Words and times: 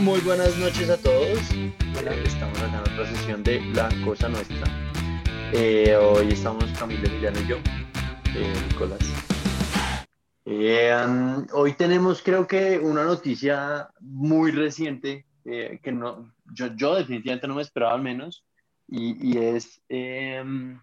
Muy 0.00 0.20
buenas 0.20 0.56
noches 0.56 0.88
a 0.88 0.96
todos. 0.96 1.38
estamos 2.24 2.58
acá 2.62 2.82
en 2.84 2.92
otra 2.92 3.06
sesión 3.06 3.42
de 3.42 3.60
La 3.74 3.90
Cosa 4.02 4.30
Nuestra. 4.30 4.66
Eh, 5.52 5.94
hoy 5.94 6.28
estamos 6.28 6.64
Camilo 6.78 7.06
Emiliano 7.06 7.38
y 7.40 7.46
yo, 7.46 7.56
eh, 8.34 8.54
Nicolás. 8.68 9.00
Eh, 10.46 10.90
hoy 11.52 11.74
tenemos 11.74 12.22
creo 12.22 12.46
que 12.46 12.78
una 12.78 13.04
noticia 13.04 13.90
muy 14.00 14.52
reciente 14.52 15.26
que 15.44 15.92
no, 15.92 16.32
yo, 16.54 16.74
yo, 16.76 16.94
definitivamente 16.94 17.46
no 17.46 17.56
me 17.56 17.62
esperaba 17.62 17.92
al 17.92 18.02
menos 18.02 18.44
y, 18.88 19.32
y 19.32 19.38
es 19.38 19.82
em, 19.88 20.80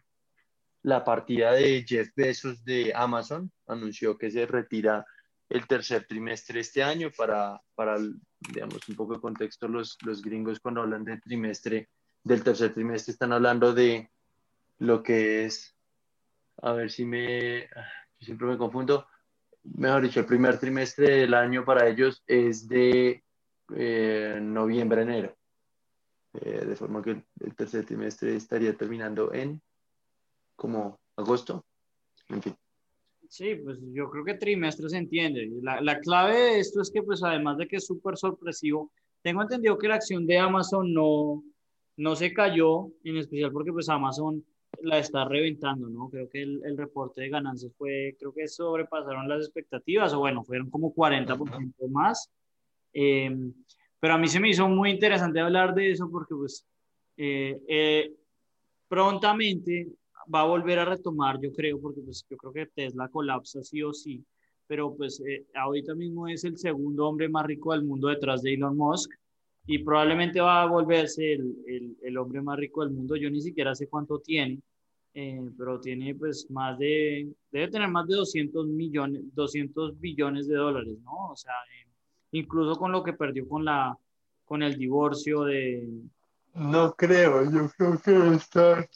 la 0.83 1.03
partida 1.03 1.53
de 1.53 1.83
Jeff 1.87 2.09
Bezos 2.15 2.63
de 2.63 2.93
Amazon. 2.95 3.51
Anunció 3.65 4.15
que 4.15 4.29
se 4.29 4.45
retira 4.45 5.05
el 5.49 5.65
tercer 5.65 6.05
trimestre 6.05 6.59
este 6.59 6.83
año 6.83 7.09
para, 7.15 7.59
para 7.73 7.97
digamos, 8.39 8.87
un 8.87 8.95
poco 8.95 9.15
de 9.15 9.21
contexto, 9.21 9.67
los, 9.67 9.97
los 10.03 10.21
gringos 10.21 10.59
cuando 10.59 10.81
hablan 10.81 11.03
del 11.03 11.21
trimestre, 11.21 11.89
del 12.23 12.43
tercer 12.43 12.73
trimestre, 12.73 13.11
están 13.11 13.33
hablando 13.33 13.73
de 13.73 14.09
lo 14.79 15.01
que 15.01 15.45
es, 15.45 15.75
a 16.61 16.73
ver 16.73 16.91
si 16.91 17.05
me, 17.05 17.67
siempre 18.19 18.47
me 18.47 18.57
confundo, 18.57 19.07
mejor 19.63 20.03
dicho, 20.03 20.19
el 20.19 20.25
primer 20.25 20.59
trimestre 20.59 21.17
del 21.17 21.33
año 21.33 21.65
para 21.65 21.87
ellos 21.87 22.23
es 22.27 22.67
de 22.67 23.23
eh, 23.75 24.39
noviembre 24.41 25.01
enero. 25.01 25.35
Eh, 26.33 26.65
de 26.65 26.75
forma 26.75 27.01
que 27.01 27.23
el 27.39 27.55
tercer 27.55 27.85
trimestre 27.85 28.35
estaría 28.35 28.75
terminando 28.75 29.33
en 29.33 29.61
como 30.55 30.99
agosto. 31.15 31.65
En 32.29 32.41
fin. 32.41 32.55
Sí, 33.29 33.55
pues 33.55 33.79
yo 33.93 34.09
creo 34.09 34.23
que 34.23 34.35
trimestre 34.35 34.89
se 34.89 34.97
entiende. 34.97 35.49
La, 35.61 35.81
la 35.81 35.99
clave 35.99 36.35
de 36.35 36.59
esto 36.59 36.81
es 36.81 36.91
que, 36.91 37.03
pues 37.03 37.23
además 37.23 37.57
de 37.57 37.67
que 37.67 37.77
es 37.77 37.85
súper 37.85 38.17
sorpresivo, 38.17 38.91
tengo 39.21 39.41
entendido 39.41 39.77
que 39.77 39.87
la 39.87 39.95
acción 39.95 40.25
de 40.25 40.37
Amazon 40.37 40.93
no, 40.93 41.43
no 41.97 42.15
se 42.15 42.33
cayó, 42.33 42.89
en 43.03 43.17
especial 43.17 43.51
porque 43.51 43.73
pues 43.73 43.89
Amazon 43.89 44.43
la 44.81 44.99
está 44.99 45.25
reventando, 45.25 45.89
¿no? 45.89 46.09
Creo 46.09 46.29
que 46.29 46.41
el, 46.41 46.61
el 46.63 46.77
reporte 46.77 47.21
de 47.21 47.29
ganancias 47.29 47.73
fue, 47.77 48.15
creo 48.19 48.33
que 48.33 48.47
sobrepasaron 48.47 49.27
las 49.27 49.41
expectativas, 49.45 50.13
o 50.13 50.19
bueno, 50.19 50.43
fueron 50.43 50.69
como 50.69 50.93
40% 50.93 51.73
más. 51.89 52.31
Eh, 52.93 53.35
pero 53.99 54.13
a 54.13 54.17
mí 54.17 54.27
se 54.27 54.39
me 54.39 54.49
hizo 54.49 54.67
muy 54.67 54.91
interesante 54.91 55.39
hablar 55.39 55.73
de 55.73 55.91
eso 55.91 56.09
porque 56.09 56.35
pues 56.35 56.65
eh, 57.17 57.59
eh, 57.67 58.13
prontamente 58.87 59.87
va 60.33 60.41
a 60.41 60.45
volver 60.45 60.79
a 60.79 60.85
retomar, 60.85 61.39
yo 61.41 61.51
creo, 61.53 61.79
porque 61.79 62.01
pues 62.01 62.25
yo 62.29 62.37
creo 62.37 62.53
que 62.53 62.65
Tesla 62.67 63.09
colapsa 63.09 63.63
sí 63.63 63.81
o 63.81 63.93
sí, 63.93 64.23
pero 64.67 64.95
pues 64.95 65.21
eh, 65.21 65.45
ahorita 65.55 65.95
mismo 65.95 66.27
es 66.27 66.43
el 66.43 66.57
segundo 66.57 67.07
hombre 67.07 67.29
más 67.29 67.45
rico 67.45 67.71
del 67.71 67.83
mundo 67.83 68.09
detrás 68.09 68.41
de 68.41 68.53
Elon 68.53 68.75
Musk 68.77 69.11
y 69.65 69.79
probablemente 69.79 70.39
va 70.39 70.63
a 70.63 70.67
volverse 70.67 71.33
el, 71.33 71.55
el, 71.67 71.97
el 72.01 72.17
hombre 72.17 72.41
más 72.41 72.57
rico 72.57 72.81
del 72.81 72.93
mundo. 72.93 73.15
Yo 73.15 73.29
ni 73.29 73.41
siquiera 73.41 73.75
sé 73.75 73.87
cuánto 73.87 74.19
tiene, 74.19 74.61
eh, 75.13 75.49
pero 75.57 75.79
tiene 75.79 76.13
pues 76.15 76.49
más 76.51 76.77
de, 76.77 77.27
debe 77.51 77.69
tener 77.69 77.89
más 77.89 78.07
de 78.07 78.15
200 78.15 78.67
millones, 78.67 79.23
200 79.33 79.99
billones 79.99 80.47
de 80.47 80.55
dólares, 80.55 80.97
¿no? 81.03 81.31
O 81.31 81.35
sea, 81.35 81.53
eh, 81.53 81.89
incluso 82.31 82.77
con 82.77 82.91
lo 82.91 83.03
que 83.03 83.13
perdió 83.13 83.47
con 83.47 83.65
la, 83.65 83.97
con 84.45 84.61
el 84.61 84.77
divorcio 84.77 85.43
de... 85.43 85.89
No 86.53 86.93
creo, 86.93 87.49
yo 87.51 87.69
creo 87.75 87.99
que 87.99 88.35
está 88.35 88.87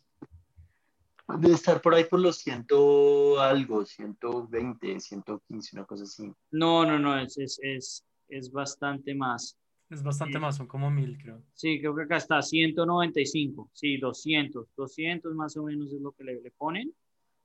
Debe 1.39 1.55
estar 1.55 1.81
por 1.81 1.93
ahí 1.93 2.05
por 2.05 2.19
los 2.19 2.37
ciento 2.37 3.39
algo, 3.39 3.85
120, 3.85 4.99
115, 4.99 5.75
una 5.75 5.85
cosa 5.85 6.03
así. 6.03 6.31
No, 6.51 6.85
no, 6.85 6.99
no, 6.99 7.19
es, 7.19 7.37
es, 7.37 7.59
es, 7.61 8.05
es 8.27 8.51
bastante 8.51 9.13
más. 9.13 9.57
Es 9.89 10.01
bastante 10.01 10.39
más, 10.39 10.55
son 10.55 10.67
como 10.67 10.89
mil, 10.89 11.17
creo. 11.21 11.43
Sí, 11.53 11.79
creo 11.79 11.93
que 11.93 12.03
acá 12.03 12.15
está 12.15 12.41
195, 12.41 13.71
sí, 13.73 13.97
200, 13.97 14.67
200 14.77 15.35
más 15.35 15.57
o 15.57 15.63
menos 15.63 15.91
es 15.91 15.99
lo 15.99 16.13
que 16.13 16.23
le, 16.23 16.41
le 16.41 16.51
ponen. 16.51 16.93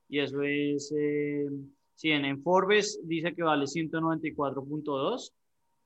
Y 0.09 0.21
eso 0.21 0.41
es, 0.43 0.95
eh, 0.97 1.49
sí, 1.97 2.11
en, 2.11 2.41
Forbes 2.43 3.01
dice 3.03 3.35
que 3.35 3.43
vale 3.43 3.65
194.2. 3.65 5.33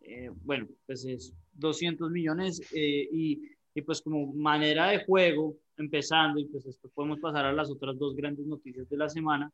Eh, 0.02 0.30
bueno, 0.44 0.68
pues 0.84 1.06
es 1.06 1.32
200 1.54 2.10
millones 2.10 2.60
eh, 2.74 3.08
y, 3.10 3.40
y 3.74 3.80
pues 3.82 4.02
como 4.02 4.32
manera 4.34 4.88
de 4.88 5.04
juego, 5.04 5.56
empezando, 5.80 6.38
y 6.38 6.46
pues 6.46 6.64
después 6.64 6.92
podemos 6.94 7.18
pasar 7.20 7.44
a 7.46 7.52
las 7.52 7.70
otras 7.70 7.98
dos 7.98 8.14
grandes 8.14 8.46
noticias 8.46 8.88
de 8.88 8.96
la 8.96 9.08
semana, 9.08 9.50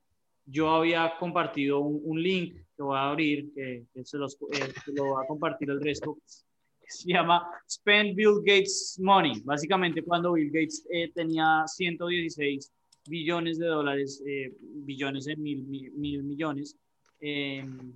yo 0.47 0.71
había 0.71 1.13
compartido 1.19 1.81
un, 1.81 2.23
link 2.23 2.55
que 2.77 2.83
voy 2.83 2.97
a 2.97 3.11
abrir, 3.11 3.53
que, 3.53 3.85
se, 4.05 4.17
los, 4.17 4.35
eh, 4.53 4.73
lo 4.95 5.15
va 5.15 5.23
a 5.23 5.27
compartir 5.27 5.71
el 5.71 5.81
resto, 5.81 6.17
que 6.81 6.87
se 6.87 7.13
llama 7.13 7.49
Spend 7.69 8.15
Bill 8.15 8.39
Gates 8.45 8.99
Money. 9.03 9.41
Básicamente 9.45 10.03
cuando 10.03 10.33
Bill 10.33 10.51
Gates 10.53 10.87
eh, 10.91 11.11
tenía 11.13 11.65
116 11.67 12.73
billones 13.09 13.59
de 13.59 13.67
dólares, 13.67 14.23
eh, 14.25 14.53
billones 14.61 15.27
en 15.27 15.43
mil, 15.43 15.65
mil, 15.65 16.23
millones, 16.23 16.77
em, 17.21 17.93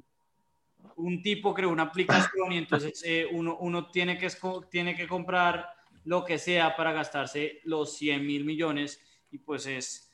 un 0.96 1.22
tipo 1.22 1.54
creó 1.54 1.70
una 1.70 1.84
aplicación 1.84 2.52
y 2.52 2.58
entonces 2.58 3.04
uno, 3.32 3.58
uno 3.60 3.90
tiene, 3.90 4.18
que, 4.18 4.28
tiene 4.70 4.96
que 4.96 5.06
comprar 5.06 5.66
lo 6.04 6.24
que 6.24 6.38
sea 6.38 6.76
para 6.76 6.92
gastarse 6.92 7.60
los 7.64 7.96
100 7.96 8.26
mil 8.26 8.44
millones 8.44 9.02
y 9.30 9.38
pues 9.38 9.66
es 9.66 10.10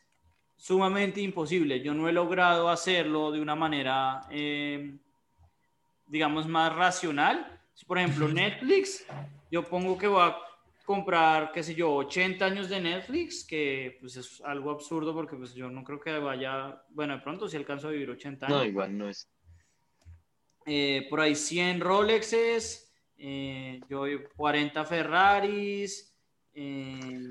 sumamente 0.56 1.20
imposible. 1.20 1.80
Yo 1.82 1.94
no 1.94 2.08
he 2.08 2.12
logrado 2.12 2.68
hacerlo 2.68 3.30
de 3.30 3.40
una 3.40 3.54
manera, 3.54 4.22
eh, 4.30 4.96
digamos, 6.06 6.48
más 6.48 6.74
racional. 6.74 7.60
Por 7.86 7.98
ejemplo, 7.98 8.28
Netflix, 8.28 9.06
yo 9.50 9.62
pongo 9.64 9.98
que 9.98 10.08
voy 10.08 10.22
a 10.22 10.36
comprar, 10.86 11.50
qué 11.52 11.62
sé 11.62 11.74
yo, 11.74 11.92
80 11.94 12.44
años 12.44 12.68
de 12.68 12.80
Netflix, 12.80 13.44
que 13.44 13.98
pues 14.00 14.16
es 14.16 14.40
algo 14.42 14.70
absurdo 14.70 15.12
porque 15.12 15.36
pues 15.36 15.52
yo 15.52 15.68
no 15.68 15.84
creo 15.84 16.00
que 16.00 16.16
vaya, 16.18 16.82
bueno, 16.90 17.14
de 17.14 17.22
pronto 17.22 17.48
si 17.48 17.56
alcanzo 17.56 17.88
a 17.88 17.90
vivir 17.90 18.08
80 18.08 18.46
años. 18.46 18.58
No, 18.58 18.64
igual 18.64 18.96
no 18.96 19.08
es. 19.08 19.28
Eh, 20.64 21.06
por 21.10 21.20
ahí 21.20 21.34
100 21.34 21.80
Rolexes, 21.80 22.85
eh, 23.18 23.80
yo 23.88 24.04
40 24.36 24.84
Ferraris. 24.84 26.12
Eh, 26.54 27.30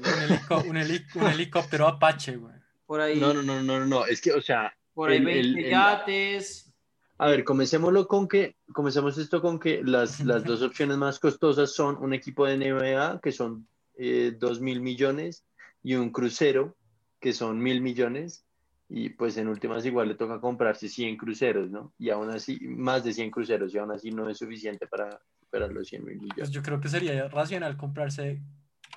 un, 0.68 0.78
helicóptero 0.78 1.88
Apache, 1.88 2.38
güey. 2.38 2.56
Por 2.85 3.01
ahí. 3.01 3.19
No, 3.19 3.34
no, 3.34 3.41
no, 3.41 3.62
no, 3.62 3.85
no, 3.85 4.06
es 4.06 4.22
que, 4.22 4.31
o 4.31 4.41
sea. 4.41 4.73
Por 4.94 5.09
ahí 5.09 5.19
20 5.23 5.69
yates. 5.69 6.73
A 7.18 7.28
ver, 7.28 7.44
comencémoslo 7.44 8.07
con 8.07 8.28
que, 8.28 8.57
comencemos 8.73 9.18
esto 9.18 9.41
con 9.41 9.59
que 9.59 9.81
las, 9.84 10.19
las 10.25 10.44
dos 10.44 10.62
opciones 10.62 10.97
más 10.97 11.19
costosas 11.19 11.73
son 11.73 11.97
un 11.97 12.13
equipo 12.13 12.46
de 12.46 12.57
NBA, 12.57 13.22
que 13.22 13.31
son 13.31 13.67
eh, 13.97 14.35
2 14.38 14.62
mil 14.62 14.81
millones, 14.81 15.46
y 15.81 15.96
un 15.96 16.12
crucero, 16.12 16.75
que 17.19 17.34
son 17.34 17.59
mil 17.59 17.81
millones, 17.81 18.46
y 18.90 19.09
pues 19.09 19.38
en 19.38 19.47
últimas 19.47 19.85
igual 19.85 20.09
le 20.09 20.16
toca 20.16 20.40
comprarse 20.40 20.90
100 20.90 21.17
cruceros, 21.17 21.72
¿no? 21.72 21.94
Y 21.97 22.09
aún 22.09 22.29
así, 22.29 22.59
más 22.62 23.03
de 23.03 23.13
100 23.13 23.31
cruceros, 23.31 23.73
y 23.73 23.78
aún 23.78 23.91
así 23.91 24.12
no 24.12 24.29
es 24.29 24.38
suficiente 24.38 24.85
para, 24.85 25.19
los 25.59 25.88
100 25.88 26.05
mil 26.05 26.16
millones. 26.16 26.35
Pues 26.38 26.51
yo 26.51 26.61
creo 26.61 26.79
que 26.79 26.89
sería 26.89 27.27
racional 27.27 27.77
comprarse 27.77 28.41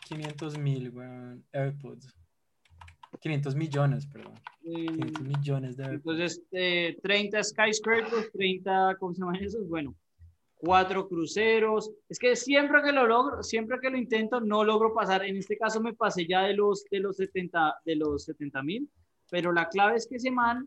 500 0.09 0.59
mil 0.59 0.93
AirPods. 1.53 2.15
500 3.21 3.55
millones, 3.55 4.07
perdón. 4.07 4.35
500 4.63 5.23
millones 5.23 5.77
de 5.77 5.85
AirPods. 5.85 6.21
Entonces, 6.21 6.43
eh, 6.53 6.99
30 7.03 7.43
skyscrapers, 7.43 8.31
30, 8.33 8.97
¿cómo 8.99 9.15
se 9.15 9.21
llama 9.21 9.39
eso? 9.39 9.59
Bueno, 9.65 9.95
cuatro 10.57 11.09
cruceros. 11.09 11.91
Es 12.09 12.19
que 12.19 12.37
siempre 12.37 12.83
que 12.83 12.93
lo 12.93 13.07
logro, 13.07 13.43
siempre 13.43 13.79
que 13.81 13.91
lo 13.91 13.97
intento, 13.97 14.41
no 14.41 14.65
logro 14.65 14.95
pasar. 14.95 15.25
En 15.25 15.37
este 15.37 15.57
caso 15.57 15.81
me 15.81 15.95
pasé 15.95 16.27
ya 16.27 16.43
de 16.43 16.55
los, 16.55 16.85
de 16.91 17.01
los 17.01 17.17
70 17.17 17.77
de 17.85 17.97
los 17.97 18.25
70 18.25 18.63
mil, 18.63 18.91
pero 19.31 19.53
la 19.53 19.69
clave 19.69 19.97
es 19.97 20.07
que 20.07 20.17
ese 20.17 20.31
man 20.31 20.67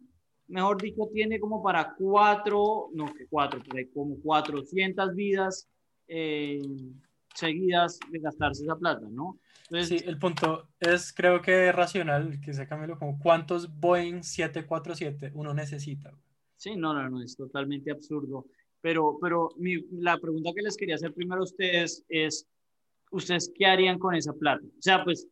mejor 0.52 0.82
dicho, 0.82 1.10
tiene 1.14 1.40
como 1.40 1.64
para 1.64 1.94
cuatro, 1.98 2.90
no 2.94 3.06
que 3.14 3.26
cuatro, 3.28 3.62
pero 3.70 3.88
como 3.94 4.20
400 4.22 5.16
vidas 5.16 5.68
eh, 6.14 6.62
seguidas 7.34 8.00
de 8.12 8.20
gastarse 8.20 8.64
esa 8.64 8.76
plata, 8.76 9.08
¿no? 9.10 9.40
Entonces, 9.70 10.02
sí, 10.02 10.06
el 10.06 10.20
punto 10.20 10.68
es, 10.82 11.14
creo 11.14 11.42
que 11.42 11.70
es 11.70 11.76
racional, 11.76 12.42
que 12.42 12.54
se 12.54 12.68
Camilo, 12.68 13.00
como 13.00 13.18
cuántos 13.18 13.74
Boeing 13.80 14.22
747 14.22 15.32
uno 15.34 15.54
necesita. 15.54 16.12
Sí, 16.58 16.76
no, 16.76 16.94
no, 16.94 17.10
no, 17.10 17.24
es 17.24 17.38
totalmente 17.38 17.90
absurdo. 17.90 18.46
Pero, 18.82 19.18
pero 19.22 19.50
mi, 19.56 19.78
la 19.92 20.18
pregunta 20.18 20.52
que 20.54 20.64
les 20.64 20.76
quería 20.76 20.96
hacer 20.96 21.14
primero 21.14 21.40
a 21.40 21.46
ustedes 21.46 22.04
es, 22.10 22.46
¿ustedes 23.12 23.50
qué 23.56 23.66
harían 23.66 23.98
con 23.98 24.14
esa 24.14 24.34
plata? 24.34 24.66
O 24.66 24.82
sea, 24.82 25.04
pues, 25.06 25.26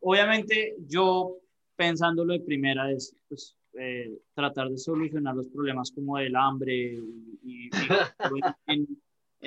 obviamente 0.00 0.74
yo 0.88 1.36
pensándolo 1.76 2.32
de 2.32 2.40
primera 2.40 2.90
es, 2.90 3.14
pues, 3.28 3.56
eh, 3.78 4.18
tratar 4.34 4.68
de 4.68 4.78
solucionar 4.78 5.36
los 5.36 5.46
problemas 5.46 5.92
como 5.92 6.18
el 6.18 6.34
hambre 6.34 6.98
y, 7.44 7.70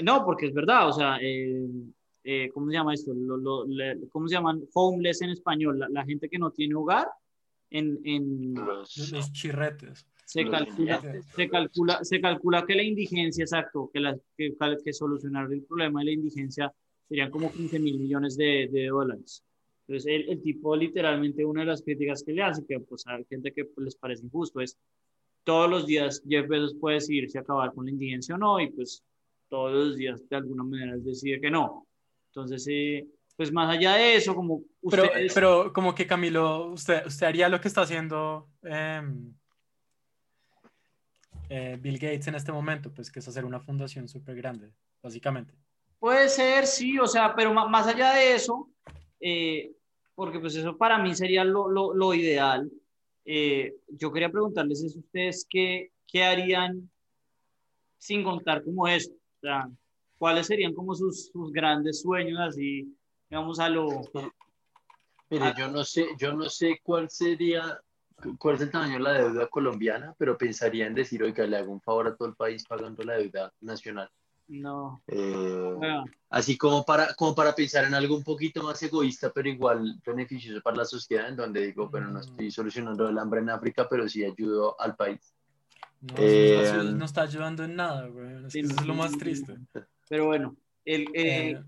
no, 0.01 0.25
porque 0.25 0.48
es 0.48 0.54
verdad, 0.54 0.90
o 0.90 0.94
sea, 0.94 1.18
eh, 1.22 1.68
eh, 2.24 2.50
¿cómo 2.54 2.68
se 2.68 2.74
llama 2.74 2.94
esto? 2.94 3.13
¿Cómo 4.12 4.28
se 4.28 4.36
llaman? 4.36 4.63
Homeless 4.74 5.22
en 5.22 5.30
español, 5.31 5.86
la, 5.90 6.06
gente 6.06 6.30
que 6.30 6.40
no 6.40 6.51
tiene 6.51 6.75
hogar 6.75 7.07
en... 7.69 8.00
en 8.04 8.54
los, 8.54 9.31
chirretes. 9.34 10.07
Se 10.25 10.48
calcula, 10.50 11.01
se, 11.36 11.50
calcula, 11.50 12.00
se 12.04 12.22
calcula 12.22 12.66
que 12.66 12.75
la 12.75 12.84
indigencia, 12.84 13.44
exacto, 13.44 13.92
que, 13.94 14.00
la, 14.00 14.18
que, 14.38 14.56
que 14.84 14.94
solucionar 14.94 15.51
el 15.51 15.63
problema 15.63 16.00
de 16.00 16.06
la 16.06 16.12
indigencia 16.13 16.74
serían 17.07 17.30
como 17.30 17.51
15 17.51 17.78
mil 17.80 18.00
millones 18.00 18.38
de, 18.38 18.69
de, 18.72 18.88
dólares. 18.88 19.44
Entonces, 19.86 20.12
el, 20.12 20.30
el, 20.30 20.42
tipo 20.42 20.75
literalmente, 20.75 21.44
una 21.44 21.62
de 21.62 21.68
las 21.68 21.84
críticas 21.84 22.24
que 22.24 22.31
le 22.31 22.42
hace, 22.42 22.66
que 22.66 22.80
pues 22.80 23.06
hay 23.06 23.25
gente 23.25 23.51
que 23.51 23.66
pues, 23.66 23.84
les 23.84 23.95
parece 23.95 24.25
injusto, 24.25 24.62
es 24.62 24.78
todos 25.44 25.69
los 25.69 25.86
días 25.86 26.24
Jeff 26.28 26.48
Bezos 26.48 26.75
puede 26.80 26.95
decidir 26.95 27.30
si 27.30 27.38
acabar 27.38 27.74
con 27.74 27.86
la 27.86 27.92
indigencia 27.92 28.36
o 28.36 28.38
no, 28.38 28.60
y 28.60 28.72
pues 28.72 29.04
todos 29.54 29.72
los 29.72 29.98
días 29.98 30.28
de 30.28 30.36
alguna 30.36 30.64
manera 30.64 30.96
decide 30.98 31.40
que 31.40 31.52
no. 31.52 31.86
Entonces, 32.30 32.66
eh, 32.72 33.06
pues 33.38 33.52
más 33.52 33.70
allá 33.70 33.94
de 33.94 34.16
eso, 34.16 34.34
como 34.34 34.64
Pero, 34.90 35.04
pero 35.32 35.72
como 35.72 35.94
que 35.94 36.08
Camilo, 36.08 36.72
usted, 36.72 37.06
usted 37.06 37.28
haría 37.28 37.50
lo 37.50 37.62
que 37.62 37.68
está 37.68 37.82
haciendo 37.82 38.50
em, 38.64 39.32
eh, 41.50 41.78
Bill 41.80 42.00
Gates 42.00 42.28
en 42.30 42.34
este 42.34 42.52
momento, 42.52 42.92
pues 42.92 43.12
que 43.12 43.20
es 43.20 43.28
hacer 43.28 43.46
una 43.46 43.60
fundación 43.60 44.08
súper 44.08 44.36
grande, 44.38 44.72
básicamente. 45.04 45.54
Puede 46.00 46.30
ser, 46.30 46.66
sí, 46.66 46.98
o 46.98 47.06
sea, 47.06 47.36
pero 47.36 47.54
más 47.54 47.86
allá 47.86 48.16
de 48.16 48.34
eso, 48.34 48.72
eh, 49.20 49.72
porque 50.16 50.40
pues 50.40 50.56
eso 50.56 50.76
para 50.76 50.98
mí 50.98 51.14
sería 51.14 51.44
lo, 51.44 51.70
lo, 51.70 51.94
lo 51.94 52.12
ideal. 52.16 52.72
yo 53.24 54.12
quería 54.12 54.32
preguntarles 54.32 54.84
a 54.84 55.00
ustedes 55.00 55.46
qué, 55.48 55.92
qué 56.08 56.24
harían 56.24 56.90
sin 58.00 58.24
contar 58.24 58.64
como 58.64 58.88
esto 58.88 59.23
sea, 59.44 59.69
¿cuáles 60.18 60.48
serían 60.48 60.74
como 60.74 60.95
sus, 60.95 61.28
sus 61.28 61.51
grandes 61.51 62.01
sueños 62.01 62.40
así, 62.40 62.95
digamos, 63.30 63.60
a 63.60 63.69
lo... 63.69 64.01
Mire, 65.30 65.54
yo 65.57 65.68
no 65.69 65.84
sé, 65.84 66.07
yo 66.19 66.34
no 66.34 66.50
sé 66.50 66.80
cuál 66.84 67.10
sería, 67.10 67.80
cuál 68.38 68.56
es 68.56 68.62
el 68.62 68.72
tamaño 68.72 68.94
de 68.94 69.00
la 69.00 69.13
deuda 69.13 69.48
colombiana, 69.48 70.13
pero 70.18 70.38
pensaría 70.38 70.86
en 70.86 70.94
decir, 70.94 71.24
oiga, 71.24 71.45
le 71.48 71.57
hago 71.57 71.72
un 71.72 71.81
favor 71.81 72.07
a 72.07 72.16
todo 72.16 72.28
el 72.28 72.36
país 72.36 72.63
pagando 72.68 73.04
la 73.04 73.18
deuda 73.18 73.51
nacional. 73.62 74.10
No. 74.48 75.01
Eh, 75.07 76.04
así 76.30 76.57
como 76.57 76.84
para, 76.84 77.13
como 77.16 77.34
para 77.34 77.56
pensar 77.56 77.86
en 77.86 77.95
algo 77.95 78.16
un 78.16 78.24
poquito 78.24 78.62
más 78.62 78.81
egoísta, 78.84 79.31
pero 79.34 79.50
igual 79.50 80.00
beneficioso 80.06 80.62
para 80.62 80.78
la 80.78 80.86
sociedad, 80.86 81.30
en 81.30 81.36
donde 81.36 81.66
digo, 81.66 81.90
bueno, 81.90 82.10
no 82.10 82.19
estoy 82.19 82.51
solucionando 82.51 83.07
el 83.10 83.18
hambre 83.18 83.40
en 83.40 83.50
África, 83.50 83.88
pero 83.90 84.07
sí 84.07 84.24
ayudo 84.24 84.80
al 84.80 84.95
país. 84.95 85.32
No, 86.04 86.16
eh, 86.18 86.82
no, 86.96 87.06
está, 87.06 87.22
ayudando 87.22 87.64
en 87.64 87.78
nada, 87.78 88.08
güey. 88.08 88.46
eso 88.46 88.60
es 88.60 88.86
lo 88.86 88.94
más 88.94 89.18
triste. 89.18 89.56
Pero 90.10 90.26
bueno, 90.26 90.58
el, 90.84 91.08
eh, 91.14 91.64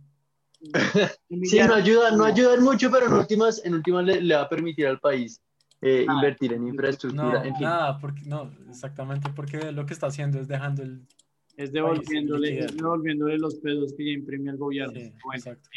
sí, 1.44 1.60
no 1.60 1.74
ayuda, 1.74 2.12
no 2.12 2.26
ayuda 2.26 2.60
mucho, 2.60 2.92
pero 2.92 3.06
en 3.06 3.14
últimas, 3.14 3.64
en 3.64 3.76
últimas 3.76 4.04
le, 4.04 4.36
va 4.36 4.42
a 4.42 4.50
permitir 4.50 4.88
al 4.88 5.00
país 5.00 5.42
eh, 5.82 6.06
invertir 6.06 6.52
en 6.52 6.68
infraestructura. 6.68 7.46
No, 7.46 7.60
nada, 7.62 7.98
porque, 7.98 8.24
no, 8.26 8.52
exactamente, 8.70 9.30
porque 9.34 9.72
lo 9.72 9.86
que 9.86 9.94
está 9.94 10.08
haciendo 10.08 10.40
es 10.40 10.50
dejando 10.50 10.84
el. 10.84 11.08
Es 11.56 11.72
devolviéndole, 11.72 12.68
devolviéndole 12.68 13.38
los 13.38 13.56
pesos 13.56 13.94
que 13.96 14.06
ya 14.06 14.12
imprimió 14.12 14.52
el 14.52 14.58
gobierno. 14.58 15.00
exacto. 15.34 15.70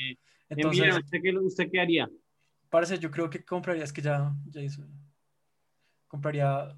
Entonces, 0.49 0.97
¿usted 0.97 1.19
qué, 1.23 1.39
¿usted 1.39 1.71
qué 1.71 1.81
haría? 1.81 2.11
Parece, 2.69 2.99
yo 2.99 3.09
creo 3.09 3.31
que 3.31 3.45
compraría, 3.45 3.85
es 3.85 3.93
que 3.93 4.03
ya, 4.03 4.35
ya 4.51 4.61
hizo. 4.63 4.83
Compraría 6.09 6.75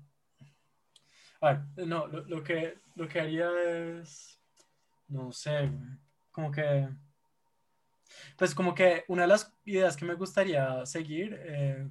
a 1.40 1.52
ver, 1.52 1.86
no, 1.86 2.06
lo, 2.06 2.42
que, 2.42 2.74
lo 2.96 3.08
que 3.08 3.20
haría 3.20 3.50
es, 3.98 4.38
no 5.08 5.32
sé, 5.32 5.70
como 6.30 6.50
que, 6.50 6.88
pues 8.36 8.54
como 8.54 8.74
que 8.74 9.04
una 9.08 9.22
de 9.22 9.28
las 9.28 9.52
ideas 9.64 9.96
que 9.96 10.04
me 10.04 10.14
gustaría 10.14 10.84
seguir 10.84 11.38
eh, 11.40 11.88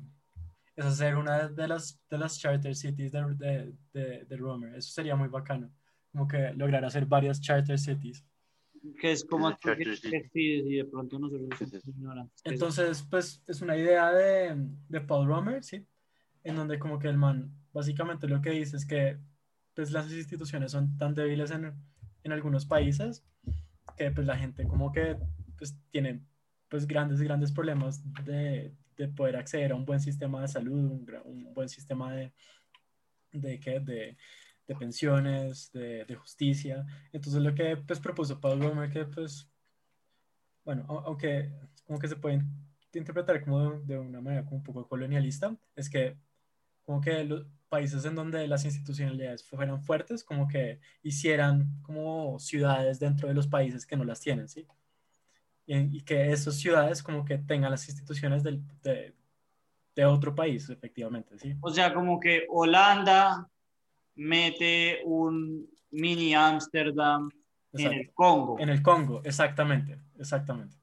es 0.76 0.86
hacer 0.86 1.16
una 1.16 1.48
de 1.48 1.68
las, 1.68 2.00
de 2.10 2.18
las 2.18 2.40
charter 2.40 2.76
cities 2.76 3.12
de, 3.12 3.74
de, 3.92 4.26
de, 4.26 4.38
Romer. 4.38 4.76
Eso 4.76 4.92
sería 4.92 5.16
muy 5.16 5.30
bacano, 5.30 5.72
como 6.12 6.28
que 6.28 6.54
lograr 6.54 6.86
hacer 6.86 7.06
varias 7.06 7.42
charter 7.42 7.80
cities. 7.80 8.24
Que 9.02 9.12
es 9.12 9.26
como 9.26 9.58
que 9.58 9.76
y 10.34 10.78
de 10.78 10.86
pronto 10.86 11.20
nosotros 11.20 11.50
Entonces, 12.46 13.06
pues 13.10 13.44
es 13.48 13.62
una 13.62 13.76
idea 13.76 14.12
de, 14.14 14.56
de 14.88 15.02
Paul 15.02 15.28
Romer, 15.28 15.64
¿sí? 15.64 15.86
En 16.44 16.56
donde 16.56 16.80
como 16.80 16.98
que 16.98 17.10
el 17.10 17.18
man 17.18 17.52
básicamente 17.74 18.28
lo 18.28 18.42
que 18.42 18.52
dice 18.52 18.78
es 18.78 18.86
que 18.86 19.18
pues 19.80 19.92
las 19.92 20.12
instituciones 20.12 20.74
son 20.74 20.98
tan 20.98 21.16
débiles 21.16 21.52
en, 21.52 21.74
en 22.26 22.32
algunos 22.34 22.66
países 22.66 23.24
que 23.96 24.12
pues 24.12 24.28
la 24.28 24.36
gente 24.36 24.68
como 24.68 24.92
que 24.92 25.16
pues 25.58 25.74
tiene 25.90 26.20
pues 26.68 26.86
grandes, 26.86 27.22
grandes 27.22 27.54
problemas 27.54 28.04
de, 28.26 28.74
de 28.98 29.08
poder 29.08 29.38
acceder 29.38 29.72
a 29.72 29.76
un 29.76 29.86
buen 29.86 30.02
sistema 30.02 30.42
de 30.42 30.50
salud, 30.50 30.74
un, 30.74 31.08
un 31.24 31.54
buen 31.54 31.70
sistema 31.70 32.14
de, 32.14 32.34
de, 33.32 33.58
de, 33.58 34.18
de 34.68 34.76
pensiones, 34.76 35.72
de, 35.72 36.04
de, 36.04 36.16
justicia. 36.16 36.86
Entonces 37.14 37.42
lo 37.42 37.56
que 37.56 37.78
pues 37.78 38.02
propuso 38.02 38.42
Paul 38.42 38.62
Romer 38.62 38.92
que 38.92 39.06
pues, 39.06 39.50
bueno, 40.66 40.84
aunque 41.06 41.54
como 41.86 42.00
que 42.00 42.10
se 42.10 42.18
puede 42.18 42.42
interpretar 42.94 43.42
como 43.46 43.80
de, 43.80 43.98
una 43.98 44.20
manera 44.20 44.44
como 44.44 44.58
un 44.58 44.64
poco 44.64 44.90
colonialista, 44.90 45.56
es 45.74 45.90
que 45.90 46.18
como 46.84 47.00
que 47.00 47.24
los 47.24 47.46
países 47.70 48.04
en 48.06 48.16
donde 48.16 48.48
las 48.48 48.66
institucionalidades 48.66 49.44
fueran 49.44 49.82
fuertes, 49.82 50.24
como 50.24 50.48
que 50.48 50.80
hicieran 51.04 51.80
como 51.82 52.40
ciudades 52.40 53.00
dentro 53.00 53.28
de 53.28 53.34
los 53.34 53.48
países 53.48 53.86
que 53.86 53.96
no 53.96 54.04
las 54.04 54.20
tienen, 54.20 54.50
¿sí? 54.50 54.68
Y, 55.66 56.02
que 56.02 56.32
esas 56.32 56.56
ciudades 56.56 57.04
como 57.04 57.24
que 57.24 57.38
tengan 57.38 57.70
las 57.70 57.88
instituciones 57.88 58.42
del, 58.42 58.64
de, 58.82 59.14
de, 59.96 60.06
otro 60.06 60.34
país, 60.34 60.68
efectivamente, 60.68 61.38
¿sí? 61.38 61.56
O 61.62 61.70
sea, 61.70 61.94
como 61.94 62.20
que 62.20 62.48
Holanda 62.50 63.48
mete 64.16 65.02
un 65.06 65.70
mini 65.92 66.34
Ámsterdam 66.34 67.30
en 67.74 67.94
el 67.94 68.12
Congo. 68.14 68.58
En 68.60 68.70
el 68.70 68.82
Congo, 68.82 69.22
exactamente, 69.24 70.00
exactamente 70.18 70.80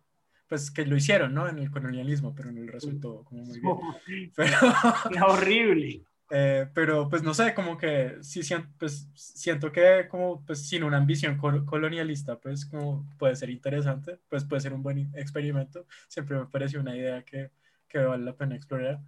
pues 0.49 0.71
que 0.71 0.87
lo 0.87 0.97
hicieron, 0.97 1.35
¿no? 1.35 1.49
En 1.49 1.59
el 1.59 1.71
colonialismo, 1.71 2.35
pero 2.35 2.53
no 2.53 2.71
resultó 2.71 3.25
como 3.25 3.43
muy 3.45 3.61
bien. 3.61 4.33
Pero, 4.37 5.27
horrible. 5.27 6.05
Eh, 6.31 6.67
pero 6.75 7.09
pues 7.09 7.23
no 7.23 7.35
sé, 7.35 7.55
como 7.55 7.77
que 7.77 8.17
sí 8.21 8.43
siento, 8.43 8.69
pues, 8.79 9.09
siento 9.15 9.71
que 9.71 10.09
como 10.11 10.45
pues 10.45 10.67
sin 10.69 10.83
una 10.83 10.97
ambición 10.97 11.39
colonialista, 11.39 12.39
pues 12.39 12.67
como 12.67 13.09
puede 13.17 13.37
ser 13.37 13.51
interesante, 13.51 14.19
pues 14.29 14.45
puede 14.45 14.61
ser 14.61 14.73
un 14.73 14.83
buen 14.83 15.13
experimento. 15.15 15.87
Siempre 16.09 16.39
me 16.39 16.47
pareció 16.47 16.81
una 16.81 16.97
idea 16.97 17.23
que, 17.23 17.51
que 17.89 17.99
vale 17.99 18.25
la 18.25 18.37
pena 18.37 18.57
explorar. 18.57 18.99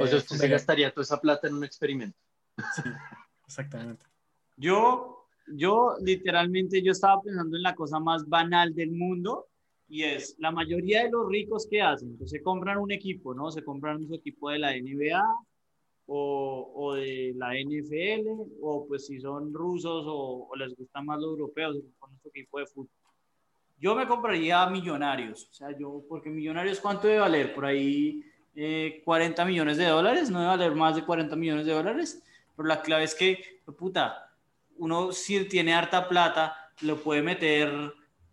o 0.00 0.06
sea, 0.06 0.18
usted 0.18 0.36
se 0.36 0.48
gastaría 0.48 0.90
toda 0.90 1.02
esa 1.02 1.20
plata 1.20 1.46
en 1.46 1.54
un 1.54 1.64
experimento. 1.64 2.18
Sí, 2.74 2.82
exactamente. 3.46 4.04
Yo, 4.56 5.28
yo 5.46 5.96
literalmente, 6.00 6.82
yo 6.82 6.92
estaba 6.92 7.22
pensando 7.22 7.56
en 7.56 7.62
la 7.62 7.74
cosa 7.74 8.00
más 8.00 8.28
banal 8.28 8.74
del 8.74 8.90
mundo, 8.90 9.48
y 9.88 10.04
es 10.04 10.36
la 10.38 10.50
mayoría 10.50 11.04
de 11.04 11.10
los 11.10 11.28
ricos 11.28 11.66
que 11.70 11.82
hacen, 11.82 12.16
pues 12.16 12.30
se 12.30 12.42
compran 12.42 12.78
un 12.78 12.90
equipo, 12.90 13.34
¿no? 13.34 13.50
Se 13.50 13.62
compran 13.62 14.06
su 14.06 14.14
equipo 14.14 14.48
de 14.48 14.58
la 14.58 14.72
NBA 14.72 15.22
o, 16.14 16.72
o 16.74 16.94
de 16.94 17.32
la 17.36 17.54
NFL, 17.54 18.28
o 18.60 18.86
pues 18.86 19.06
si 19.06 19.18
son 19.18 19.54
rusos 19.54 20.04
o, 20.06 20.50
les 20.56 20.76
gustan 20.76 21.06
más 21.06 21.18
los 21.18 21.30
europeos, 21.30 21.78
compran 21.98 22.20
su 22.20 22.28
equipo 22.28 22.58
de 22.58 22.66
fútbol. 22.66 22.90
Yo 23.78 23.94
me 23.94 24.06
compraría 24.06 24.66
Millonarios, 24.66 25.48
o 25.50 25.54
sea, 25.54 25.68
yo, 25.76 26.04
porque 26.06 26.28
Millonarios, 26.28 26.80
¿cuánto 26.80 27.06
debe 27.06 27.20
valer? 27.20 27.54
Por 27.54 27.64
ahí 27.64 28.22
40 29.04 29.42
eh, 29.42 29.46
millones 29.46 29.78
de 29.78 29.86
dólares, 29.86 30.28
no 30.30 30.40
debe 30.40 30.50
valer 30.50 30.74
más 30.74 30.96
de 30.96 31.04
40 31.04 31.34
millones 31.34 31.64
de 31.64 31.72
dólares, 31.72 32.22
pero 32.54 32.68
la 32.68 32.82
clave 32.82 33.04
es 33.04 33.14
que, 33.14 33.62
puta, 33.78 34.36
uno 34.76 35.12
si 35.12 35.42
tiene 35.46 35.72
harta 35.72 36.10
plata, 36.10 36.54
lo 36.82 37.02
puede 37.02 37.22
meter 37.22 37.72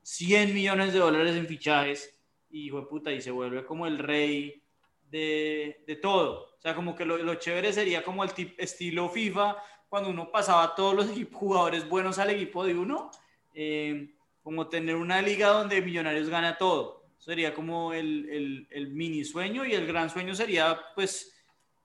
100 0.01 0.53
millones 0.53 0.91
de 0.91 0.99
dólares 0.99 1.33
en 1.37 1.47
fichajes 1.47 2.13
y, 2.49 2.65
hijo 2.65 2.89
puta, 2.89 3.13
y 3.13 3.21
se 3.21 3.31
vuelve 3.31 3.65
como 3.65 3.87
el 3.87 3.99
rey 3.99 4.61
de, 5.09 5.83
de 5.85 5.95
todo. 5.95 6.55
O 6.57 6.61
sea, 6.61 6.75
como 6.75 6.95
que 6.95 7.05
lo, 7.05 7.17
lo 7.17 7.35
chévere 7.35 7.71
sería 7.73 8.03
como 8.03 8.23
el 8.23 8.33
tip, 8.33 8.59
estilo 8.59 9.09
FIFA, 9.09 9.57
cuando 9.87 10.09
uno 10.09 10.31
pasaba 10.31 10.75
todos 10.75 10.93
los 10.95 11.07
jugadores 11.33 11.87
buenos 11.87 12.19
al 12.19 12.29
equipo 12.29 12.63
de 12.63 12.75
uno, 12.75 13.11
eh, 13.53 14.13
como 14.43 14.67
tener 14.67 14.95
una 14.95 15.21
liga 15.21 15.49
donde 15.49 15.81
Millonarios 15.81 16.29
gana 16.29 16.57
todo. 16.57 16.99
Sería 17.17 17.53
como 17.53 17.93
el, 17.93 18.29
el, 18.29 18.67
el, 18.71 18.89
mini 18.91 19.25
sueño 19.25 19.65
y 19.65 19.73
el 19.73 19.85
gran 19.85 20.09
sueño 20.09 20.33
sería, 20.33 20.79
pues, 20.95 21.35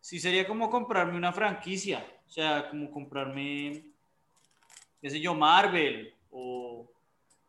sí 0.01 0.21
sería 0.21 0.47
como 0.47 0.71
comprarme 0.71 1.17
una 1.17 1.33
franquicia, 1.33 2.07
o 2.27 2.31
sea, 2.31 2.69
como 2.71 2.91
comprarme, 2.91 3.85
qué 5.01 5.11
sé 5.11 5.21
yo, 5.21 5.35
Marvel 5.35 6.15
o 6.31 6.89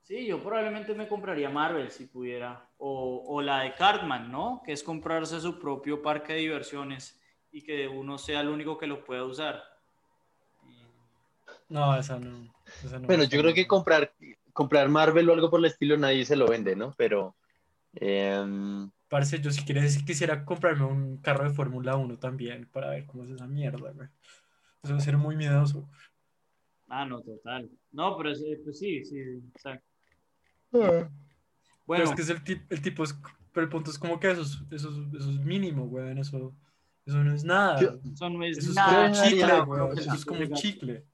Sí, 0.06 0.28
yo 0.28 0.42
probablemente 0.42 0.94
me 0.94 1.08
compraría 1.08 1.50
Marvel 1.50 1.90
si 1.90 2.06
pudiera. 2.06 2.70
O, 2.78 3.24
o, 3.28 3.42
la 3.42 3.62
de 3.62 3.74
Cartman, 3.74 4.32
¿no? 4.32 4.62
Que 4.64 4.72
es 4.72 4.84
comprarse 4.84 5.42
su 5.42 5.60
propio 5.60 6.02
parque 6.02 6.34
de 6.34 6.40
diversiones 6.40 7.20
y 7.52 7.64
que 7.64 7.88
uno 7.88 8.18
sea 8.18 8.42
el 8.42 8.50
único 8.50 8.78
que 8.78 8.86
lo 8.86 9.04
pueda 9.04 9.24
usar. 9.24 9.64
No, 11.68 11.98
esa 11.98 12.20
no. 12.20 12.54
bueno, 13.02 13.24
yo 13.24 13.42
creo 13.42 13.54
que 13.54 13.66
comprar, 13.66 14.14
comprar 14.54 14.88
Marvel 14.90 15.30
o 15.30 15.34
algo 15.34 15.50
por 15.50 15.60
el 15.60 15.66
estilo 15.66 15.98
nadie 15.98 16.24
se 16.24 16.36
lo 16.36 16.48
vende, 16.48 16.76
¿no? 16.76 16.94
Pero... 16.98 17.36
Eh... 17.96 18.88
Parece, 19.08 19.40
yo 19.40 19.52
si 19.52 19.64
quieres 19.64 20.04
quisiera 20.04 20.44
comprarme 20.44 20.86
un 20.86 21.18
carro 21.18 21.44
de 21.44 21.54
Fórmula 21.56 21.96
1 21.96 22.18
también 22.18 22.68
para 22.72 22.90
ver 22.90 23.06
cómo 23.06 23.24
es 23.24 23.30
esa 23.30 23.46
mierda, 23.46 23.92
güey. 23.92 24.10
Eso 24.84 24.94
debe 24.94 25.00
ser 25.00 25.18
muy 25.18 25.36
miedoso. 25.36 25.88
Ah, 26.88 27.06
no, 27.06 27.22
total. 27.22 27.70
No, 27.92 28.18
pero 28.18 28.32
eh, 28.32 28.60
pues 28.64 28.80
sí, 28.80 29.06
sí, 29.06 29.20
exacto. 29.54 29.95
Pero 30.80 31.10
Bueno, 31.86 32.04
es 32.06 32.12
que 32.16 32.22
es 32.22 32.30
el, 32.30 32.44
tip- 32.44 32.66
el 32.70 32.82
tipo 32.82 33.04
es, 33.04 33.16
pero 33.52 33.66
el 33.66 33.70
punto 33.70 33.92
es 33.92 33.98
como 34.00 34.20
que 34.20 34.32
eso 34.32 34.42
es, 34.42 34.58
eso 34.72 34.90
es, 34.90 35.22
eso 35.22 35.30
es 35.32 35.40
mínimo, 35.40 35.84
weón, 35.86 36.18
eso, 36.18 36.54
eso 37.06 37.18
no 37.24 37.34
es 37.34 37.44
nada. 37.44 37.80
Yo- 37.80 38.00
eso 38.04 38.30
no 38.30 38.44
es 38.44 38.58
eso 38.58 38.72
es 38.72 38.76
como 38.78 39.06
un 39.06 39.12
chicle, 39.14 39.62
weón, 39.62 39.98
eso 39.98 40.14
es 40.16 40.26
como 40.26 40.46
chicle. 40.56 41.06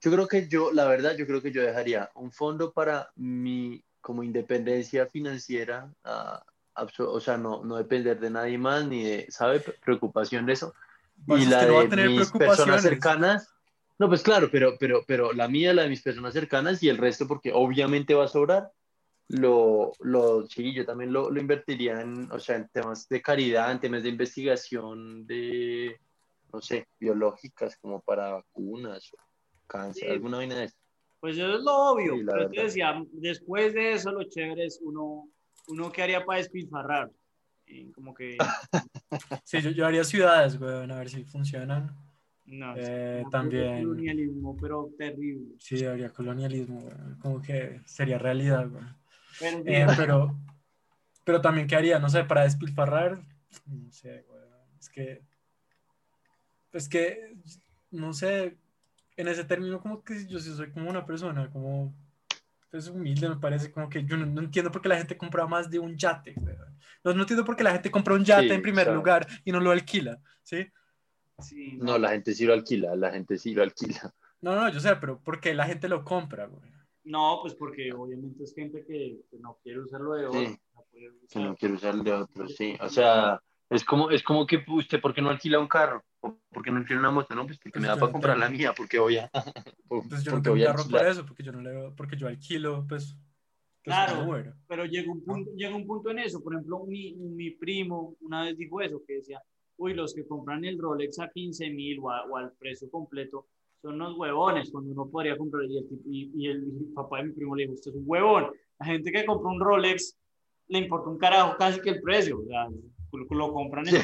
Yo 0.00 0.12
creo 0.12 0.28
que 0.28 0.48
yo, 0.48 0.72
la 0.72 0.84
verdad, 0.86 1.16
yo 1.16 1.26
creo 1.26 1.42
que 1.42 1.50
yo 1.52 1.62
dejaría 1.62 2.10
un 2.14 2.30
fondo 2.30 2.72
para 2.72 3.10
mi 3.16 3.82
como 4.00 4.22
independencia 4.22 5.06
financiera, 5.06 5.92
abso- 6.74 7.08
o 7.08 7.20
sea, 7.20 7.36
no, 7.36 7.64
no 7.64 7.76
depender 7.76 8.18
de 8.18 8.30
nadie 8.30 8.58
más 8.58 8.86
ni 8.86 9.02
de, 9.04 9.26
¿sabe? 9.30 9.60
Preocupación 9.60 10.46
de 10.46 10.54
eso. 10.54 10.74
Pues 11.26 11.42
y 11.42 11.44
es 11.44 11.50
la 11.50 11.60
que 11.60 11.66
no 11.66 11.74
va 11.74 11.80
a 11.80 11.82
de 11.84 11.88
tener 11.90 12.10
mis 12.10 12.30
personas 12.32 12.82
cercanas. 12.82 13.51
No, 14.02 14.08
pues 14.08 14.24
claro, 14.24 14.48
pero, 14.50 14.74
pero, 14.80 15.04
pero 15.06 15.32
la 15.32 15.46
mía, 15.46 15.72
la 15.72 15.84
de 15.84 15.88
mis 15.88 16.02
personas 16.02 16.34
cercanas 16.34 16.82
y 16.82 16.88
el 16.88 16.98
resto, 16.98 17.28
porque 17.28 17.52
obviamente 17.54 18.14
va 18.14 18.24
a 18.24 18.28
sobrar, 18.28 18.72
lo, 19.28 19.92
lo 20.00 20.44
sí, 20.48 20.74
yo 20.74 20.84
también 20.84 21.12
lo, 21.12 21.30
lo 21.30 21.40
invertiría 21.40 22.00
en, 22.00 22.28
o 22.32 22.40
sea, 22.40 22.56
en 22.56 22.68
temas 22.70 23.08
de 23.08 23.22
caridad, 23.22 23.70
en 23.70 23.78
temas 23.78 24.02
de 24.02 24.08
investigación 24.08 25.24
de, 25.24 26.00
no 26.52 26.60
sé, 26.60 26.88
biológicas, 26.98 27.76
como 27.76 28.00
para 28.00 28.32
vacunas 28.32 29.08
o 29.12 29.18
cáncer, 29.68 30.08
Sí. 30.08 30.10
alguna 30.10 30.38
vaina 30.38 30.56
de 30.56 30.64
eso. 30.64 30.76
Pues 31.20 31.36
eso 31.36 31.54
es 31.54 31.62
lo 31.62 31.76
obvio. 31.92 32.16
Sí, 32.16 32.24
pero 32.26 32.50
te 32.50 32.62
decía, 32.64 33.04
después 33.12 33.72
de 33.72 33.92
eso, 33.92 34.10
lo 34.10 34.24
chévere 34.24 34.66
es 34.66 34.80
uno, 34.82 35.28
uno 35.68 35.92
que 35.92 36.02
haría 36.02 36.24
para 36.24 36.38
despilfarrar. 36.38 37.08
Eh, 37.66 37.92
como 37.94 38.12
que. 38.12 38.36
Sí, 39.44 39.60
yo, 39.60 39.70
yo 39.70 39.86
haría 39.86 40.02
ciudades, 40.02 40.58
weón, 40.60 40.90
a 40.90 40.98
ver 40.98 41.08
si 41.08 41.22
funcionan. 41.22 41.96
No, 42.44 42.74
Eh, 42.76 43.22
también. 43.30 43.84
colonialismo, 43.84 44.56
pero 44.60 44.90
terrible. 44.98 45.54
Sí, 45.58 45.84
haría 45.84 46.10
colonialismo, 46.10 46.80
weón, 46.80 47.18
como 47.20 47.40
que 47.40 47.80
sería 47.86 48.18
realidad, 48.18 48.68
weón. 48.70 48.96
Pero, 49.38 49.62
Eh, 49.64 49.86
pero, 49.96 50.36
pero 51.24 51.40
también, 51.40 51.66
¿qué 51.66 51.76
haría? 51.76 51.98
No 51.98 52.08
sé, 52.08 52.24
para 52.24 52.42
despilfarrar, 52.44 53.22
no 53.66 53.90
sé, 53.92 54.24
weón. 54.28 54.48
Es 54.78 54.88
que, 54.88 55.22
es 56.72 56.88
que, 56.88 57.36
no 57.90 58.12
sé, 58.12 58.56
en 59.16 59.28
ese 59.28 59.44
término, 59.44 59.80
como 59.80 60.02
que 60.02 60.26
yo 60.26 60.38
sí 60.40 60.52
soy 60.54 60.70
como 60.72 60.90
una 60.90 61.06
persona, 61.06 61.48
como, 61.50 61.94
es 62.72 62.88
humilde, 62.88 63.28
me 63.28 63.36
parece, 63.36 63.70
como 63.70 63.88
que 63.88 64.04
yo 64.04 64.16
no, 64.16 64.26
no 64.26 64.40
entiendo 64.40 64.72
por 64.72 64.82
qué 64.82 64.88
la 64.88 64.96
gente 64.98 65.16
compra 65.16 65.46
más 65.46 65.70
de 65.70 65.78
un 65.78 65.96
yate. 65.96 66.34
No, 67.04 67.12
no 67.14 67.20
entiendo 67.22 67.44
por 67.44 67.54
qué 67.56 67.62
la 67.64 67.72
gente 67.72 67.90
compra 67.90 68.14
un 68.14 68.24
yate 68.24 68.48
Sí, 68.48 68.54
en 68.54 68.62
primer 68.62 68.86
o 68.88 68.90
sea. 68.90 68.94
lugar 68.94 69.26
y 69.44 69.52
no 69.52 69.60
lo 69.60 69.70
alquila, 69.70 70.18
¿sí? 70.42 70.66
Sí, 71.40 71.78
No, 71.80 71.98
la 71.98 72.10
gente 72.10 72.34
sí 72.34 72.44
lo 72.44 72.52
alquila, 72.54 72.94
la 72.96 73.10
gente 73.10 73.38
sí 73.38 73.54
lo 73.54 73.62
alquila. 73.62 74.14
No, 74.40 74.54
no, 74.56 74.68
yo 74.70 74.80
sé, 74.80 74.96
pero 74.96 75.20
¿por 75.20 75.40
qué 75.40 75.54
la 75.54 75.66
gente 75.66 75.88
lo 75.88 76.04
compra, 76.04 76.48
weón? 76.48 76.70
No, 77.04 77.38
pues 77.42 77.54
porque 77.54 77.92
obviamente 77.92 78.44
es 78.44 78.54
gente 78.54 78.84
que, 78.86 79.20
que 79.30 79.38
no 79.38 79.58
quiere 79.62 79.80
usarlo 79.80 80.14
de 80.14 80.26
oro. 80.26 80.40
Sí. 80.40 80.56
no 80.72 80.84
Que 81.28 81.40
no 81.40 81.56
quiero 81.56 81.74
usar 81.74 81.94
el 81.94 82.04
de 82.04 82.12
otro, 82.12 82.48
sí. 82.48 82.76
O 82.80 82.88
sea, 82.88 83.40
es 83.70 83.84
como, 83.84 84.10
es 84.10 84.22
como 84.22 84.46
que 84.46 84.64
usted, 84.68 85.00
¿por 85.00 85.12
qué 85.14 85.22
no 85.22 85.30
alquila 85.30 85.58
un 85.58 85.66
carro? 85.68 86.04
¿O 86.20 86.38
¿Por 86.50 86.62
qué 86.62 86.70
no 86.70 86.78
alquila 86.78 87.00
una 87.00 87.10
moto? 87.10 87.34
No, 87.34 87.44
pues 87.46 87.58
porque 87.58 87.70
Pues 87.72 87.82
me 87.82 87.88
da 87.88 87.94
para 87.94 88.06
no 88.06 88.12
comprar 88.12 88.34
tengo. 88.36 88.44
la 88.46 88.50
mía, 88.56 88.72
porque 88.76 88.98
voy 89.00 89.16
a. 89.18 89.30
Pues 89.88 90.22
yo 90.24 90.32
no 90.32 90.42
tengo 90.42 90.54
voy 90.54 90.62
un 90.62 90.68
a 90.68 90.70
carro 90.70 90.84
por 90.84 91.00
alquilar. 91.00 91.06
eso, 91.06 91.26
porque 91.26 91.42
yo 91.42 91.52
no 91.52 91.60
le 91.60 91.90
porque 91.96 92.16
yo 92.16 92.28
alquilo, 92.28 92.84
pues, 92.88 93.16
pues 93.84 93.96
Claro. 93.96 94.24
Uber. 94.28 94.54
pero 94.68 94.84
llega 94.84 95.10
un 95.10 95.24
punto, 95.24 95.50
llega 95.56 95.74
un 95.74 95.86
punto 95.86 96.10
en 96.10 96.20
eso. 96.20 96.40
Por 96.42 96.54
ejemplo, 96.54 96.84
mi, 96.86 97.14
mi 97.14 97.50
primo 97.50 98.16
una 98.20 98.44
vez 98.44 98.56
dijo 98.56 98.80
eso, 98.80 99.02
que 99.06 99.14
decía, 99.14 99.42
uy, 99.82 99.94
los 99.94 100.14
que 100.14 100.26
compran 100.26 100.64
el 100.64 100.78
Rolex 100.78 101.18
a 101.18 101.28
15 101.30 101.70
mil 101.70 101.98
o, 102.00 102.10
a- 102.10 102.24
o 102.26 102.36
al 102.36 102.52
precio 102.52 102.90
completo 102.90 103.46
son 103.80 103.94
unos 103.94 104.16
huevones, 104.16 104.70
cuando 104.70 104.92
uno 104.92 105.10
podría 105.10 105.36
comprar. 105.36 105.64
Y 105.64 105.78
el, 105.78 105.86
y, 106.06 106.30
y 106.36 106.46
el 106.48 106.64
papá 106.94 107.18
de 107.18 107.24
mi 107.24 107.32
primo 107.32 107.56
le 107.56 107.62
dijo, 107.64 107.74
usted 107.74 107.90
es 107.90 107.96
un 107.96 108.04
huevón. 108.06 108.46
La 108.78 108.86
gente 108.86 109.10
que 109.10 109.24
compra 109.26 109.50
un 109.50 109.60
Rolex 109.60 110.16
le 110.68 110.78
importa 110.78 111.10
un 111.10 111.18
carajo 111.18 111.56
casi 111.58 111.80
que 111.80 111.90
el 111.90 112.00
precio. 112.00 112.38
O 112.40 112.44
sea, 112.46 112.68
lo, 113.12 113.26
lo 113.36 113.52
compran 113.52 113.84
en 113.88 114.02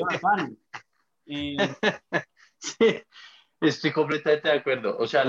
bacano. 0.00 0.56
Eh, 1.26 1.56
Sí, 2.58 2.86
estoy 3.60 3.90
completamente 3.92 4.48
de 4.48 4.54
acuerdo. 4.54 4.96
O 4.98 5.06
sea, 5.06 5.24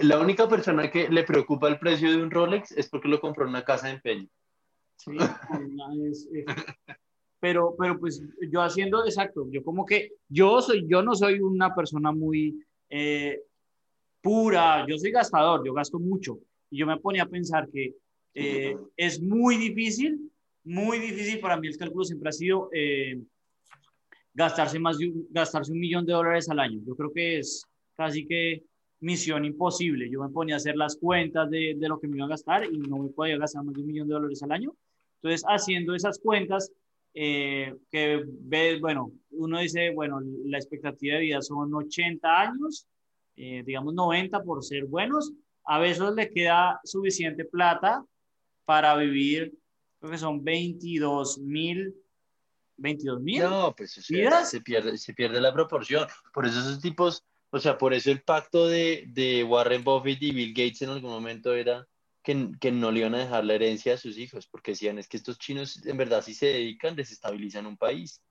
la 0.00 0.18
única 0.20 0.48
persona 0.48 0.90
que 0.90 1.08
le 1.08 1.24
preocupa 1.24 1.68
el 1.68 1.78
precio 1.78 2.10
de 2.10 2.22
un 2.22 2.30
Rolex 2.30 2.72
es 2.72 2.88
porque 2.88 3.08
lo 3.08 3.20
compró 3.20 3.44
en 3.44 3.50
una 3.50 3.64
casa 3.64 3.88
de 3.88 3.94
empeño. 3.94 4.28
Sí, 4.96 5.16
es- 6.10 6.28
es- 6.32 6.46
pero, 7.42 7.74
pero 7.76 7.98
pues 7.98 8.22
yo 8.52 8.62
haciendo, 8.62 9.04
exacto, 9.04 9.48
yo 9.50 9.64
como 9.64 9.84
que, 9.84 10.12
yo 10.28 10.62
soy, 10.62 10.86
yo 10.86 11.02
no 11.02 11.12
soy 11.16 11.40
una 11.40 11.74
persona 11.74 12.12
muy 12.12 12.64
eh, 12.88 13.40
pura, 14.20 14.86
yo 14.88 14.96
soy 14.96 15.10
gastador, 15.10 15.66
yo 15.66 15.74
gasto 15.74 15.98
mucho, 15.98 16.38
y 16.70 16.78
yo 16.78 16.86
me 16.86 16.98
ponía 16.98 17.24
a 17.24 17.28
pensar 17.28 17.68
que 17.68 17.96
eh, 18.32 18.76
es 18.96 19.20
muy 19.20 19.56
difícil, 19.56 20.30
muy 20.62 21.00
difícil 21.00 21.40
para 21.40 21.56
mí 21.56 21.66
el 21.66 21.76
cálculo 21.76 22.04
siempre 22.04 22.28
ha 22.28 22.32
sido 22.32 22.68
eh, 22.72 23.20
gastarse 24.32 24.78
más 24.78 24.98
de 24.98 25.08
un, 25.08 25.26
gastarse 25.28 25.72
un 25.72 25.80
millón 25.80 26.06
de 26.06 26.12
dólares 26.12 26.48
al 26.48 26.60
año, 26.60 26.80
yo 26.86 26.94
creo 26.94 27.12
que 27.12 27.40
es 27.40 27.66
casi 27.96 28.24
que 28.24 28.62
misión 29.00 29.44
imposible, 29.44 30.08
yo 30.08 30.22
me 30.22 30.28
ponía 30.28 30.54
a 30.54 30.58
hacer 30.58 30.76
las 30.76 30.94
cuentas 30.94 31.50
de, 31.50 31.74
de 31.76 31.88
lo 31.88 31.98
que 31.98 32.06
me 32.06 32.18
iba 32.18 32.26
a 32.26 32.28
gastar 32.28 32.72
y 32.72 32.78
no 32.78 32.98
me 32.98 33.08
podía 33.08 33.36
gastar 33.36 33.64
más 33.64 33.74
de 33.74 33.80
un 33.80 33.88
millón 33.88 34.06
de 34.06 34.14
dólares 34.14 34.44
al 34.44 34.52
año, 34.52 34.72
entonces, 35.22 35.44
haciendo 35.48 35.94
esas 35.94 36.18
cuentas, 36.18 36.72
eh, 37.14 37.74
que 37.90 38.22
ves, 38.26 38.80
bueno, 38.80 39.12
uno 39.32 39.60
dice, 39.60 39.90
bueno, 39.90 40.20
la 40.46 40.58
expectativa 40.58 41.16
de 41.16 41.22
vida 41.22 41.42
son 41.42 41.74
80 41.74 42.40
años, 42.40 42.86
eh, 43.36 43.62
digamos 43.64 43.94
90 43.94 44.42
por 44.42 44.64
ser 44.64 44.86
buenos, 44.86 45.32
a 45.64 45.78
veces 45.78 46.10
le 46.14 46.30
queda 46.30 46.80
suficiente 46.84 47.44
plata 47.44 48.04
para 48.64 48.96
vivir, 48.96 49.52
creo 50.00 50.12
que 50.12 50.18
son 50.18 50.42
22 50.42 51.38
mil, 51.38 51.94
22 52.76 53.20
mil. 53.20 53.42
No, 53.42 53.74
pues 53.76 53.98
o 53.98 54.02
sea, 54.02 54.44
se 54.44 54.60
pierde, 54.60 54.96
se 54.96 55.12
pierde 55.14 55.40
la 55.40 55.52
proporción. 55.52 56.06
Por 56.32 56.46
eso 56.46 56.60
esos 56.60 56.80
tipos, 56.80 57.24
o 57.50 57.58
sea, 57.58 57.78
por 57.78 57.92
eso 57.92 58.10
el 58.10 58.22
pacto 58.22 58.66
de, 58.66 59.04
de 59.08 59.44
Warren 59.44 59.84
Buffett 59.84 60.22
y 60.22 60.32
Bill 60.32 60.54
Gates 60.54 60.82
en 60.82 60.90
algún 60.90 61.10
momento 61.10 61.54
era 61.54 61.86
que, 62.22 62.50
que 62.60 62.72
no 62.72 62.90
le 62.90 63.00
iban 63.00 63.14
a 63.14 63.18
dejar 63.18 63.44
la 63.44 63.54
herencia 63.54 63.94
a 63.94 63.98
sus 63.98 64.18
hijos, 64.18 64.46
porque 64.46 64.72
decían, 64.72 64.98
es 64.98 65.08
que 65.08 65.16
estos 65.16 65.38
chinos 65.38 65.84
en 65.84 65.96
verdad 65.96 66.22
si 66.22 66.34
se 66.34 66.46
dedican, 66.46 66.96
desestabilizan 66.96 67.66
un 67.66 67.76
país. 67.76 68.22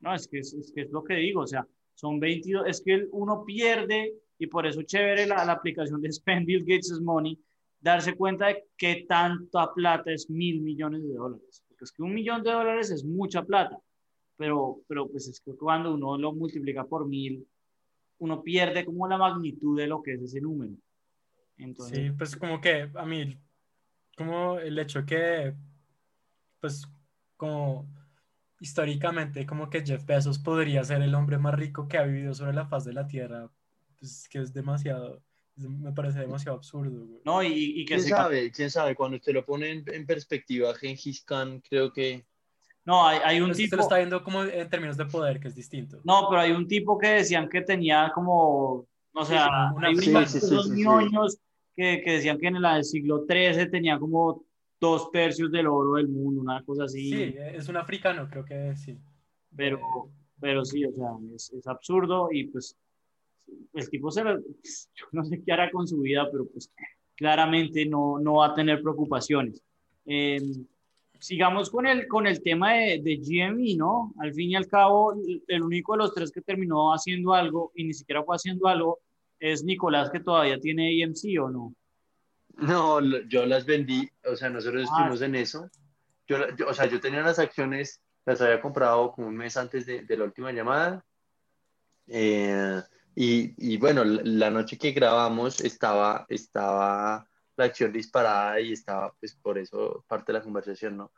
No, 0.00 0.14
es 0.14 0.26
que 0.28 0.38
es, 0.38 0.52
es 0.54 0.72
que 0.72 0.82
es 0.82 0.90
lo 0.90 1.04
que 1.04 1.14
digo, 1.14 1.42
o 1.42 1.46
sea, 1.46 1.66
son 1.94 2.18
22, 2.18 2.66
es 2.66 2.82
que 2.82 3.06
uno 3.12 3.44
pierde, 3.44 4.14
y 4.38 4.46
por 4.46 4.66
eso 4.66 4.82
chévere 4.82 5.26
la, 5.26 5.44
la 5.44 5.52
aplicación 5.52 6.00
de 6.00 6.12
Spend 6.12 6.46
Bill 6.46 6.64
Gates' 6.64 7.00
Money, 7.00 7.38
darse 7.80 8.14
cuenta 8.14 8.48
de 8.48 8.64
qué 8.76 9.04
tanta 9.08 9.72
plata 9.74 10.12
es 10.12 10.28
mil 10.30 10.60
millones 10.60 11.02
de 11.02 11.14
dólares. 11.14 11.64
Porque 11.68 11.84
es 11.84 11.92
que 11.92 12.02
un 12.02 12.14
millón 12.14 12.42
de 12.42 12.52
dólares 12.52 12.90
es 12.90 13.04
mucha 13.04 13.42
plata, 13.42 13.78
pero, 14.36 14.80
pero 14.86 15.08
pues 15.08 15.28
es 15.28 15.40
que 15.40 15.54
cuando 15.56 15.94
uno 15.94 16.16
lo 16.16 16.32
multiplica 16.32 16.84
por 16.84 17.06
mil, 17.06 17.46
uno 18.18 18.42
pierde 18.42 18.84
como 18.84 19.08
la 19.08 19.18
magnitud 19.18 19.78
de 19.78 19.86
lo 19.86 20.02
que 20.02 20.14
es 20.14 20.22
ese 20.22 20.40
número. 20.40 20.74
Entonces, 21.62 21.96
Sí, 21.98 22.10
pues 22.12 22.36
como 22.36 22.60
que 22.60 22.90
a 22.94 23.04
mí, 23.04 23.38
como 24.16 24.58
el 24.58 24.78
hecho 24.78 25.04
que, 25.04 25.54
pues 26.60 26.86
como 27.36 27.86
históricamente, 28.60 29.46
como 29.46 29.70
que 29.70 29.84
Jeff 29.84 30.04
Bezos 30.04 30.38
podría 30.38 30.84
ser 30.84 31.00
el 31.02 31.14
hombre 31.14 31.38
más 31.38 31.54
rico 31.54 31.88
que 31.88 31.96
ha 31.98 32.02
vivido 32.04 32.34
sobre 32.34 32.52
la 32.52 32.66
faz 32.66 32.84
de 32.84 32.92
la 32.92 33.06
Tierra, 33.06 33.50
pues 33.98 34.28
que 34.28 34.38
es 34.40 34.52
demasiado, 34.52 35.22
me 35.56 35.92
parece 35.92 36.20
demasiado 36.20 36.58
absurdo. 36.58 37.06
güey. 37.06 37.20
no, 37.24 37.42
y, 37.42 37.80
y 37.80 37.84
que 37.86 37.94
¿Quién 37.94 38.02
se... 38.02 38.08
sabe? 38.10 38.50
¿Quién 38.52 38.70
sabe? 38.70 38.94
Cuando 38.94 39.16
usted 39.16 39.32
lo 39.32 39.44
pone 39.46 39.70
en, 39.70 39.84
en 39.86 40.06
perspectiva, 40.06 40.74
Gengis 40.74 41.24
Khan, 41.24 41.60
creo 41.60 41.92
que... 41.92 42.26
No, 42.84 43.06
hay, 43.06 43.18
hay 43.24 43.40
un 43.40 43.48
Pero 43.48 43.56
tipo... 43.56 43.64
usted 43.64 43.76
lo 43.78 43.82
está 43.84 43.96
viendo 43.96 44.22
como 44.24 44.42
en 44.42 44.68
términos 44.68 44.96
de 44.96 45.06
poder, 45.06 45.38
que 45.40 45.48
es 45.48 45.54
distinto. 45.54 46.00
No, 46.04 46.26
pero 46.28 46.42
hay 46.42 46.52
un 46.52 46.66
tipo 46.66 46.98
que 46.98 47.08
decían 47.08 47.48
que 47.48 47.60
tenía 47.62 48.10
como, 48.14 48.86
o 49.12 49.24
sea, 49.24 49.46
como 49.68 49.76
una 49.76 49.88
hay 49.88 49.96
Sí, 49.96 50.10
unos 50.10 50.30
sí, 50.30 50.40
sí, 50.40 50.46
esos 50.46 50.68
sí, 50.68 50.74
sí. 50.74 50.82
ñoños 50.82 51.38
que, 51.76 52.02
que 52.02 52.12
decían 52.12 52.38
que 52.38 52.48
en 52.48 52.56
el 52.56 52.84
siglo 52.84 53.24
XIII 53.28 53.70
tenía 53.70 53.98
como 53.98 54.44
dos 54.80 55.10
tercios 55.10 55.50
del 55.52 55.66
oro 55.66 55.94
del 55.94 56.08
mundo, 56.08 56.40
una 56.40 56.62
cosa 56.64 56.84
así. 56.84 57.10
Sí, 57.10 57.34
es 57.38 57.68
un 57.68 57.76
africano, 57.76 58.28
creo 58.30 58.44
que 58.44 58.74
sí. 58.76 58.98
Pero, 59.54 59.80
pero 60.40 60.64
sí, 60.64 60.84
o 60.84 60.92
sea, 60.92 61.10
es, 61.34 61.52
es 61.52 61.66
absurdo 61.66 62.28
y 62.32 62.44
pues 62.44 62.76
el 63.74 63.90
tipo 63.90 64.10
se 64.10 64.24
lo, 64.24 64.38
yo 64.94 65.06
no 65.12 65.24
sé 65.24 65.42
qué 65.44 65.52
hará 65.52 65.70
con 65.70 65.86
su 65.86 66.00
vida, 66.00 66.28
pero 66.30 66.46
pues 66.46 66.72
claramente 67.16 67.84
no, 67.86 68.18
no 68.18 68.36
va 68.36 68.46
a 68.46 68.54
tener 68.54 68.80
preocupaciones. 68.80 69.62
Eh, 70.06 70.40
sigamos 71.18 71.68
con 71.68 71.86
el, 71.86 72.08
con 72.08 72.26
el 72.26 72.42
tema 72.42 72.72
de, 72.74 73.00
de 73.02 73.16
GME, 73.16 73.76
¿no? 73.76 74.14
Al 74.18 74.32
fin 74.32 74.50
y 74.50 74.56
al 74.56 74.66
cabo, 74.66 75.14
el 75.46 75.62
único 75.62 75.92
de 75.92 75.98
los 75.98 76.14
tres 76.14 76.30
que 76.30 76.40
terminó 76.40 76.92
haciendo 76.92 77.34
algo 77.34 77.72
y 77.74 77.84
ni 77.84 77.92
siquiera 77.92 78.22
fue 78.22 78.36
haciendo 78.36 78.66
algo 78.66 79.00
es 79.40 79.64
Nicolás, 79.64 80.10
que 80.10 80.20
todavía 80.20 80.58
tiene 80.60 81.02
AMC 81.02 81.40
o 81.42 81.50
no. 81.50 81.74
No, 82.56 83.00
yo 83.28 83.46
las 83.46 83.64
vendí, 83.64 84.08
o 84.24 84.36
sea, 84.36 84.50
nosotros 84.50 84.82
Ah. 84.82 84.92
estuvimos 84.92 85.22
en 85.22 85.34
eso. 85.34 85.70
Yo, 86.28 86.36
o 86.68 86.74
sea, 86.74 86.86
yo 86.86 87.00
tenía 87.00 87.22
las 87.22 87.38
acciones, 87.38 88.00
las 88.26 88.40
había 88.40 88.60
comprado 88.60 89.12
como 89.12 89.28
un 89.28 89.36
mes 89.36 89.56
antes 89.56 89.86
de, 89.86 90.02
de 90.02 90.16
la 90.16 90.24
última 90.24 90.52
llamada 90.52 91.04
Eh, 92.06 92.82
y, 93.14 93.54
y, 93.56 93.76
bueno, 93.76 94.04
la 94.04 94.50
noche 94.50 94.76
que 94.78 94.92
grabamos 94.92 95.60
estaba, 95.60 96.26
estaba 96.28 97.28
la 97.56 97.64
acción 97.64 97.92
disparada 97.92 98.60
y 98.60 98.72
estaba, 98.72 99.12
pues 99.20 99.34
por 99.36 99.58
eso 99.58 100.04
parte 100.08 100.32
de 100.32 100.38
la 100.38 100.44
conversación, 100.44 100.96
¿no? 100.96 101.12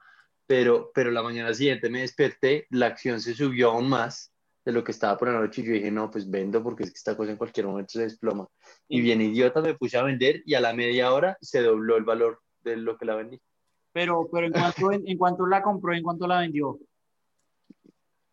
Pero, 0.47 0.91
pero 0.95 1.11
la 1.11 1.23
mañana 1.23 1.55
siguiente 1.55 1.89
me 1.89 2.01
desperté, 2.01 2.67
la 2.71 2.87
acción 2.87 3.21
se 3.21 3.35
subió 3.35 3.71
aún 3.71 3.89
más 3.89 4.32
de 4.65 4.73
lo 4.73 4.85
que 4.85 4.93
estaba 4.93 5.19
por 5.19 5.29
la 5.29 5.41
noche 5.41 5.63
y 5.63 5.65
yo 5.65 5.73
dije, 5.73 5.91
no, 5.91 6.11
pues 6.11 6.31
vendo 6.31 6.63
porque 6.63 6.85
es 6.85 6.91
que 6.91 6.97
esta 6.97 7.17
cosa 7.17 7.33
en 7.33 7.37
cualquier 7.37 7.67
momento 7.67 7.93
se 7.93 8.03
desploma. 8.03 8.47
Y 8.89 9.01
bien 9.01 9.21
idiota 9.21 9.61
me 9.61 9.75
puse 9.75 9.99
a 9.99 10.05
vender 10.05 10.43
y 10.47 10.55
a 10.55 10.61
la 10.61 10.73
media 10.73 11.13
hora 11.13 11.37
se 11.41 11.63
dobló 11.63 11.97
el 11.97 12.05
valor 12.05 12.41
de 12.61 12.77
lo 12.77 12.97
que 12.97 13.05
la 13.05 13.17
vendí. 13.17 13.41
Pero, 13.93 14.29
pero 14.33 14.47
¿en 14.47 14.53
cuánto, 14.53 14.93
en, 14.93 15.19
cuánto 15.19 15.47
la 15.47 15.63
compró, 15.63 15.93
en 15.93 16.03
cuánto 16.03 16.27
la 16.27 16.41
vendió? 16.41 16.79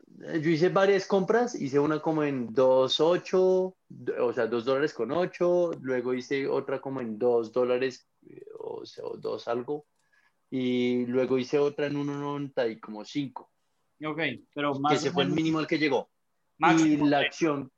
Yo 0.06 0.50
hice 0.50 0.70
varias 0.70 1.08
compras, 1.08 1.56
hice 1.56 1.80
una 1.80 2.02
como 2.02 2.24
en 2.24 2.50
2.8, 2.50 3.76
o 4.20 4.34
sea, 4.34 4.48
2 4.48 4.66
dólares 4.66 4.94
con 4.94 5.12
8, 5.12 5.72
luego 5.82 6.14
hice 6.14 6.46
otra 6.46 6.82
como 6.82 7.00
en 7.00 7.18
2 7.18 7.54
dólares, 7.54 8.08
o 8.60 8.86
sea, 8.86 9.06
2 9.18 9.48
algo, 9.48 9.86
y 10.50 11.06
luego 11.06 11.38
hice 11.38 11.58
otra 11.58 11.88
en 11.88 11.96
1.90 11.96 12.72
y 12.72 12.80
como 12.80 13.06
5. 13.06 13.50
Ok, 14.06 14.20
pero 14.54 14.80
más. 14.80 14.94
Que 14.94 15.00
se 15.00 15.12
fue 15.12 15.24
el 15.24 15.32
mínimo 15.32 15.60
al 15.60 15.68
que 15.68 15.78
llegó. 15.78 16.10
Y 16.60 16.98
la 16.98 17.20
acción, 17.20 17.72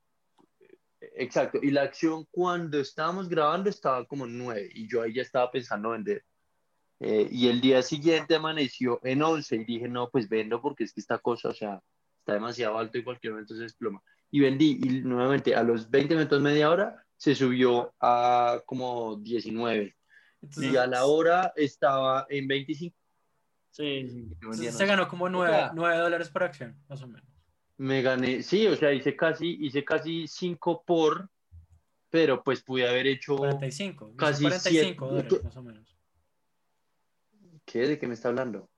exacto, 1.15 1.59
y 1.61 1.71
la 1.71 1.83
acción 1.83 2.25
cuando 2.31 2.79
estábamos 2.79 3.29
grabando 3.29 3.69
estaba 3.69 4.05
como 4.05 4.25
9, 4.25 4.69
y 4.73 4.87
yo 4.87 5.01
ahí 5.01 5.13
ya 5.13 5.21
estaba 5.21 5.51
pensando 5.51 5.91
vender. 5.91 6.23
Eh, 7.03 7.27
y 7.31 7.47
el 7.47 7.61
día 7.61 7.81
siguiente 7.81 8.35
amaneció 8.35 8.99
en 9.03 9.23
11 9.23 9.55
y 9.55 9.65
dije, 9.65 9.87
no, 9.87 10.09
pues 10.11 10.29
vendo 10.29 10.61
porque 10.61 10.83
es 10.83 10.93
que 10.93 11.01
esta 11.01 11.17
cosa, 11.17 11.49
o 11.49 11.53
sea, 11.53 11.81
está 12.19 12.33
demasiado 12.33 12.77
alto 12.77 12.97
y 12.97 13.03
cualquier 13.03 13.33
momento 13.33 13.55
se 13.55 13.63
desploma. 13.63 14.03
Y 14.29 14.39
vendí 14.39 14.79
y 14.83 15.01
nuevamente 15.01 15.55
a 15.55 15.63
los 15.63 15.89
20 15.89 16.13
minutos, 16.15 16.41
media 16.41 16.69
hora, 16.69 17.03
se 17.17 17.33
subió 17.33 17.93
a 17.99 18.61
como 18.67 19.17
19. 19.17 19.95
y 20.57 20.75
a 20.75 20.85
la 20.85 21.05
hora 21.05 21.53
estaba 21.55 22.27
en 22.29 22.47
25. 22.47 22.95
Sí, 23.71 24.27
se 24.71 24.85
ganó 24.85 25.07
como 25.07 25.27
9, 25.27 25.71
dólares 25.73 26.29
por 26.29 26.43
acción, 26.43 26.77
más 26.87 27.01
o 27.01 27.07
menos. 27.07 27.30
Me 27.81 28.03
gané, 28.03 28.43
sí, 28.43 28.67
o 28.67 28.75
sea, 28.75 28.93
hice 28.93 29.15
casi, 29.15 29.57
hice 29.59 29.83
casi 29.83 30.27
5 30.27 30.83
por, 30.85 31.31
pero 32.11 32.43
pues 32.43 32.61
pude 32.61 32.87
haber 32.87 33.07
hecho 33.07 33.35
45, 33.35 34.15
casi 34.15 34.43
45 34.43 35.07
dólares, 35.07 35.43
más 35.43 35.57
o 35.57 35.63
menos. 35.63 35.97
¿Qué? 37.65 37.87
¿De 37.87 37.97
qué 37.97 38.05
me 38.05 38.13
está 38.13 38.27
hablando? 38.27 38.69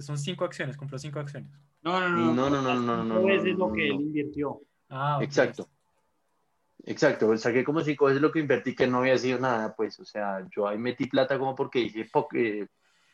Son 0.00 0.16
5 0.16 0.42
acciones, 0.42 0.78
compró 0.78 0.98
5 0.98 1.20
acciones. 1.20 1.52
No, 1.82 2.00
no, 2.00 2.08
no. 2.08 2.32
No, 2.32 2.48
no, 2.48 2.62
no, 2.62 2.74
no, 2.80 3.04
no. 3.04 3.28
es 3.28 3.44
lo 3.58 3.70
que 3.70 3.88
él 3.88 4.00
invirtió. 4.00 4.62
Ah, 4.88 5.18
Exacto. 5.20 5.68
Exacto, 6.84 7.36
saqué 7.36 7.62
como 7.62 7.82
cinco 7.82 8.06
veces 8.06 8.22
lo 8.22 8.32
que 8.32 8.40
invertí 8.40 8.74
que 8.74 8.86
no 8.86 9.00
había 9.00 9.18
sido 9.18 9.38
nada, 9.38 9.76
pues, 9.76 10.00
o 10.00 10.04
sea, 10.06 10.44
yo 10.50 10.66
ahí 10.66 10.78
metí 10.78 11.06
plata 11.06 11.38
como 11.38 11.54
porque 11.54 11.80
dije, 11.80 12.08
eh, 12.34 12.66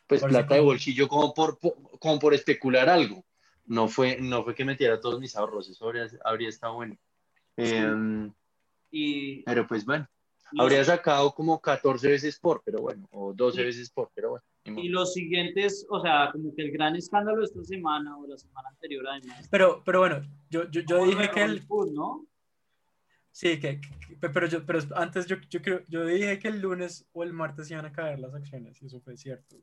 pues 0.07 0.23
plata 0.23 0.55
de 0.55 0.61
bolsillo 0.61 1.09
como 1.09 1.35
por, 1.35 1.59
como 1.99 2.19
por 2.21 2.33
especular 2.33 2.89
algo. 2.89 3.25
No 3.69 3.87
fue, 3.87 4.19
no 4.21 4.43
fue 4.43 4.55
que 4.55 4.65
metiera 4.65 5.01
todos 5.01 5.21
mis 5.21 5.37
ahorros, 5.37 5.69
eso 5.69 5.87
habría, 6.25 6.49
estado 6.49 6.75
bueno. 6.75 6.97
Em, 7.57 8.33
y, 8.91 9.43
pero 9.43 9.67
pues 9.67 9.85
bueno, 9.85 10.09
habría 10.57 10.83
sacado 10.85 11.33
como 11.33 11.61
14 11.61 12.09
veces 12.09 12.39
por, 12.39 12.63
pero 12.65 12.81
bueno, 12.81 13.07
o 13.11 13.33
12 13.35 13.63
veces 13.63 13.91
por, 13.91 14.11
pero 14.15 14.31
bueno. 14.31 14.45
Y 14.65 14.89
los 14.89 15.13
siguientes, 15.13 15.87
o 15.89 16.01
sea, 16.01 16.31
como 16.33 16.55
que 16.55 16.63
el 16.63 16.73
gran 16.73 16.97
escándalo 16.97 17.43
esta 17.43 17.63
semana 17.65 18.17
o 18.17 18.27
la 18.27 18.37
semana 18.37 18.69
anterior 18.69 19.07
además. 19.09 19.49
Pero, 19.51 19.83
pero 19.85 20.01
bueno, 20.01 20.21
yo, 20.51 20.69
yo, 20.71 20.83
yo 20.83 21.05
dije 21.05 21.31
que 21.31 21.43
el... 21.43 21.63
Food, 21.63 21.93
¿no? 21.93 22.27
Sí, 23.31 23.61
que, 23.61 23.81
pero, 24.21 24.47
yo, 24.47 24.67
pero 24.67 24.81
antes 24.97 25.27
yo, 25.27 25.37
yo, 25.49 25.63
creo, 25.63 25.83
yo 25.89 26.05
dije 26.05 26.39
que 26.39 26.49
el 26.49 26.61
lunes 26.61 27.07
o 27.13 27.23
el 27.23 27.33
martes 27.33 27.71
iban 27.71 27.87
a 27.87 27.93
caer 27.93 28.19
las 28.19 28.35
acciones 28.35 28.83
y 28.83 28.87
eso 28.87 29.01
fue 29.01 29.17
cierto. 29.17 29.57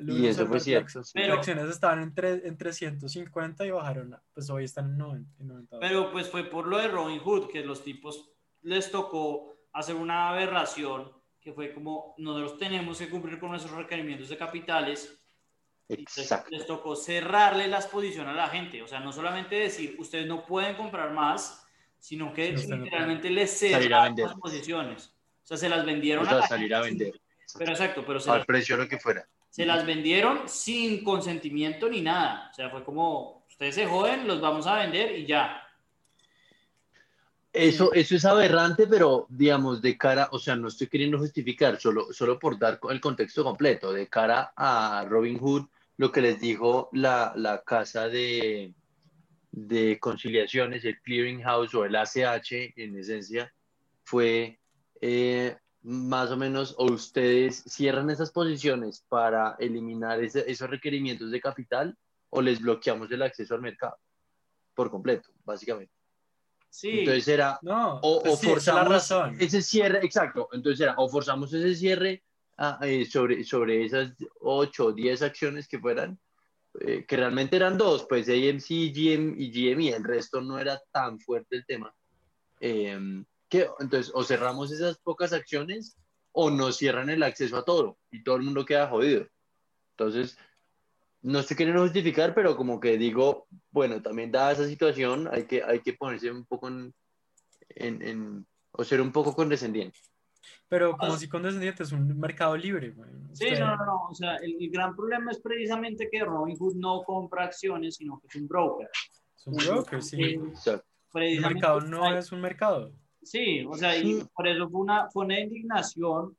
Y 0.00 0.26
eso 0.26 0.46
fue 0.46 0.60
cierto. 0.60 1.00
Las, 1.14 1.30
acciones 1.30 1.68
estaban 1.68 2.02
entre, 2.02 2.46
entre 2.46 2.72
150 2.72 3.66
y 3.66 3.70
bajaron, 3.70 4.16
pues 4.32 4.48
hoy 4.48 4.64
están 4.64 4.86
en 4.86 4.98
90. 4.98 5.78
pero 5.80 6.10
pues 6.10 6.28
fue 6.28 6.44
por 6.44 6.66
lo 6.66 6.78
de 6.78 6.88
Robin 6.88 7.18
Hood, 7.18 7.48
que 7.48 7.64
los 7.64 7.84
tipos 7.84 8.32
les 8.62 8.90
tocó 8.90 9.54
hacer 9.72 9.96
una 9.96 10.30
aberración 10.30 11.10
que 11.40 11.52
fue 11.52 11.74
como 11.74 12.14
nosotros 12.18 12.58
tenemos 12.58 12.98
que 12.98 13.10
cumplir 13.10 13.38
con 13.38 13.50
nuestros 13.50 13.76
requerimientos 13.76 14.28
de 14.28 14.36
capitales. 14.36 15.18
Exacto. 15.88 16.48
Les, 16.50 16.64
tocó 16.66 16.94
cerrarle 16.94 17.66
las 17.66 17.88
posiciones 17.88 18.32
a 18.32 18.36
la 18.36 18.48
gente. 18.48 18.80
O 18.80 18.86
sea, 18.86 19.00
no 19.00 19.12
solamente 19.12 19.56
decir, 19.56 19.96
ustedes 19.98 20.26
no 20.26 20.46
pueden 20.46 20.76
comprar 20.76 21.12
más, 21.12 21.66
sino 21.98 22.32
que 22.32 22.52
literalmente 22.52 23.28
les 23.28 23.58
cerraron 23.58 24.16
las 24.16 24.34
posiciones. 24.34 25.08
O 25.42 25.46
sea, 25.46 25.56
se 25.56 25.68
las 25.68 25.84
vendieron 25.84 26.26
a 26.28 26.46
salir 26.46 26.72
a 26.74 26.80
vender. 26.80 27.20
Pero 27.58 27.72
exacto, 27.72 28.04
pero 28.06 28.20
se 28.20 28.30
al 28.30 28.46
precio 28.46 28.76
lo 28.76 28.88
que 28.88 28.98
fuera. 28.98 29.28
Se 29.52 29.66
las 29.66 29.84
vendieron 29.84 30.48
sin 30.48 31.04
consentimiento 31.04 31.86
ni 31.86 32.00
nada. 32.00 32.48
O 32.50 32.54
sea, 32.54 32.70
fue 32.70 32.82
como, 32.82 33.44
ustedes 33.50 33.74
se 33.74 33.86
joden, 33.86 34.26
los 34.26 34.40
vamos 34.40 34.66
a 34.66 34.76
vender 34.76 35.18
y 35.18 35.26
ya. 35.26 35.62
Eso, 37.52 37.92
eso 37.92 38.16
es 38.16 38.24
aberrante, 38.24 38.86
pero 38.86 39.26
digamos, 39.28 39.82
de 39.82 39.98
cara, 39.98 40.30
o 40.32 40.38
sea, 40.38 40.56
no 40.56 40.68
estoy 40.68 40.86
queriendo 40.86 41.18
justificar, 41.18 41.78
solo, 41.78 42.10
solo 42.14 42.38
por 42.38 42.58
dar 42.58 42.80
el 42.88 42.98
contexto 42.98 43.44
completo, 43.44 43.92
de 43.92 44.08
cara 44.08 44.54
a 44.56 45.04
Robin 45.06 45.38
Hood, 45.38 45.66
lo 45.98 46.10
que 46.10 46.22
les 46.22 46.40
dijo 46.40 46.88
la, 46.94 47.34
la 47.36 47.62
casa 47.62 48.08
de, 48.08 48.72
de 49.50 49.98
conciliaciones, 50.00 50.82
el 50.86 50.98
Clearing 51.02 51.42
House 51.42 51.74
o 51.74 51.84
el 51.84 51.94
ACH 51.94 52.72
en 52.74 52.96
esencia, 52.96 53.52
fue 54.02 54.58
eh, 55.02 55.58
más 55.82 56.30
o 56.30 56.36
menos, 56.36 56.74
o 56.78 56.84
ustedes 56.84 57.62
cierran 57.66 58.10
esas 58.10 58.30
posiciones 58.30 59.04
para 59.08 59.56
eliminar 59.58 60.22
esos 60.22 60.70
requerimientos 60.70 61.30
de 61.30 61.40
capital 61.40 61.96
o 62.30 62.40
les 62.40 62.60
bloqueamos 62.60 63.10
el 63.10 63.22
acceso 63.22 63.54
al 63.54 63.62
mercado 63.62 63.96
por 64.74 64.90
completo, 64.90 65.30
básicamente. 65.44 65.92
Entonces 66.82 67.28
era, 67.28 67.58
no, 67.62 67.98
o, 68.02 68.22
pues 68.22 68.40
forzamos 68.40 69.12
ese 69.38 69.60
cierre, 69.60 70.00
exacto, 70.02 70.48
entonces 70.52 70.80
era, 70.80 70.94
o 70.96 71.06
forzamos 71.06 71.52
ese 71.52 71.74
cierre 71.74 72.22
ah, 72.56 72.78
eh, 72.80 73.04
sobre, 73.04 73.44
sobre 73.44 73.84
esas 73.84 74.14
8 74.40 74.86
o 74.86 74.92
10 74.92 75.22
acciones 75.22 75.68
que 75.68 75.78
fueran, 75.78 76.18
eh, 76.80 77.04
que 77.06 77.16
realmente 77.16 77.56
eran 77.56 77.76
dos, 77.76 78.06
pues 78.08 78.26
AMC, 78.26 78.90
GM 78.90 79.34
y 79.36 79.50
GME, 79.50 79.90
el 79.90 80.04
resto 80.04 80.40
no 80.40 80.58
era 80.58 80.80
tan 80.90 81.20
fuerte 81.20 81.56
el 81.56 81.66
tema. 81.66 81.94
Em, 82.58 83.22
que, 83.52 83.68
entonces, 83.80 84.10
o 84.14 84.24
cerramos 84.24 84.72
esas 84.72 84.96
pocas 84.96 85.34
acciones 85.34 85.98
o 86.32 86.48
nos 86.48 86.78
cierran 86.78 87.10
el 87.10 87.22
acceso 87.22 87.58
a 87.58 87.66
todo 87.66 87.98
y 88.10 88.24
todo 88.24 88.36
el 88.36 88.44
mundo 88.44 88.64
queda 88.64 88.88
jodido. 88.88 89.26
Entonces, 89.90 90.38
no 91.20 91.40
estoy 91.40 91.58
queriendo 91.58 91.82
justificar, 91.82 92.34
pero 92.34 92.56
como 92.56 92.80
que 92.80 92.96
digo, 92.96 93.46
bueno, 93.70 94.00
también 94.00 94.32
dada 94.32 94.52
esa 94.52 94.66
situación, 94.66 95.28
hay 95.30 95.44
que, 95.44 95.62
hay 95.62 95.80
que 95.80 95.92
ponerse 95.92 96.30
un 96.30 96.46
poco 96.46 96.68
en, 96.68 96.94
en, 97.74 98.46
o 98.70 98.84
ser 98.84 99.02
un 99.02 99.12
poco 99.12 99.34
condescendiente. 99.34 99.98
Pero 100.66 100.96
como 100.96 101.18
si 101.18 101.28
condescendiente 101.28 101.82
es 101.82 101.92
un 101.92 102.18
mercado 102.18 102.56
libre. 102.56 102.94
Sí, 103.34 103.50
no, 103.50 103.76
no, 103.76 103.84
no. 103.84 104.08
O 104.08 104.14
sea, 104.14 104.36
el, 104.36 104.56
gran 104.70 104.96
problema 104.96 105.30
es 105.30 105.42
precisamente 105.42 106.08
que 106.10 106.24
Robinhood 106.24 106.76
no 106.76 107.02
compra 107.02 107.44
acciones, 107.44 107.96
sino 107.96 108.18
que 108.18 108.28
es 108.28 108.36
un 108.36 108.48
broker. 108.48 108.88
Es 109.36 109.46
un 109.46 109.56
broker, 109.56 110.02
sí. 110.02 110.40
El 111.14 111.40
mercado 111.42 111.82
no 111.82 112.16
es 112.16 112.32
un 112.32 112.40
mercado. 112.40 112.94
Sí, 113.22 113.64
o 113.64 113.76
sea, 113.76 113.96
y 113.96 114.22
por 114.34 114.48
eso 114.48 114.68
fue 114.68 114.80
una, 114.80 115.10
fue 115.10 115.24
una 115.24 115.40
indignación 115.40 116.36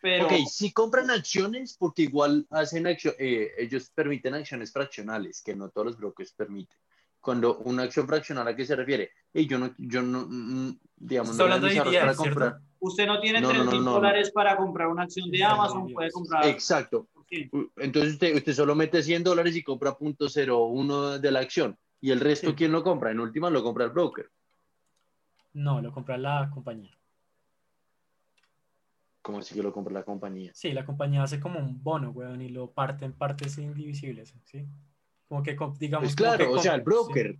pero... 0.00 0.26
Ok, 0.26 0.32
si 0.48 0.72
compran 0.72 1.10
acciones, 1.10 1.76
porque 1.78 2.02
igual 2.02 2.46
hacen 2.50 2.86
eh, 2.86 3.52
ellos 3.58 3.90
permiten 3.94 4.34
acciones 4.34 4.72
fraccionales, 4.72 5.42
que 5.42 5.54
no 5.54 5.70
todos 5.70 5.86
los 5.86 5.96
brokers 5.96 6.32
permiten. 6.32 6.76
Cuando 7.20 7.58
una 7.58 7.82
acción 7.82 8.06
fraccional, 8.06 8.46
¿a 8.46 8.54
qué 8.54 8.64
se 8.64 8.76
refiere? 8.76 9.10
Y 9.32 9.48
yo 9.48 9.58
no, 9.58 9.74
yo 9.78 10.02
no, 10.02 10.26
mm, 10.28 10.68
mm, 10.68 10.80
digamos, 10.96 11.36
no 11.36 11.44
hablando 11.44 11.66
de 11.66 11.82
para 11.82 12.14
comprar. 12.14 12.58
Usted 12.78 13.06
no 13.06 13.20
tiene 13.20 13.42
3 13.42 13.66
mil 13.66 13.84
dólares 13.84 14.30
para 14.30 14.56
comprar 14.56 14.88
una 14.88 15.04
acción 15.04 15.30
de 15.30 15.42
Amazon, 15.42 15.92
puede 15.92 16.10
comprar. 16.10 16.46
Exacto. 16.46 17.08
Entonces 17.76 18.12
usted, 18.12 18.36
usted 18.36 18.52
solo 18.52 18.76
mete 18.76 19.02
100 19.02 19.24
dólares 19.24 19.56
y 19.56 19.64
compra 19.64 19.98
.01 19.98 21.18
de 21.18 21.30
la 21.32 21.40
acción. 21.40 21.76
¿Y 22.00 22.12
el 22.12 22.20
resto 22.20 22.54
quién 22.54 22.70
lo 22.70 22.84
compra? 22.84 23.10
En 23.10 23.18
última 23.18 23.50
lo 23.50 23.64
compra 23.64 23.86
el 23.86 23.90
broker. 23.90 24.30
No, 25.56 25.80
lo 25.80 25.90
compra 25.90 26.18
la 26.18 26.50
compañía. 26.52 26.94
Como 29.22 29.40
si 29.40 29.54
que 29.54 29.62
lo 29.62 29.72
compra 29.72 29.94
la 29.94 30.02
compañía. 30.04 30.52
Sí, 30.54 30.70
la 30.72 30.84
compañía 30.84 31.22
hace 31.22 31.40
como 31.40 31.58
un 31.58 31.82
bono, 31.82 32.10
weón, 32.10 32.42
y 32.42 32.50
lo 32.50 32.70
parte 32.70 33.06
en 33.06 33.14
partes 33.14 33.56
indivisibles, 33.56 34.34
¿sí? 34.44 34.66
Como 35.26 35.42
que, 35.42 35.56
digamos... 35.78 36.08
Pues 36.08 36.14
claro, 36.14 36.52
o 36.52 36.58
sea, 36.58 36.74
el 36.74 36.82
broker. 36.82 37.38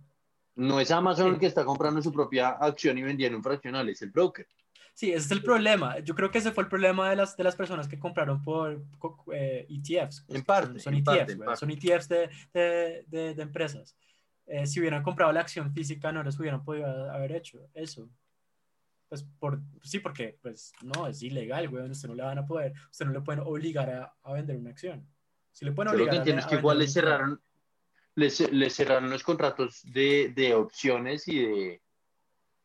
No 0.55 0.79
es 0.79 0.89
Amazon 0.89 1.33
el 1.33 1.39
que 1.39 1.45
está 1.45 1.63
comprando 1.63 2.01
su 2.01 2.11
propia 2.11 2.49
acción 2.49 2.97
y 2.97 3.03
vendiendo 3.03 3.37
un 3.37 3.43
fraccional, 3.43 3.87
es 3.87 4.01
el 4.01 4.09
broker. 4.09 4.47
Sí, 4.95 5.11
ese 5.11 5.25
es 5.25 5.31
el 5.31 5.43
problema. 5.43 5.99
Yo 5.99 6.15
creo 6.15 6.31
que 6.31 6.39
ese 6.39 6.51
fue 6.51 6.63
el 6.63 6.69
problema 6.69 7.11
de 7.11 7.17
las, 7.17 7.37
de 7.37 7.43
las 7.43 7.55
personas 7.55 7.87
que 7.87 7.99
compraron 7.99 8.41
por 8.41 8.83
ETFs. 9.29 10.25
Eh, 10.27 10.33
e 10.33 10.37
en 10.37 10.43
parte. 10.43 10.79
Son 10.79 10.95
ETFs, 10.95 11.59
son 11.59 11.69
ETFs 11.69 12.09
de, 12.09 12.29
de, 12.51 13.05
de, 13.05 13.35
de, 13.35 13.41
empresas. 13.43 13.95
Eh, 14.47 14.65
si 14.65 14.79
hubieran 14.79 15.03
comprado 15.03 15.31
la 15.31 15.41
acción 15.41 15.71
física 15.73 16.11
no 16.11 16.23
les 16.23 16.39
hubieran 16.39 16.63
podido 16.63 16.87
haber 17.11 17.33
hecho 17.33 17.69
eso. 17.73 18.09
Pues 19.09 19.23
por, 19.39 19.61
sí, 19.83 19.99
porque 19.99 20.37
pues 20.41 20.73
no, 20.81 21.07
es 21.07 21.21
ilegal, 21.23 21.69
güey, 21.69 21.89
usted 21.89 22.09
no 22.09 22.15
le 22.15 22.23
van 22.23 22.39
a 22.39 22.45
poder, 22.45 22.73
usted 22.91 23.05
no 23.05 23.13
le 23.13 23.21
pueden 23.21 23.41
obligar 23.41 23.89
a, 23.89 24.13
a 24.23 24.33
vender 24.33 24.57
una 24.57 24.71
acción. 24.71 25.07
Si 25.51 25.63
le 25.63 25.71
pueden 25.71 25.91
Yo 25.93 25.97
lo 25.99 26.03
obligar 26.05 26.25
que 26.25 26.33
a, 26.33 26.39
es 26.39 26.45
a 26.45 26.49
que 26.49 26.55
igual 26.55 26.79
le 26.79 26.87
cerraron, 26.87 27.41
le, 28.15 28.29
ce- 28.29 28.51
le 28.51 28.69
cerraron 28.69 29.09
los 29.09 29.23
contratos 29.23 29.81
de, 29.83 30.33
de 30.35 30.53
opciones 30.55 31.27
y 31.27 31.39
de, 31.39 31.81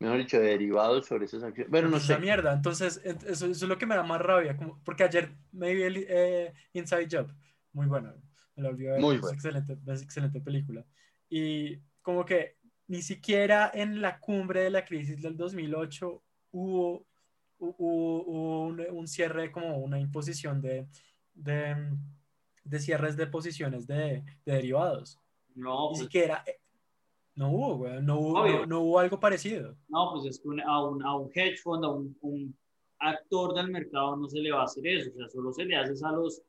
mejor 0.01 0.19
dicho, 0.19 0.39
de 0.41 0.49
derivados 0.49 1.07
sobre 1.07 1.27
esas 1.27 1.43
acciones. 1.45 1.71
Bueno, 1.71 1.89
no 1.89 1.99
esa 1.99 2.15
sé. 2.15 2.19
mierda. 2.19 2.53
Entonces, 2.53 3.03
ent- 3.05 3.23
eso, 3.25 3.47
eso 3.47 3.65
es 3.65 3.69
lo 3.69 3.79
que 3.79 3.87
me 3.87 3.95
da 3.95 4.03
más 4.03 4.21
rabia. 4.21 4.57
Como, 4.57 4.83
porque 4.83 5.05
ayer 5.05 5.33
me 5.53 5.73
vi 5.75 5.83
el 5.83 6.07
eh, 6.09 6.53
Inside 6.73 7.09
Job. 7.11 7.33
Muy 7.73 7.87
bueno. 7.87 8.13
Me 8.57 8.65
lo 8.65 8.71
olvidé. 8.71 8.99
Muy 8.99 9.15
es 9.15 9.21
bueno. 9.21 9.35
excelente, 9.35 9.79
es 9.87 10.03
excelente 10.03 10.41
película. 10.41 10.85
Y 11.35 11.79
como 12.03 12.27
que 12.27 12.57
ni 12.89 13.01
siquiera 13.01 13.71
en 13.73 14.03
la 14.03 14.19
cumbre 14.21 14.65
de 14.65 14.71
la 14.71 14.85
crisis 14.85 15.23
del 15.23 15.35
2008 15.35 16.23
hubo, 16.51 17.07
hu- 17.59 17.75
hubo, 17.79 18.23
hubo 18.27 18.63
un, 18.67 18.81
un 18.91 19.09
cierre, 19.09 19.51
como 19.51 19.79
una 19.79 19.99
imposición 19.99 20.61
de, 20.61 20.87
de, 21.33 21.75
de 22.65 22.79
cierres 22.81 23.17
de 23.17 23.27
posiciones 23.29 23.87
de, 23.87 24.23
de 24.45 24.53
derivados. 24.53 25.19
No, 25.55 25.85
Ni 25.85 25.89
pues, 25.95 25.99
siquiera. 26.01 26.45
eh, 26.47 26.59
No 27.35 27.51
hubo, 27.51 27.77
güey. 27.79 28.03
No 28.03 28.19
hubo, 28.21 28.47
no, 28.47 28.67
no 28.67 28.81
hubo 28.81 28.99
algo 28.99 29.19
parecido. 29.19 29.75
no, 29.89 30.11
pues 30.13 30.27
es 30.27 30.39
que 30.39 30.49
un- 30.49 30.61
a, 30.61 30.85
un, 30.87 31.03
a 31.03 31.17
un 31.17 31.31
hedge 31.35 31.57
fund, 31.63 31.83
a 31.87 31.89
un, 31.89 32.15
un 32.21 32.55
actor 32.99 33.55
del 33.55 33.71
mercado 33.71 34.17
no 34.17 34.29
se 34.29 34.39
le 34.39 34.53
va 34.53 34.61
a 34.61 34.65
hacer 34.65 34.87
eso. 34.87 35.11
O 35.11 35.17
sea, 35.17 35.29
solo 35.31 35.51
se 35.51 35.65
le 35.65 35.77
hace 35.77 35.95
a 36.05 36.13
los, 36.13 36.43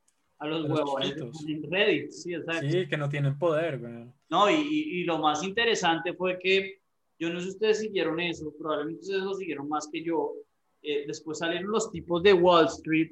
a 0.44 0.48
los 0.48 0.70
A 0.70 0.74
huevones 0.74 1.16
en 1.48 1.72
Reddit. 1.72 2.12
Sí, 2.12 2.34
exacto. 2.34 2.70
Sí, 2.70 2.88
que 2.88 2.98
no 2.98 3.10
tienen 3.10 3.38
poder, 3.38 3.80
güey. 3.80 4.06
No, 4.30 4.50
y, 4.50 4.56
y- 4.56 5.04
lo 5.04 5.20
más 5.20 5.44
interesante 5.44 6.14
fue 6.14 6.38
que, 6.40 6.80
yo 7.20 7.30
no 7.32 7.40
sé 7.40 7.46
si 7.48 7.52
ustedes 7.54 7.80
siguieron 7.80 8.20
eso, 8.20 8.54
probablemente 8.58 9.02
ustedes 9.02 9.24
lo 9.24 9.34
siguieron 9.36 9.70
más 9.70 9.88
que 9.92 10.04
yo, 10.04 10.34
eh, 10.82 11.06
después 11.08 11.38
salieron 11.40 11.72
los 11.72 11.92
tipos 11.92 12.22
de 12.24 12.34
Wall 12.34 12.66
Street 12.66 13.12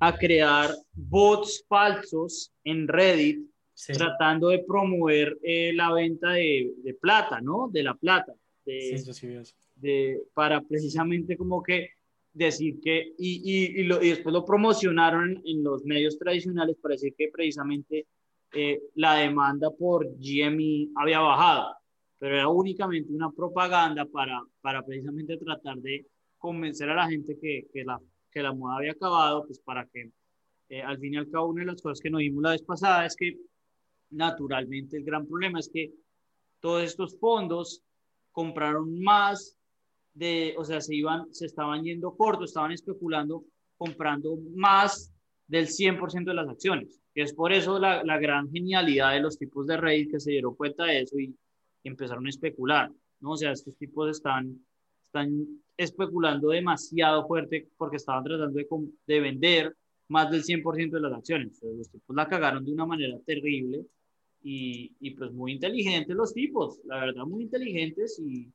a 0.00 0.16
crear 0.16 0.70
bots 0.92 1.64
falsos 1.68 2.52
en 2.64 2.88
Reddit 2.88 3.40
Sí. 3.76 3.92
tratando 3.92 4.50
de 4.50 4.60
promover 4.60 5.36
eh, 5.42 5.72
la 5.74 5.92
venta 5.92 6.30
de, 6.30 6.72
de 6.84 6.94
plata, 6.94 7.40
¿no? 7.40 7.68
De 7.72 7.82
la 7.82 7.94
plata, 7.94 8.32
de, 8.64 8.80
Sí, 8.98 9.04
yo 9.04 9.12
sí 9.12 9.26
eso. 9.32 9.52
de- 9.74 10.20
para 10.32 10.60
precisamente 10.60 11.36
como 11.36 11.60
que 11.60 11.90
decir 12.34 12.80
que, 12.82 13.14
y, 13.18 13.78
y, 13.78 13.80
y, 13.80 13.84
lo- 13.84 13.98
después 13.98 14.32
lo 14.32 14.44
promocionaron 14.44 15.40
en 15.44 15.64
los 15.64 15.84
medios 15.84 16.18
tradicionales 16.18 16.76
para 16.82 16.94
decir 16.94 17.14
que 17.16 17.30
precisamente 17.32 18.06
eh, 18.52 18.80
la 18.96 19.14
demanda 19.16 19.70
por 19.70 20.06
GME 20.18 20.88
había 20.96 21.20
bajado, 21.20 21.74
pero 22.18 22.36
era 22.36 22.48
únicamente 22.48 23.12
una 23.12 23.30
propaganda 23.30 24.04
para, 24.06 24.42
para 24.60 24.84
precisamente 24.84 25.36
tratar 25.38 25.78
de 25.78 26.06
convencer 26.38 26.90
a 26.90 26.94
la 26.96 27.08
gente 27.08 27.38
que, 27.40 27.66
que, 27.72 27.84
la, 27.84 27.98
que 28.30 28.42
la 28.42 28.52
moda 28.52 28.76
había 28.78 28.92
acabado, 28.92 29.46
pues 29.46 29.60
para 29.60 29.86
que 29.86 30.10
eh, 30.68 30.82
al 30.82 30.98
fin 30.98 31.14
y 31.14 31.16
al 31.16 31.30
cabo 31.30 31.48
una 31.48 31.62
de 31.62 31.72
las 31.72 31.82
cosas 31.82 32.00
que 32.00 32.10
nos 32.10 32.18
vimos 32.20 32.42
la 32.42 32.50
vez 32.52 32.62
pasada 32.62 33.06
es 33.06 33.16
que 33.16 33.38
naturalmente 34.10 34.96
el 34.96 35.04
gran 35.04 35.26
problema 35.26 35.58
es 35.60 35.68
que 35.72 35.92
todos 36.60 36.82
estos 36.82 37.18
fondos 37.18 37.82
compraron 38.32 39.00
más 39.02 39.56
de, 40.14 40.54
o 40.56 40.64
sea, 40.64 40.80
se 40.80 40.94
iban, 40.94 41.32
se 41.34 41.46
estaban 41.46 41.82
yendo 41.82 42.16
cortos, 42.16 42.50
estaban 42.50 42.72
especulando, 42.72 43.44
comprando 43.76 44.38
más 44.54 45.12
del 45.46 45.66
100% 45.66 46.24
de 46.24 46.34
las 46.34 46.48
acciones. 46.48 47.00
Es 47.14 47.34
por 47.34 47.52
eso 47.52 47.78
la, 47.78 48.02
la, 48.04 48.18
gran 48.18 48.50
genialidad 48.50 49.12
de 49.12 49.20
los 49.20 49.38
tipos 49.38 49.66
de 49.66 49.76
Reddit 49.76 50.12
que 50.12 50.20
se 50.20 50.30
dieron 50.30 50.54
cuenta 50.54 50.84
de 50.84 51.02
eso 51.02 51.18
y, 51.18 51.36
y 51.82 51.88
empezaron 51.88 52.26
a 52.26 52.30
especular, 52.30 52.90
¿no? 53.20 53.32
O 53.32 53.36
sea, 53.36 53.52
estos 53.52 53.76
tipos 53.76 54.10
están, 54.10 54.58
están 55.06 55.46
especulando 55.76 56.48
demasiado 56.48 57.26
fuerte 57.26 57.68
porque 57.76 57.96
estaban 57.96 58.24
tratando 58.24 58.58
de, 58.58 58.66
de 59.06 59.20
vender 59.20 59.76
más 60.08 60.30
del 60.30 60.42
100% 60.44 60.90
de 60.90 61.00
las 61.00 61.12
acciones. 61.12 61.54
Entonces, 61.54 61.78
los 61.78 61.90
tipos 61.90 62.16
la 62.16 62.28
cagaron 62.28 62.64
de 62.64 62.72
una 62.72 62.86
manera 62.86 63.18
terrible 63.26 63.84
y, 64.42 64.94
y 65.00 65.10
pues 65.12 65.32
muy 65.32 65.52
inteligentes 65.52 66.14
los 66.14 66.32
tipos, 66.32 66.80
la 66.84 67.00
verdad, 67.00 67.24
muy 67.24 67.44
inteligentes 67.44 68.18
y, 68.18 68.52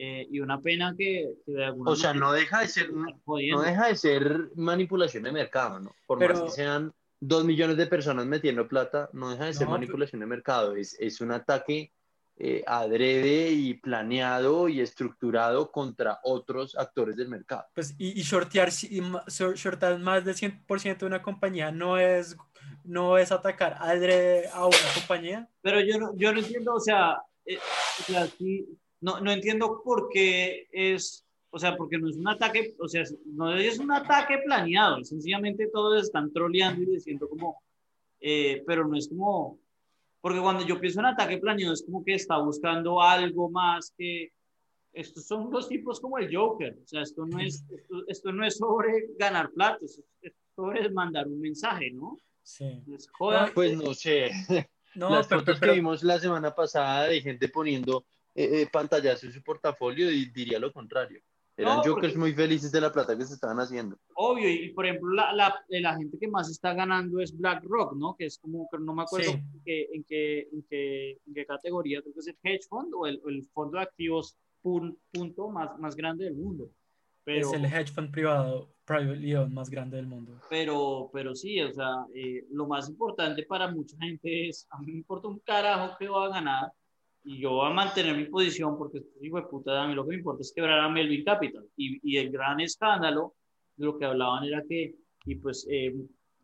eh, 0.00 0.26
y 0.30 0.38
una 0.40 0.60
pena 0.60 0.94
que, 0.96 1.28
que 1.44 1.52
de 1.52 1.64
alguna 1.66 1.90
O 1.90 1.96
sea, 1.96 2.14
no 2.14 2.32
deja 2.32 2.60
de 2.60 2.68
ser, 2.68 2.92
no, 2.92 3.60
deja 3.62 3.88
de 3.88 3.96
ser 3.96 4.50
manipulación 4.54 5.24
de 5.24 5.32
mercado, 5.32 5.80
¿no? 5.80 5.92
Por 6.06 6.18
Pero- 6.20 6.34
más 6.34 6.42
que 6.44 6.50
sean 6.50 6.92
dos 7.20 7.44
millones 7.44 7.76
de 7.76 7.86
personas 7.88 8.24
metiendo 8.26 8.68
plata, 8.68 9.10
no 9.12 9.30
deja 9.30 9.46
de 9.46 9.54
ser 9.54 9.66
No, 9.66 9.72
manipulación 9.72 10.20
de 10.20 10.26
mercado. 10.26 10.76
Es, 10.76 10.96
es 11.00 11.20
un 11.20 11.32
ataque 11.32 11.92
eh, 12.40 12.62
adrede 12.68 13.50
y 13.50 13.74
planeado 13.74 14.68
y 14.68 14.80
estructurado 14.80 15.72
contra 15.72 16.20
otros 16.22 16.76
actores 16.76 17.16
del 17.16 17.28
mercado. 17.28 17.66
Pues, 17.74 17.96
y, 17.98 18.20
y 18.20 18.22
shortear, 18.22 18.70
si- 18.70 18.96
y 18.96 19.02
shortar 19.56 19.98
más 19.98 20.24
del 20.24 20.36
100% 20.36 20.98
de 21.00 21.06
una 21.06 21.20
compañía 21.20 21.72
no 21.72 21.98
es, 21.98 22.36
no 22.84 23.18
es 23.18 23.32
atacar 23.32 23.74
adrede 23.80 24.48
a 24.52 24.64
una 24.66 24.76
compañía. 24.94 25.48
Pero 25.60 25.80
yo 25.80 25.98
no, 25.98 26.14
yo 26.16 26.32
no 26.32 26.38
entiendo, 26.38 26.74
o 26.74 26.80
sea, 26.80 27.16
eh, 27.44 27.58
o 27.58 28.02
sea, 28.04 28.26
sí, 28.28 28.68
no, 29.00 29.20
no 29.20 29.30
entiendo 29.30 29.80
por 29.84 30.08
qué 30.08 30.68
es, 30.72 31.24
o 31.50 31.58
sea, 31.58 31.76
porque 31.76 31.98
no 31.98 32.08
es 32.08 32.16
un 32.16 32.28
ataque, 32.28 32.74
o 32.78 32.88
sea, 32.88 33.04
no 33.26 33.54
es 33.56 33.78
un 33.78 33.92
ataque 33.92 34.38
planeado, 34.44 35.02
sencillamente 35.04 35.68
todos 35.72 36.02
están 36.02 36.32
troleando 36.32 36.82
y 36.82 36.86
diciendo 36.86 37.28
como, 37.28 37.62
eh, 38.20 38.62
pero 38.66 38.86
no 38.86 38.96
es 38.96 39.08
como, 39.08 39.58
porque 40.20 40.40
cuando 40.40 40.64
yo 40.66 40.80
pienso 40.80 41.00
en 41.00 41.06
ataque 41.06 41.38
planeado 41.38 41.72
es 41.74 41.84
como 41.84 42.04
que 42.04 42.14
está 42.14 42.38
buscando 42.38 43.00
algo 43.00 43.48
más 43.50 43.92
que, 43.96 44.32
estos 44.92 45.26
son 45.26 45.50
los 45.50 45.68
tipos 45.68 46.00
como 46.00 46.18
el 46.18 46.34
Joker, 46.34 46.76
o 46.82 46.86
sea, 46.86 47.02
esto 47.02 47.24
no 47.26 47.38
es, 47.38 47.64
esto, 47.70 48.04
esto 48.08 48.32
no 48.32 48.44
es 48.44 48.56
sobre 48.56 49.06
ganar 49.18 49.50
plata, 49.52 49.78
esto 49.84 50.02
es 50.22 50.32
sobre 50.56 50.90
mandar 50.90 51.28
un 51.28 51.40
mensaje, 51.40 51.90
¿no? 51.92 52.16
Sí. 52.42 52.82
Es, 52.92 53.08
jodan, 53.10 53.52
Pues 53.54 53.76
no 53.76 53.94
sé, 53.94 54.30
No, 54.94 55.10
las 55.10 55.28
pero, 55.28 55.40
fotos 55.42 55.58
pero- 55.60 55.72
que 55.72 55.76
vimos 55.78 56.02
la 56.02 56.18
semana 56.18 56.52
pasada 56.54 57.04
de 57.06 57.20
gente 57.20 57.48
poniendo 57.48 58.06
eh, 58.40 58.62
eh, 58.62 58.68
pantallazos 58.72 59.24
en 59.24 59.32
su 59.32 59.42
portafolio 59.42 60.10
y 60.10 60.26
diría 60.30 60.58
lo 60.58 60.72
contrario. 60.72 61.20
Eran 61.56 61.78
No, 61.78 61.82
jokers 61.82 62.12
porque- 62.12 62.18
muy 62.18 62.32
felices 62.34 62.70
de 62.70 62.80
la 62.80 62.92
plata 62.92 63.18
que 63.18 63.24
se 63.24 63.34
estaban 63.34 63.58
haciendo. 63.58 63.96
Obvio, 64.14 64.48
y 64.48 64.70
por 64.72 64.86
ejemplo, 64.86 65.12
la, 65.12 65.32
la, 65.32 65.52
la 65.68 65.96
gente 65.96 66.16
que 66.16 66.28
más 66.28 66.48
está 66.48 66.72
ganando 66.72 67.18
es 67.20 67.36
BlackRock, 67.36 67.96
¿no? 67.96 68.14
Que 68.16 68.26
es 68.26 68.38
como, 68.38 68.68
que 68.70 68.78
no 68.78 68.94
me 68.94 69.02
acuerdo 69.02 69.32
Sí. 69.32 69.38
en, 69.38 69.62
qué, 69.64 69.88
en, 69.92 70.04
qué, 70.04 70.40
en, 70.52 70.62
qué, 70.70 71.10
en 71.26 71.34
qué 71.34 71.44
categoría, 71.46 72.00
creo 72.00 72.14
que 72.14 72.20
es 72.20 72.28
el 72.28 72.38
hedge 72.44 72.68
fund 72.68 72.92
o 72.94 73.06
el, 73.08 73.20
el 73.26 73.44
fondo 73.52 73.76
de 73.78 73.82
activos 73.82 74.36
pun- 74.62 74.96
punto 75.12 75.48
más, 75.50 75.76
más 75.80 75.96
grande 75.96 76.26
del 76.26 76.34
mundo. 76.36 76.70
Pero, 77.24 77.48
es 77.48 77.52
el 77.52 77.64
hedge 77.64 77.92
fund 77.92 78.12
privado, 78.12 78.72
privately 78.84 79.34
owned 79.34 79.52
más 79.52 79.68
grande 79.68 79.96
del 79.96 80.06
mundo. 80.06 80.40
pero, 80.48 81.10
pero 81.12 81.34
sí, 81.34 81.60
o 81.60 81.72
sea, 81.72 82.06
eh, 82.14 82.44
lo 82.52 82.68
más 82.68 82.88
importante 82.88 83.42
para 83.42 83.68
mucha 83.70 83.96
gente 83.98 84.48
es, 84.48 84.64
a 84.70 84.78
mí 84.80 84.92
me 84.92 84.98
importa 84.98 85.26
un 85.28 85.40
carajo 85.40 85.96
que 85.98 86.08
va 86.08 86.26
a 86.26 86.28
ganar 86.28 86.72
y 87.24 87.40
yo 87.40 87.50
voy 87.50 87.70
a 87.70 87.74
mantener 87.74 88.16
mi 88.16 88.26
posición 88.26 88.78
porque, 88.78 89.02
hijo 89.20 89.36
de 89.36 89.46
puta, 89.46 89.82
a 89.82 89.86
mí 89.88 89.94
lo 89.94 90.04
que 90.04 90.10
me 90.10 90.16
importa 90.16 90.42
es 90.42 90.52
quebrar 90.54 90.80
a 90.80 90.88
Melvin 90.88 91.24
Capital. 91.24 91.64
Y, 91.76 91.98
y 92.02 92.16
el 92.16 92.30
gran 92.30 92.60
escándalo 92.60 93.34
lo 93.76 93.98
que 93.98 94.04
hablaban 94.06 94.44
era 94.44 94.62
que, 94.68 94.94
y 95.26 95.34
pues, 95.36 95.66
eh, 95.70 95.94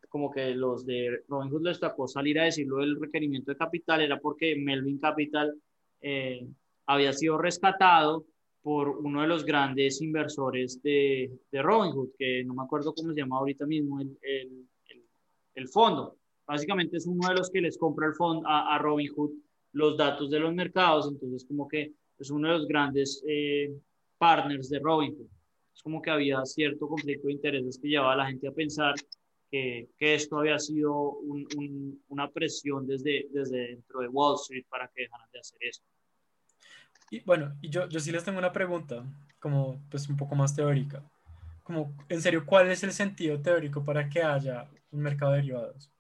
como 0.09 0.31
que 0.31 0.55
los 0.55 0.87
de 0.87 1.25
Robinhood 1.29 1.63
les 1.67 1.81
tocó 1.81 2.07
salir 2.07 2.39
a 2.39 2.45
decirlo 2.45 2.79
del 2.79 3.01
requerimiento 3.01 3.51
de 3.51 3.57
capital, 3.57 4.01
era 4.01 4.21
porque 4.21 4.57
Melvin 4.57 4.99
Capital 4.99 5.55
eh, 6.01 6.47
había 6.87 7.13
sido 7.13 7.39
rescatado 7.39 8.27
por 8.63 8.89
uno 8.89 9.23
de 9.23 9.27
los 9.27 9.45
grandes 9.45 10.01
inversores 10.01 10.81
de, 10.83 11.31
de 11.51 11.63
Robinhood, 11.63 12.11
que 12.19 12.45
no 12.45 12.55
me 12.55 12.63
acuerdo 12.63 12.95
cómo 12.95 13.13
se 13.13 13.21
llama 13.21 13.39
ahorita 13.39 13.67
mismo 13.67 14.01
el, 14.01 14.17
el, 14.23 14.69
el, 14.87 15.03
el 15.55 15.69
fondo. 15.69 16.17
Básicamente 16.47 16.99
es 16.99 17.07
uno 17.07 17.29
de 17.29 17.35
los 17.35 17.51
que 17.51 17.61
les 17.61 17.77
compra 17.77 18.07
el 18.07 18.15
fondo 18.15 18.47
a, 18.47 18.75
a 18.75 18.79
Robinhood 18.79 19.33
los 19.75 19.97
datos 19.97 20.31
de 20.31 20.39
los 20.39 20.55
mercados, 20.55 21.09
entonces 21.09 21.45
como 21.47 21.69
que 21.69 21.93
es 22.19 22.31
uno 22.31 22.49
de 22.49 22.59
los 22.59 22.67
grandes 22.67 23.23
eh, 23.29 23.71
partners 24.17 24.71
de 24.71 24.79
Robinhood. 24.79 25.29
Es 25.75 25.83
como 25.83 26.01
que 26.01 26.11
había 26.11 26.45
cierto 26.45 26.89
conflicto 26.89 27.27
de 27.27 27.35
intereses 27.35 27.79
que 27.79 27.89
llevaba 27.89 28.13
a 28.15 28.17
la 28.17 28.27
gente 28.27 28.49
a 28.49 28.53
pensar 28.53 28.95
que, 29.51 29.89
que 29.99 30.15
esto 30.15 30.39
había 30.39 30.59
sido 30.59 30.95
un, 30.95 31.47
un, 31.57 32.03
una 32.09 32.31
presión 32.31 32.87
desde, 32.87 33.27
desde 33.31 33.69
dentro 33.69 34.01
de 34.01 34.09
Wall 34.09 34.37
Street 34.41 34.65
para 34.71 34.89
que 34.89 35.03
dejaran 35.03 35.29
de 35.33 35.41
hacer 35.41 35.59
eso. 35.61 35.83
Y 37.11 37.21
bueno, 37.21 37.57
y 37.61 37.69
yo, 37.69 37.89
yo 37.89 38.01
sí 38.01 38.13
les 38.13 38.25
tengo 38.25 38.39
una 38.39 38.53
pregunta, 38.53 39.05
como 39.41 39.81
pues 39.91 40.09
un 40.09 40.17
poco 40.17 40.37
más 40.37 40.55
teórica. 40.55 41.03
Como, 41.65 41.97
en 42.09 42.23
serio, 42.23 42.45
¿cuál 42.47 42.71
es 42.71 42.85
el 42.85 42.93
sentido 42.93 43.41
teórico 43.41 43.85
para 43.85 44.09
que 44.09 44.23
haya 44.23 44.69
un 44.93 45.01
mercado 45.01 45.33
de 45.33 45.39
derivados? 45.39 45.91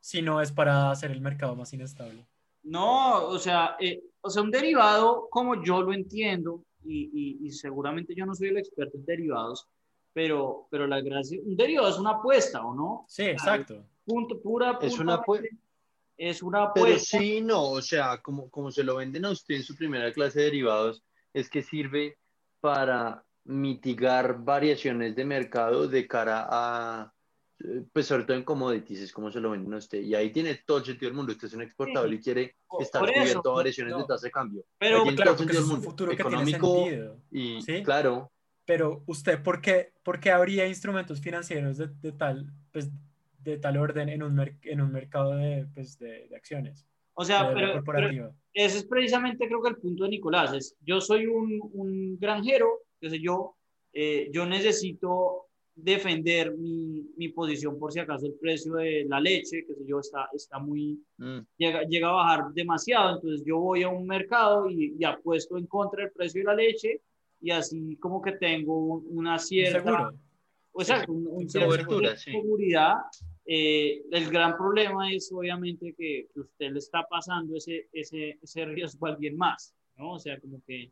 Si 0.00 0.20
no 0.20 0.40
es 0.40 0.50
para 0.50 0.90
hacer 0.90 1.12
el 1.12 1.20
mercado 1.20 1.54
más 1.54 1.72
inestable. 1.72 2.26
No, 2.64 3.26
o 3.26 3.38
sea, 3.38 3.76
eh, 3.80 4.02
o 4.20 4.30
sea, 4.30 4.42
un 4.42 4.50
derivado, 4.50 5.28
como 5.30 5.62
yo 5.62 5.82
lo 5.82 5.92
entiendo, 5.92 6.64
y, 6.84 7.10
y, 7.12 7.46
y, 7.46 7.50
seguramente 7.50 8.14
yo 8.14 8.26
no 8.26 8.34
soy 8.34 8.48
el 8.48 8.58
experto 8.58 8.96
en 8.98 9.04
derivados, 9.04 9.68
pero, 10.12 10.66
pero 10.70 10.86
la 10.86 11.00
gracia, 11.00 11.40
un 11.44 11.56
derivado 11.56 11.88
es 11.88 11.98
una 11.98 12.10
apuesta, 12.10 12.64
¿o 12.64 12.74
no? 12.74 13.04
Sí, 13.08 13.24
exacto. 13.24 13.84
Punto, 14.04 14.40
pura, 14.40 14.78
Es 14.82 14.98
una 14.98 15.14
apuesta. 15.14 15.48
es 16.16 16.42
una 16.42 16.72
Pero 16.72 16.86
apuesta. 16.86 17.18
sí, 17.18 17.40
no, 17.40 17.70
o 17.70 17.82
sea, 17.82 18.20
como, 18.20 18.50
como 18.50 18.70
se 18.70 18.82
lo 18.82 18.96
venden 18.96 19.24
a 19.24 19.30
usted 19.30 19.54
en 19.54 19.62
su 19.62 19.76
primera 19.76 20.12
clase 20.12 20.40
de 20.40 20.44
derivados, 20.46 21.04
es 21.32 21.48
que 21.48 21.62
sirve 21.62 22.18
para 22.60 23.24
mitigar 23.44 24.42
variaciones 24.44 25.16
de 25.16 25.24
mercado 25.24 25.88
de 25.88 26.06
cara 26.06 26.46
a, 26.48 27.12
pues 27.92 28.06
sobre 28.06 28.24
todo 28.24 28.36
en 28.36 28.42
commodities, 28.44 29.00
es 29.00 29.12
como 29.12 29.30
se 29.30 29.40
lo 29.40 29.50
venden 29.50 29.72
a 29.74 29.76
usted. 29.76 30.00
Y 30.00 30.14
ahí 30.14 30.30
tiene 30.32 30.54
todo 30.66 30.78
el 30.78 30.84
sentido 30.84 31.08
del 31.10 31.16
mundo. 31.16 31.32
Usted 31.32 31.46
es 31.48 31.54
un 31.54 31.62
exportador 31.62 32.08
Sí. 32.08 32.14
y 32.16 32.18
quiere 32.20 32.56
estar 32.80 33.04
eso, 33.04 33.12
cubierto 33.20 33.50
a 33.52 33.54
variaciones 33.54 33.92
no. 33.92 33.98
de 34.00 34.04
tasa 34.06 34.26
de 34.26 34.30
cambio. 34.32 34.64
Pero- 34.78 34.96
Ahí 34.98 35.02
tiene 35.02 35.16
Claro, 35.16 35.32
todo 35.36 35.44
el 35.44 35.50
es 35.50 35.62
un 35.62 35.68
mundo. 35.68 35.82
futuro 35.90 36.10
que 36.10 36.16
tiene 36.24 36.28
Económico 36.50 37.18
y 37.30 37.62
¿Sí? 37.62 37.82
claro, 37.82 38.32
Pero 38.64 39.02
usted, 39.06 39.42
¿por 39.42 39.60
qué, 39.60 39.92
por 40.02 40.18
qué 40.20 40.30
habría 40.30 40.66
instrumentos 40.66 41.20
financieros 41.20 41.78
de, 41.78 41.88
de 41.88 42.12
tal, 42.12 42.52
pues, 42.72 42.90
de 43.40 43.58
tal 43.58 43.76
orden 43.76 44.08
en 44.08 44.22
un, 44.22 44.34
mer- 44.34 44.56
en 44.62 44.80
un 44.80 44.92
mercado 44.92 45.36
de, 45.36 45.66
pues, 45.74 45.98
de, 45.98 46.28
de 46.28 46.36
acciones? 46.36 46.86
O 47.14 47.24
sea, 47.24 47.48
de 47.48 47.54
pero, 47.54 47.66
pero 47.68 47.72
corporativa? 47.84 48.32
ese 48.54 48.78
es 48.78 48.84
precisamente 48.84 49.46
creo 49.46 49.60
que 49.62 49.68
el 49.68 49.76
punto 49.76 50.04
de 50.04 50.10
Nicolás. 50.10 50.52
Es, 50.54 50.76
yo 50.80 51.00
soy 51.00 51.26
un, 51.26 51.60
un 51.74 52.18
granjero, 52.18 52.68
qué 53.00 53.10
sé 53.10 53.20
yo, 53.20 53.56
eh, 53.92 54.30
yo 54.32 54.46
necesito 54.46 55.48
defender 55.74 56.54
mi, 56.56 57.02
mi 57.16 57.28
posición 57.30 57.78
por 57.78 57.92
si 57.92 58.00
acaso 58.00 58.26
el 58.26 58.34
precio 58.34 58.74
de 58.74 59.04
la 59.08 59.20
leche, 59.20 59.64
que 59.66 59.74
sé 59.74 59.84
yo, 59.86 60.00
está, 60.00 60.28
está 60.34 60.58
muy, 60.58 61.00
mm, 61.18 61.38
llega, 61.56 61.82
llega 61.84 62.08
a 62.08 62.12
bajar 62.12 62.52
demasiado, 62.52 63.16
entonces 63.16 63.42
yo 63.46 63.58
voy 63.58 63.82
a 63.82 63.88
un 63.88 64.06
mercado 64.06 64.68
y, 64.70 64.94
y 64.98 65.04
apuesto 65.04 65.56
en 65.56 65.66
contra 65.66 66.02
del 66.04 66.12
precio 66.12 66.40
de 66.40 66.44
la 66.44 66.54
leche 66.54 67.00
y 67.40 67.50
así 67.50 67.96
como 67.96 68.20
que 68.20 68.32
tengo 68.32 68.76
un- 68.78 69.06
una 69.18 69.38
cierta... 69.38 69.82
Seguro. 69.82 70.14
O 70.74 70.82
sea, 70.84 71.04
un, 71.06 71.26
un 71.26 71.46
cobertura, 71.48 72.12
de 72.12 72.16
sí. 72.16 72.30
seguridad. 72.32 72.94
Eh, 73.44 74.04
el 74.10 74.30
gran 74.30 74.56
problema 74.56 75.12
es 75.12 75.30
obviamente 75.30 75.94
que, 75.98 76.28
que 76.32 76.40
usted 76.40 76.70
le 76.72 76.78
está 76.78 77.06
pasando 77.10 77.56
ese, 77.56 77.88
ese, 77.92 78.38
ese 78.42 78.64
riesgo 78.64 79.06
a 79.06 79.10
alguien 79.10 79.36
más, 79.36 79.74
¿no? 79.98 80.12
O 80.12 80.18
sea, 80.18 80.40
como 80.40 80.62
que, 80.66 80.90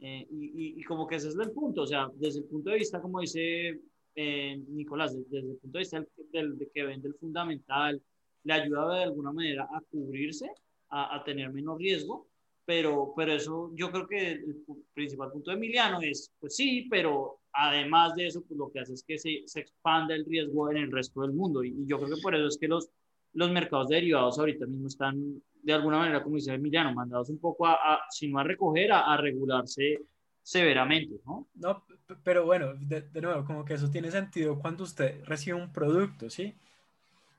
eh, 0.00 0.26
y, 0.30 0.44
y- 0.76 0.80
y 0.80 0.82
como 0.84 1.06
que 1.06 1.14
ese 1.16 1.28
es 1.28 1.36
el 1.38 1.50
punto, 1.50 1.82
o 1.82 1.86
sea, 1.86 2.10
desde 2.16 2.40
el 2.40 2.44
punto 2.44 2.68
de 2.70 2.76
vista, 2.78 3.00
como 3.00 3.20
dice 3.20 3.80
eh, 4.14 4.56
Nicolás, 4.68 5.14
desde, 5.16 5.28
desde 5.40 5.52
el 5.52 5.58
punto 5.58 5.78
de 5.78 5.82
vista 5.82 5.98
del, 6.00 6.08
del- 6.32 6.58
de 6.58 6.70
que 6.70 6.84
vende 6.84 7.08
el 7.08 7.14
fundamental, 7.14 8.02
le 8.44 8.52
ayuda 8.52 8.96
de 8.96 9.04
alguna 9.04 9.32
manera 9.32 9.64
a 9.72 9.80
cubrirse, 9.90 10.50
a, 10.90 11.16
a 11.16 11.24
tener 11.24 11.52
menos 11.52 11.78
riesgo, 11.78 12.28
pero, 12.64 13.12
pero 13.16 13.32
eso 13.32 13.70
yo 13.74 13.90
creo 13.90 14.06
que 14.06 14.32
el 14.32 14.56
principal 14.94 15.30
punto 15.32 15.50
de 15.50 15.56
Emiliano 15.56 16.00
es, 16.00 16.32
pues 16.38 16.54
sí, 16.56 16.86
pero 16.90 17.40
además 17.52 18.14
de 18.14 18.28
eso, 18.28 18.42
pues 18.44 18.56
lo 18.58 18.70
que 18.70 18.80
hace 18.80 18.94
es 18.94 19.02
que 19.04 19.18
se, 19.18 19.42
se 19.46 19.60
expanda 19.60 20.14
el 20.14 20.24
riesgo 20.24 20.70
en 20.70 20.76
el 20.78 20.92
resto 20.92 21.22
del 21.22 21.32
mundo. 21.32 21.64
Y, 21.64 21.70
y 21.70 21.86
yo 21.86 21.98
creo 21.98 22.14
que 22.16 22.22
por 22.22 22.34
eso 22.34 22.46
es 22.46 22.58
que 22.58 22.68
los, 22.68 22.88
los 23.34 23.50
mercados 23.50 23.88
de 23.88 23.96
derivados 23.96 24.38
ahorita 24.38 24.66
mismo 24.66 24.86
están, 24.88 25.42
de 25.62 25.72
alguna 25.72 25.98
manera, 25.98 26.22
como 26.22 26.36
dice 26.36 26.54
Emiliano, 26.54 26.94
mandados 26.94 27.30
un 27.30 27.38
poco 27.38 27.66
a, 27.66 27.74
a 27.74 28.00
si 28.10 28.28
no 28.28 28.38
a 28.38 28.44
recoger, 28.44 28.92
a, 28.92 29.12
a 29.12 29.16
regularse 29.16 29.98
severamente, 30.42 31.20
¿no? 31.24 31.48
No, 31.54 31.84
pero 32.24 32.44
bueno, 32.44 32.74
de, 32.74 33.02
de 33.02 33.20
nuevo, 33.20 33.44
como 33.44 33.64
que 33.64 33.74
eso 33.74 33.90
tiene 33.90 34.10
sentido 34.10 34.58
cuando 34.58 34.84
usted 34.84 35.24
recibe 35.24 35.56
un 35.56 35.72
producto, 35.72 36.28
¿sí? 36.30 36.54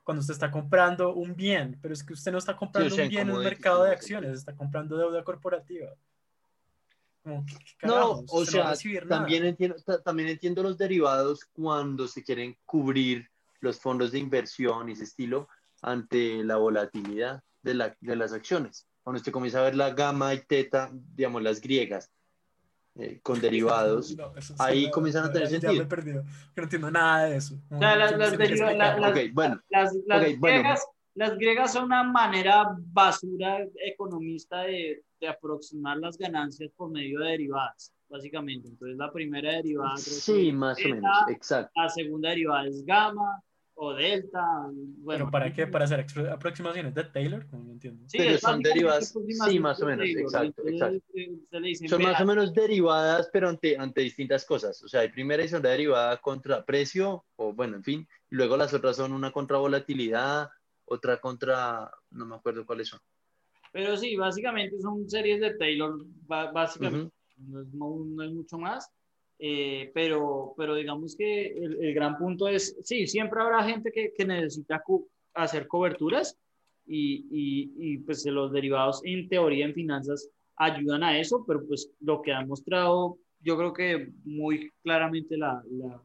Cuando 0.02 0.20
usted 0.20 0.34
está 0.34 0.50
comprando 0.50 1.14
un 1.14 1.34
bien, 1.34 1.78
pero 1.80 1.94
es 1.94 2.02
que 2.02 2.12
usted 2.12 2.32
no 2.32 2.38
está 2.38 2.56
comprando 2.56 2.94
sea, 2.94 3.04
un 3.04 3.10
bien 3.10 3.28
en 3.28 3.36
un 3.36 3.42
mercado 3.42 3.84
de 3.84 3.92
acciones, 3.92 4.32
está 4.32 4.54
comprando 4.54 4.96
deuda 4.98 5.24
corporativa. 5.24 5.94
Como, 7.22 7.44
¿qué- 7.46 7.54
qué 7.78 7.86
No, 7.86 8.10
o 8.28 8.40
no 8.40 8.44
sea, 8.44 8.74
también 9.08 9.46
entiendo, 9.46 9.76
ta- 9.84 10.02
también 10.02 10.28
entiendo 10.28 10.62
los 10.62 10.76
derivados 10.76 11.46
cuando 11.46 12.06
se 12.06 12.22
quieren 12.22 12.56
cubrir 12.66 13.30
los 13.60 13.80
fondos 13.80 14.12
de 14.12 14.18
inversión 14.18 14.90
y 14.90 14.92
ese 14.92 15.04
estilo 15.04 15.48
ante 15.80 16.44
la 16.44 16.56
volatilidad 16.56 17.42
de, 17.62 17.74
la, 17.74 17.96
de 18.00 18.16
las 18.16 18.34
acciones. 18.34 18.86
Cuando 19.02 19.18
usted 19.18 19.32
comienza 19.32 19.60
a 19.60 19.64
ver 19.64 19.74
la 19.74 19.90
gamma 19.90 20.34
y 20.34 20.40
teta, 20.44 20.90
digamos, 20.92 21.42
las 21.42 21.60
griegas, 21.62 22.10
eh, 22.96 23.20
con 23.22 23.40
derivados, 23.40 24.14
No, 24.18 24.32
eso- 24.36 24.54
ahí 24.58 24.84
eso- 24.84 24.92
comienzan 24.92 25.24
a 25.24 25.32
tener 25.32 25.48
ya 25.48 25.52
me 25.52 25.56
he 25.56 25.60
sentido. 25.60 25.88
perdido, 25.88 26.24
no 26.56 26.62
entiendo 26.62 26.90
nada 26.90 27.24
de 27.26 27.36
eso. 27.36 27.58
No, 27.70 27.78
las- 27.80 28.12
las 28.16 28.18
las- 28.38 29.10
Ok, 29.10 29.18
bueno, 29.32 29.60
griegas, 30.40 30.86
las 31.14 31.36
griegas 31.36 31.72
son 31.72 31.84
una 31.84 32.02
manera 32.04 32.66
basura 32.92 33.58
economista 33.86 34.62
de, 34.62 35.02
de 35.20 35.28
aproximar 35.28 35.98
las 35.98 36.16
ganancias 36.18 36.70
por 36.76 36.90
medio 36.90 37.20
de 37.20 37.30
derivadas, 37.30 37.92
básicamente. 38.08 38.68
Entonces, 38.68 38.96
la 38.96 39.12
primera 39.12 39.52
derivada. 39.52 39.94
creo 39.94 40.04
que 40.04 40.10
sí, 40.10 40.48
es 40.48 40.54
más 40.54 40.78
o 40.84 40.88
menos, 40.88 41.16
exacto. 41.28 41.72
La 41.76 41.88
segunda 41.88 42.30
derivada 42.30 42.66
es 42.66 42.84
gamma 42.84 43.40
o 43.76 43.92
delta. 43.94 44.40
Bueno, 44.70 45.24
¿Pero 45.26 45.30
para 45.30 45.52
qué? 45.52 45.66
¿Para 45.66 45.84
hacer 45.84 46.06
aproximaciones 46.30 46.94
de 46.94 47.04
Taylor? 47.04 47.46
No, 47.52 47.58
no 47.62 47.72
entiendo. 47.72 48.04
Sí, 48.08 48.18
Pero 48.18 48.38
son 48.38 48.62
derivadas, 48.62 49.12
sí, 49.48 49.58
más 49.58 49.82
o 49.82 49.86
menos, 49.86 50.04
Taylor. 50.06 50.22
exacto, 50.24 50.62
Entonces, 50.66 51.02
eh, 51.14 51.30
usted 51.32 51.58
le 51.60 51.68
dice, 51.68 51.88
Son 51.88 52.02
más 52.02 52.20
o 52.20 52.26
menos 52.26 52.52
derivadas, 52.54 53.28
pero 53.32 53.48
ante, 53.48 53.76
ante 53.76 54.00
distintas 54.00 54.44
cosas. 54.44 54.82
O 54.82 54.88
sea, 54.88 55.00
hay 55.00 55.08
primera 55.08 55.42
y 55.44 55.48
segunda 55.48 55.70
derivada 55.70 56.16
contra 56.20 56.64
precio, 56.64 57.24
o 57.36 57.52
bueno, 57.52 57.76
en 57.76 57.84
fin. 57.84 58.08
Y 58.30 58.36
luego 58.36 58.56
las 58.56 58.72
otras 58.74 58.96
son 58.96 59.12
una 59.12 59.32
contra 59.32 59.58
volatilidad, 59.58 60.50
otra 60.84 61.20
contra, 61.20 61.90
no 62.10 62.26
me 62.26 62.36
acuerdo 62.36 62.64
cuáles 62.66 62.88
son. 62.88 63.00
Pero 63.72 63.96
sí, 63.96 64.14
básicamente 64.14 64.80
son 64.80 65.08
series 65.10 65.40
de 65.40 65.54
Taylor, 65.56 65.96
básicamente. 66.26 67.12
Ujú. 67.36 67.50
no, 67.50 67.60
es, 67.60 67.66
no- 67.74 68.04
no 68.06 68.22
es 68.22 68.32
mucho 68.32 68.56
más. 68.58 68.88
Eh, 69.46 69.90
pero, 69.92 70.54
pero 70.56 70.74
digamos 70.74 71.14
que 71.16 71.48
el, 71.48 71.84
el 71.84 71.92
gran 71.94 72.16
punto 72.16 72.48
es, 72.48 72.76
sí, 72.82 73.06
siempre 73.06 73.42
habrá 73.42 73.62
gente 73.64 73.92
que, 73.92 74.12
que 74.16 74.24
necesita 74.24 74.80
cu- 74.82 75.06
hacer 75.34 75.66
coberturas 75.68 76.38
y, 76.86 77.26
y, 77.30 77.72
y, 77.76 77.98
pues 77.98 78.24
los 78.26 78.52
derivados 78.52 79.02
en 79.04 79.28
teoría 79.28 79.66
en 79.66 79.74
finanzas 79.74 80.30
ayudan 80.56 81.02
a 81.02 81.18
eso, 81.18 81.44
pero 81.46 81.60
pues 81.66 81.90
lo 82.00 82.22
que 82.22 82.32
ha 82.32 82.44
mostrado 82.46 83.18
yo 83.40 83.58
creo 83.58 83.72
que 83.74 84.12
muy 84.24 84.72
claramente 84.82 85.36
la, 85.36 85.62
la 85.70 86.00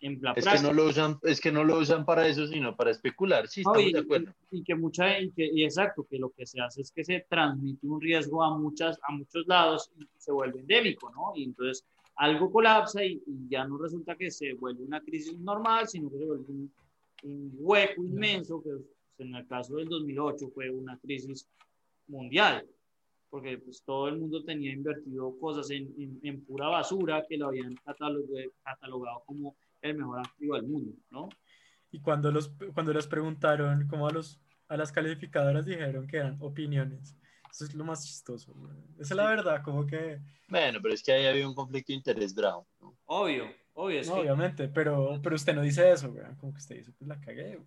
en 0.00 0.18
la 0.22 0.32
Es 0.32 0.48
que 0.48 0.58
no 0.62 0.72
lo 0.72 0.86
usan, 0.86 1.18
es 1.22 1.40
que 1.40 1.52
no 1.52 1.62
lo 1.62 1.78
usan 1.78 2.04
para 2.04 2.26
eso, 2.26 2.46
sino 2.46 2.74
para 2.74 2.90
especular. 2.90 3.46
Sí, 3.46 3.62
No, 3.62 3.72
estamos 3.72 3.90
y, 3.90 3.92
de 3.92 3.98
acuerdo. 4.00 4.32
y- 4.50 4.58
y 4.58 4.64
que 4.64 4.74
mucha 4.74 5.20
y 5.20 5.30
que 5.30 5.48
y 5.52 5.62
exacto 5.62 6.06
que 6.10 6.18
lo 6.18 6.30
que 6.30 6.44
se 6.46 6.60
hace 6.60 6.80
es 6.82 6.90
que 6.90 7.04
se 7.04 7.24
transmite 7.28 7.86
un 7.86 8.00
riesgo 8.00 8.42
a 8.42 8.58
muchas 8.58 8.98
a 9.06 9.12
muchos 9.12 9.46
lados 9.46 9.92
y 9.96 10.08
se 10.16 10.32
vuelve 10.32 10.58
endémico 10.60 11.08
no 11.10 11.32
y 11.36 11.44
entonces 11.44 11.84
algo 12.26 12.50
colapsa 12.50 13.02
y, 13.04 13.12
y 13.26 13.48
ya 13.48 13.66
no 13.66 13.78
resulta 13.78 14.14
que 14.14 14.30
se 14.30 14.52
vuelve 14.54 14.82
una 14.84 15.00
crisis 15.00 15.38
normal 15.38 15.88
sino 15.88 16.10
que 16.10 16.18
se 16.18 16.26
vuelve 16.26 16.44
un, 16.48 16.72
un 17.22 17.52
hueco 17.58 18.04
inmenso 18.04 18.62
que 18.62 18.70
pues, 18.70 19.28
en 19.28 19.34
el 19.34 19.46
caso 19.46 19.76
del 19.76 19.88
2008 19.88 20.50
fue 20.54 20.70
una 20.70 20.98
crisis 20.98 21.48
mundial 22.06 22.66
porque 23.30 23.58
pues 23.58 23.82
todo 23.84 24.08
el 24.08 24.18
mundo 24.18 24.42
tenía 24.44 24.72
invertido 24.72 25.38
cosas 25.38 25.70
en, 25.70 25.84
en, 25.98 26.18
en 26.22 26.44
pura 26.44 26.66
basura 26.68 27.24
que 27.28 27.36
lo 27.38 27.46
habían 27.48 27.74
catalog- 27.86 28.52
catalogado 28.64 29.22
como 29.24 29.54
el 29.82 29.96
mejor 29.96 30.18
activo 30.18 30.56
del 30.56 30.66
mundo 30.66 30.92
no 31.10 31.28
Y 31.92 32.00
cuando, 32.00 32.30
los, 32.30 32.50
cuando 32.74 32.92
les 32.92 33.06
preguntaron, 33.06 33.88
como 33.88 34.06
a, 34.06 34.12
los, 34.12 34.38
a 34.68 34.76
las 34.76 34.92
calificadoras 34.92 35.64
dijeron 35.64 36.06
que 36.06 36.18
eran 36.18 36.36
opiniones. 36.40 37.16
Eso 37.50 37.64
es 37.64 37.74
lo 37.74 37.84
más 37.84 38.04
chistoso. 38.06 38.52
Esa 38.98 39.02
es 39.14 39.16
la 39.16 39.24
Sí. 39.24 39.28
verdad, 39.36 39.62
como 39.62 39.86
que, 39.86 40.20
Bueno, 40.48 40.78
pero 40.82 40.94
es 40.94 41.02
que 41.02 41.12
ahí 41.12 41.26
había 41.26 41.46
un 41.48 41.54
conflicto 41.54 41.92
de 41.92 41.96
interés 41.96 42.34
bravo. 42.34 42.66
¿no? 42.80 42.96
obvio 43.06 43.52
obvio 43.74 44.00
es 44.00 44.08
no, 44.08 44.14
que 44.14 44.20
obviamente, 44.20 44.68
pero, 44.68 45.18
pero 45.22 45.36
usted 45.36 45.54
no 45.54 45.62
dice 45.62 45.90
eso, 45.90 46.12
güey. 46.12 46.24
Como 46.38 46.52
que 46.52 46.58
usted 46.58 46.76
dice, 46.76 46.92
pues 46.98 47.08
la 47.08 47.18
cagué, 47.20 47.56
güey. 47.56 47.66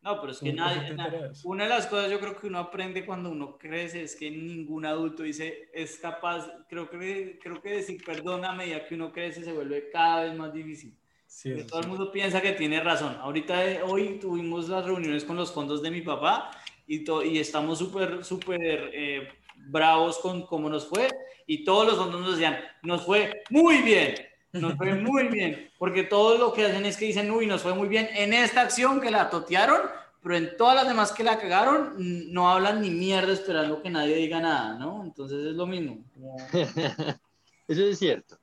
No, 0.00 0.20
pero 0.20 0.32
es 0.32 0.38
que 0.38 0.52
nadie, 0.52 0.94
na- 0.94 1.32
una 1.44 1.64
de 1.64 1.70
las 1.70 1.86
cosas 1.88 2.08
yo 2.10 2.20
creo 2.20 2.36
que 2.36 2.46
uno 2.46 2.58
aprende 2.60 3.04
cuando 3.04 3.30
uno 3.30 3.58
crece 3.58 4.02
es 4.02 4.14
que 4.14 4.30
ningún 4.30 4.86
adulto 4.86 5.24
dice 5.24 5.68
es 5.74 5.98
capaz, 5.98 6.48
creo 6.68 6.88
que, 6.88 7.38
creo 7.42 7.60
que 7.60 7.70
decir 7.70 8.02
perdón 8.04 8.44
a 8.44 8.52
medida 8.52 8.86
que 8.86 8.94
uno 8.94 9.12
crece 9.12 9.42
se 9.42 9.52
vuelve 9.52 9.90
cada 9.90 10.22
vez 10.24 10.36
más 10.36 10.52
difícil. 10.52 10.96
Sí, 11.26 11.52
todo 11.68 11.80
el 11.80 11.84
sí. 11.84 11.90
mundo 11.90 12.12
piensa 12.12 12.40
que 12.40 12.52
tiene 12.52 12.80
razón. 12.80 13.16
Ahorita, 13.20 13.64
eh, 13.66 13.82
hoy 13.82 14.18
tuvimos 14.20 14.68
las 14.68 14.84
reuniones 14.84 15.24
con 15.24 15.36
los 15.36 15.52
fondos 15.52 15.82
de 15.82 15.90
mi 15.90 16.00
papá 16.02 16.50
y, 16.88 17.04
y 17.28 17.38
estamos 17.38 17.78
súper, 17.78 18.24
súper 18.24 18.90
eh, 18.92 19.28
bravos 19.56 20.18
con 20.18 20.44
cómo 20.46 20.68
nos 20.68 20.86
fue 20.88 21.08
y 21.46 21.62
todos 21.64 21.86
los 21.86 21.96
fondos 21.96 22.20
nos 22.20 22.32
decían, 22.32 22.58
nos 22.82 23.04
fue 23.04 23.42
muy 23.50 23.78
bien, 23.82 24.14
nos 24.52 24.74
fue 24.74 24.94
muy 24.94 25.28
bien, 25.28 25.70
porque 25.78 26.02
todo 26.02 26.36
lo 26.38 26.52
que 26.52 26.64
hacen 26.64 26.84
es 26.86 26.96
que 26.96 27.04
dicen, 27.06 27.30
uy, 27.30 27.46
nos 27.46 27.62
fue 27.62 27.74
muy 27.74 27.88
bien 27.88 28.08
en 28.14 28.32
esta 28.32 28.62
acción 28.62 29.00
que 29.00 29.10
la 29.10 29.28
totearon, 29.30 29.82
pero 30.22 30.36
en 30.36 30.56
todas 30.56 30.74
las 30.74 30.88
demás 30.88 31.12
que 31.12 31.22
la 31.22 31.38
cagaron, 31.38 31.94
mm, 31.96 32.32
no 32.32 32.50
hablan 32.50 32.80
ni 32.82 32.90
mierda 32.90 33.32
esperando 33.32 33.80
que 33.82 33.90
nadie 33.90 34.16
diga 34.16 34.40
nada, 34.40 34.78
¿no? 34.78 35.04
Entonces 35.04 35.38
es 35.46 35.54
lo 35.54 35.66
mismo. 35.66 35.98
Eso 37.68 37.82
es 37.84 37.98
cierto. 37.98 38.38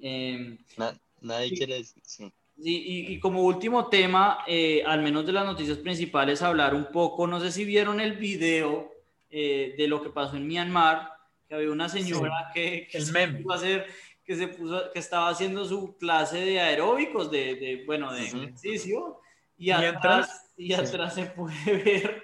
em, 0.00 0.58
Na- 0.76 0.98
nadie 1.20 1.50
Sí. 1.50 1.56
quiere 1.56 1.74
decir, 1.74 2.02
sí. 2.04 2.32
Y, 2.58 2.74
y- 2.74 3.12
y 3.14 3.18
como 3.20 3.42
último 3.42 3.88
tema, 3.88 4.38
eh, 4.46 4.82
al 4.86 5.02
menos 5.02 5.26
de 5.26 5.32
las 5.32 5.44
noticias 5.44 5.78
principales, 5.78 6.40
hablar 6.42 6.74
un 6.74 6.86
poco, 6.86 7.26
no 7.26 7.38
sé 7.40 7.52
si 7.52 7.64
vieron 7.64 8.00
el 8.00 8.12
video 8.14 8.90
eh, 9.30 9.74
de 9.76 9.88
lo 9.88 10.02
que 10.02 10.08
pasó 10.10 10.36
en 10.36 10.46
Myanmar, 10.46 11.10
que 11.48 11.54
había 11.54 11.70
una 11.70 11.88
señora 11.88 12.50
que, 12.54 12.88
que 12.90 12.98
el 12.98 13.04
se 13.04 13.12
meme. 13.12 13.40
puso 13.40 13.52
a 13.52 13.56
hacer, 13.56 13.86
que 14.24 14.34
se 14.36 14.48
puso, 14.48 14.90
que 14.92 14.98
estaba 14.98 15.28
haciendo 15.28 15.64
su 15.66 15.96
clase 15.98 16.38
de 16.40 16.60
aeróbicos, 16.60 17.30
de, 17.30 17.56
de, 17.56 17.84
bueno, 17.84 18.12
de 18.12 18.24
ejercicio, 18.24 19.20
y 19.58 19.66
Mientras- 19.66 19.96
atrás, 19.96 20.52
y 20.56 20.68
sí. 20.68 20.72
atrás 20.74 21.14
se 21.14 21.26
puede 21.26 21.54
ver 21.84 22.22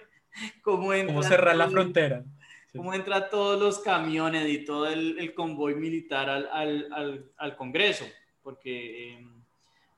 cómo, 0.62 0.94
entra 0.94 1.14
cómo 1.14 1.22
cerrar 1.22 1.56
la 1.56 1.68
frontera. 1.68 2.24
Cómo 2.74 2.94
entra 2.94 3.28
todos 3.28 3.60
los 3.60 3.80
camiones 3.80 4.48
y 4.48 4.64
todo 4.64 4.86
el, 4.86 5.18
el 5.18 5.34
convoy 5.34 5.74
militar 5.74 6.30
al, 6.30 6.48
al, 6.50 7.30
al, 7.36 7.56
Congreso, 7.56 8.06
porque 8.42 9.12
em, 9.18 9.41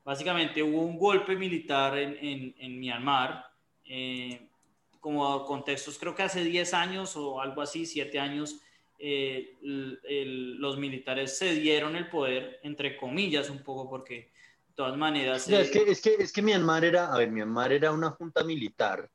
básicamente 0.05 0.61
hubo 0.61 0.83
un 0.83 0.97
golpe 0.97 1.35
militar 1.35 1.97
en, 1.97 2.15
en, 2.21 2.55
en 2.59 2.79
Myanmar, 2.79 3.43
eh, 3.83 4.47
como 5.01 5.43
contextos, 5.45 5.97
creo 5.99 6.15
que 6.15 6.23
hace 6.23 6.43
10 6.43 6.73
años 6.73 7.15
o 7.15 7.41
algo 7.41 7.61
así, 7.61 7.85
7 7.85 8.19
años, 8.19 8.61
eh, 8.97 9.57
los 9.61 10.77
militares 10.77 11.37
cedieron 11.37 11.95
el 11.95 12.09
poder, 12.09 12.59
entre 12.63 12.95
comillas, 12.95 13.49
un 13.49 13.63
poco, 13.63 13.89
porque 13.89 14.31
de 14.67 14.73
todas 14.75 14.95
maneras... 14.95 15.49
es, 15.49 15.71
que, 15.71 15.83
es, 15.91 16.01
que, 16.01 16.15
es 16.15 16.31
que 16.31 16.41
Myanmar 16.41 16.85
era, 16.85 17.11
a 17.11 17.17
ver, 17.17 17.31
Myanmar 17.31 17.73
era 17.73 17.91
una 17.91 18.11
junta 18.11 18.43
militar 18.43 19.09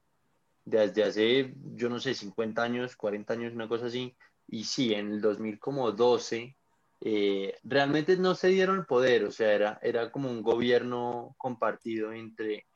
desde 0.64 1.04
hace, 1.04 1.54
yo 1.74 1.88
no 1.88 1.98
sé, 1.98 2.14
50 2.14 2.62
años, 2.62 2.96
40 2.96 3.32
años, 3.32 3.52
una 3.52 3.68
cosa 3.68 3.86
así, 3.86 4.14
y 4.48 4.64
sí, 4.64 4.92
en 4.92 5.12
el 5.12 5.20
2012 5.20 6.56
eh, 7.00 7.54
realmente 7.64 8.16
no 8.16 8.34
se 8.34 8.48
dieron 8.48 8.78
el 8.78 8.86
poder, 8.86 9.24
o 9.24 9.30
sea, 9.30 9.52
era, 9.52 9.78
era 9.82 10.10
como 10.10 10.30
un 10.30 10.42
gobierno 10.42 11.34
compartido 11.38 12.12
entre 12.12 12.66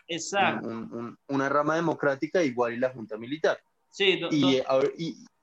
una 1.28 1.48
rama 1.48 1.76
democrática 1.76 2.42
igual 2.42 2.74
y 2.74 2.78
la 2.78 2.90
junta 2.90 3.16
militar. 3.16 3.58
Sí, 3.90 4.20
y, 4.30 4.60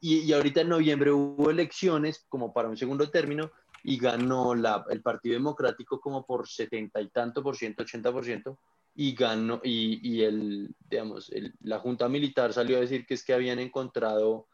y, 0.02 0.34
ahorita 0.34 0.62
en 0.62 0.70
noviembre 0.70 1.12
hubo 1.12 1.50
elecciones 1.50 2.26
como 2.28 2.52
para 2.52 2.68
un 2.68 2.76
segundo 2.76 3.10
término 3.10 3.52
y 3.84 3.98
ganó 3.98 4.56
la, 4.56 4.84
el 4.90 5.02
Partido 5.02 5.34
Democrático 5.34 6.02
como 6.02 6.26
por 6.26 6.48
setenta 6.48 7.00
y 7.00 7.10
tanto 7.10 7.42
por 7.42 7.56
ciento, 7.56 7.84
80 7.84 8.12
por 8.12 8.26
ciento, 8.26 8.60
y 8.94 9.16
ganó, 9.16 9.62
y, 9.64 10.00
y 10.04 10.24
el, 10.24 10.76
digamos, 10.90 11.32
el, 11.32 11.54
la 11.62 11.80
Junta 11.80 12.10
Militar 12.10 12.52
salió 12.52 12.78
a 12.78 12.82
decir 12.82 13.06
que 13.06 13.14
es 13.14 13.24
que 13.24 13.34
habían 13.34 13.60
encontrado 13.60 14.48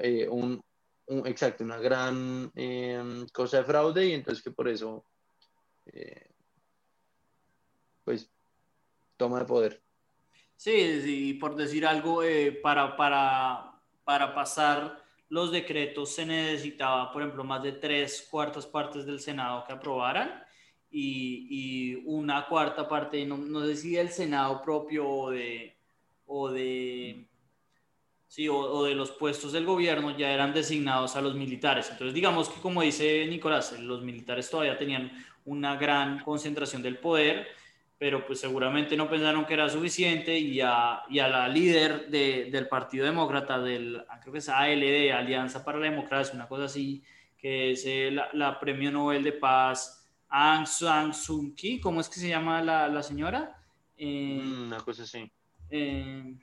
eh, 0.00 0.26
un, 0.28 0.62
un, 1.08 1.26
exacto, 1.26 1.64
una 1.64 1.78
gran 1.78 2.50
eh, 2.54 3.26
cosa 3.32 3.58
de 3.58 3.64
fraude 3.64 4.06
y 4.06 4.12
entonces 4.12 4.42
que 4.42 4.50
por 4.50 4.68
eso, 4.68 5.04
eh, 5.86 6.30
pues, 8.04 8.30
toma 9.16 9.40
de 9.40 9.44
poder. 9.44 9.82
Sí, 10.56 11.00
sí, 11.02 11.34
por 11.34 11.54
decir 11.54 11.86
algo, 11.86 12.22
eh, 12.22 12.52
para, 12.52 12.96
para, 12.96 13.80
para 14.04 14.34
pasar 14.34 15.02
los 15.28 15.52
decretos 15.52 16.14
se 16.14 16.24
necesitaba, 16.24 17.12
por 17.12 17.22
ejemplo, 17.22 17.44
más 17.44 17.62
de 17.62 17.72
tres 17.72 18.26
cuartas 18.30 18.66
partes 18.66 19.04
del 19.04 19.20
Senado 19.20 19.64
que 19.66 19.74
aprobaran 19.74 20.42
y, 20.90 21.46
y 21.50 22.02
una 22.06 22.46
cuarta 22.46 22.88
parte, 22.88 23.24
no, 23.26 23.36
no, 23.36 23.64
sé 23.66 23.76
si 23.76 23.92
del 23.92 24.10
Senado 24.10 24.62
propio 24.62 25.08
o 25.08 25.30
de, 25.30 25.76
o 26.26 26.50
de, 26.50 27.27
sí, 28.28 28.48
o, 28.48 28.56
o, 28.56 28.84
de 28.84 28.94
los 28.94 29.10
puestos 29.10 29.52
del 29.52 29.66
gobierno 29.66 30.16
ya 30.16 30.30
eran 30.30 30.54
designados 30.54 31.16
a 31.16 31.20
los 31.20 31.34
militares. 31.34 31.88
Entonces, 31.90 32.14
digamos 32.14 32.48
que 32.48 32.60
como 32.60 32.82
dice 32.82 33.26
Nicolás, 33.26 33.78
los 33.80 34.02
militares 34.02 34.48
todavía 34.48 34.78
tenían 34.78 35.10
una 35.44 35.74
gran 35.76 36.20
concentración 36.20 36.82
del 36.82 36.98
poder 36.98 37.48
pero 37.98 38.24
pues 38.24 38.38
seguramente 38.38 38.96
no 38.96 39.10
pensaron 39.10 39.44
que 39.44 39.54
era 39.54 39.68
suficiente 39.68 40.38
y 40.38 40.60
a, 40.60 41.02
y 41.10 41.18
a 41.18 41.26
la 41.26 41.48
líder 41.48 42.08
de, 42.08 42.48
del 42.50 42.68
Partido 42.68 43.04
Demócrata, 43.04 43.58
del, 43.58 44.04
ah, 44.08 44.20
creo 44.20 44.32
que 44.32 44.38
es 44.38 44.48
ALD, 44.48 45.10
Alianza 45.12 45.64
para 45.64 45.78
la 45.78 45.90
Democracia, 45.90 46.34
una 46.34 46.46
cosa 46.46 46.64
así, 46.64 47.02
que 47.36 47.72
es 47.72 47.84
eh, 47.86 48.10
la, 48.12 48.28
la 48.34 48.60
Premio 48.60 48.92
Nobel 48.92 49.24
de 49.24 49.32
Paz, 49.32 50.08
Aung 50.28 50.66
San 50.66 51.12
Suu 51.12 51.54
Kyi, 51.56 51.80
¿cómo 51.80 52.00
es 52.00 52.08
que 52.08 52.20
se 52.20 52.28
llama 52.28 52.62
la, 52.62 52.86
la 52.86 53.02
señora? 53.02 53.60
Eh, 53.96 54.40
mm, 54.44 54.66
una 54.66 54.80
cosa 54.80 55.02
así. 55.02 55.28
Eh, 55.68 56.34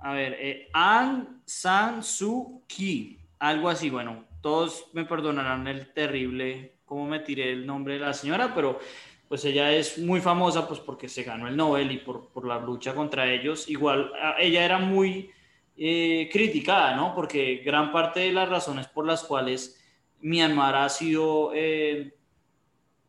a 0.00 0.12
ver, 0.12 0.36
eh, 0.38 0.68
Aung 0.72 1.42
San 1.44 2.02
Suu 2.02 2.64
Kyi, 2.66 3.18
algo 3.38 3.68
así, 3.68 3.90
bueno, 3.90 4.24
todos 4.40 4.86
me 4.92 5.04
perdonarán 5.04 5.66
el 5.68 5.92
terrible 5.92 6.80
cómo 6.84 7.06
me 7.06 7.20
tiré 7.20 7.52
el 7.52 7.66
nombre 7.66 7.94
de 7.94 8.00
la 8.00 8.12
señora, 8.12 8.52
pero 8.54 8.80
pues 9.28 9.44
ella 9.44 9.72
es 9.72 9.98
muy 9.98 10.20
famosa 10.20 10.66
pues 10.66 10.80
porque 10.80 11.08
se 11.08 11.22
ganó 11.22 11.46
el 11.46 11.56
Nobel 11.56 11.92
y 11.92 11.98
por, 11.98 12.30
por 12.30 12.44
la 12.44 12.58
lucha 12.58 12.94
contra 12.94 13.32
ellos. 13.32 13.68
Igual 13.70 14.10
ella 14.40 14.64
era 14.64 14.78
muy 14.78 15.30
eh, 15.76 16.28
criticada, 16.32 16.96
¿no? 16.96 17.14
Porque 17.14 17.62
gran 17.64 17.92
parte 17.92 18.20
de 18.20 18.32
las 18.32 18.48
razones 18.48 18.88
por 18.88 19.06
las 19.06 19.22
cuales 19.22 19.80
Myanmar 20.20 20.74
ha 20.74 20.88
sido 20.88 21.52
eh, 21.54 22.16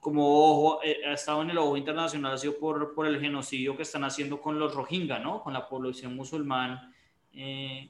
como 0.01 0.51
ojo, 0.51 0.83
eh, 0.83 0.99
ha 1.07 1.13
estado 1.13 1.41
en 1.43 1.51
el 1.51 1.57
ojo 1.57 1.77
internacional 1.77 2.33
ha 2.33 2.37
sido 2.37 2.57
por, 2.57 2.93
por 2.93 3.07
el 3.07 3.21
genocidio 3.21 3.77
que 3.77 3.83
están 3.83 4.03
haciendo 4.03 4.41
con 4.41 4.59
los 4.59 4.75
Rohingya, 4.75 5.19
¿no? 5.19 5.41
Con 5.41 5.53
la 5.53 5.69
población 5.69 6.15
musulmán, 6.15 6.93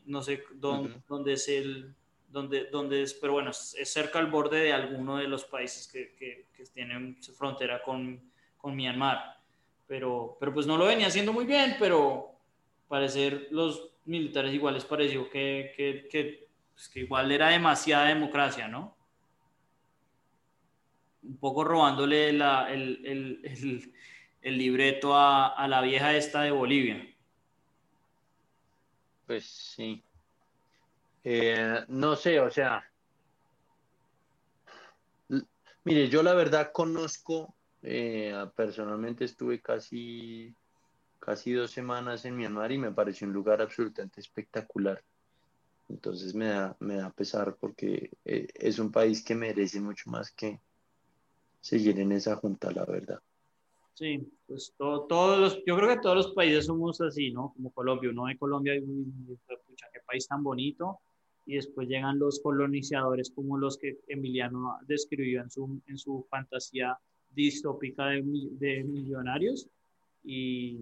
no 0.06 0.22
sé 0.22 0.44
dónde, 0.54 1.02
dónde 1.08 1.34
es 1.34 1.48
el 1.48 1.96
donde, 2.32 2.66
donde 2.66 3.04
es, 3.04 3.14
pero 3.14 3.34
bueno, 3.34 3.52
es, 3.52 3.76
cerca 3.84 4.20
al 4.20 4.28
borde 4.28 4.60
de 4.60 4.74
alguno 4.74 5.18
de 5.18 5.28
los 5.28 5.44
países 5.46 5.88
que, 5.88 6.16
que, 6.16 6.46
tienen 6.74 7.18
frontera 7.38 7.82
con, 7.82 8.32
con, 8.58 8.76
Myanmar. 8.76 9.38
Pero, 9.88 10.38
pero 10.40 10.54
pues 10.54 10.66
no 10.68 10.78
lo 10.78 10.86
venía 10.86 11.08
haciendo 11.08 11.34
muy 11.34 11.46
bien, 11.46 11.76
pero 11.80 12.32
parecer 12.88 13.48
los 13.52 13.90
militares 14.06 14.54
iguales 14.54 14.86
pareció 14.86 15.30
que, 15.30 15.74
que, 15.76 16.08
que, 16.10 16.48
pues 16.74 16.88
que 16.88 17.02
igual 17.02 17.32
era 17.32 17.50
demasiada 17.50 18.06
democracia, 18.06 18.68
¿no? 18.68 18.96
Un 21.24 21.38
poco 21.38 21.64
robándole 21.64 22.34
la, 22.34 22.72
el, 22.72 23.06
el, 23.06 23.94
el, 24.42 24.58
libreto 24.58 25.16
a, 25.16 25.48
a 25.48 25.68
la 25.68 25.82
vieja 25.82 26.16
esta 26.16 26.42
de 26.42 26.52
Bolivia. 26.52 27.08
Pues 29.28 29.46
sí. 29.46 30.04
Eh, 31.24 31.86
no 31.88 32.16
sé, 32.16 32.40
o 32.40 32.50
sea, 32.50 32.84
mire, 35.84 36.10
yo 36.10 36.24
la 36.24 36.34
verdad 36.34 36.72
conozco, 36.72 37.56
eh, 37.84 38.34
personalmente 38.56 39.26
estuve 39.26 39.62
casi, 39.62 40.56
casi 41.20 41.54
dos 41.54 41.72
semanas 41.72 42.26
en 42.26 42.36
Myanmar 42.36 42.72
y 42.72 42.78
me 42.78 42.92
pareció 42.92 43.28
un 43.28 43.34
lugar 43.34 43.62
absolutamente 43.62 44.20
espectacular. 44.20 45.04
Entonces 45.90 46.34
me 46.34 46.48
da, 46.48 46.76
me 46.80 46.96
da 46.96 47.12
pesar 47.12 47.56
porque 47.60 48.12
eh, 48.26 48.48
es 48.56 48.80
un 48.80 48.92
país 48.92 49.24
que 49.24 49.36
merece 49.36 49.80
mucho 49.80 50.10
más 50.10 50.32
que 50.32 50.60
seguir 51.62 52.00
en 52.00 52.12
esa 52.12 52.36
junta, 52.36 52.72
la 52.72 52.86
verdad. 52.86 53.20
Sí, 53.94 54.20
pues 54.48 54.74
todos 54.78 55.40
los, 55.40 55.64
yo 55.66 55.76
creo 55.76 55.90
que 55.90 56.02
todos 56.02 56.16
los 56.16 56.32
países 56.34 56.66
somos 56.66 57.00
así, 57.02 57.32
¿no? 57.32 57.54
Como 57.54 57.72
Colombia, 57.72 58.10
uno 58.10 58.26
de 58.26 58.38
Colombia, 58.38 58.74
pucha, 58.82 59.88
qué 59.94 60.00
país 60.06 60.28
tan 60.28 60.44
bonito, 60.44 61.00
y 61.46 61.56
después 61.56 61.88
llegan 61.88 62.18
los 62.18 62.40
colonizadores 62.40 63.32
como 63.32 63.58
los 63.58 63.78
que 63.78 64.00
Emiliano 64.08 64.78
describió 64.88 65.42
en 65.42 65.52
su, 65.52 65.82
en 65.88 65.98
su 65.98 66.26
fantasía 66.30 66.98
distópica 67.30 68.08
de, 68.08 68.24
de 68.24 68.84
millonarios 68.84 69.68
y, 70.24 70.80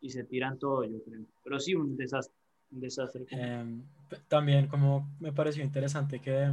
y, 0.00 0.10
se 0.10 0.24
tiran 0.24 0.58
todo, 0.58 0.84
yo 0.84 1.02
creo. 1.02 1.22
Pero 1.42 1.58
sí, 1.58 1.74
un 1.74 1.96
desastre. 1.96 2.36
Un 2.72 2.80
desastre. 2.80 3.24
Em, 3.30 3.82
también 4.28 4.66
como 4.68 5.08
me 5.20 5.32
pareció 5.32 5.62
interesante 5.62 6.20
que 6.20 6.52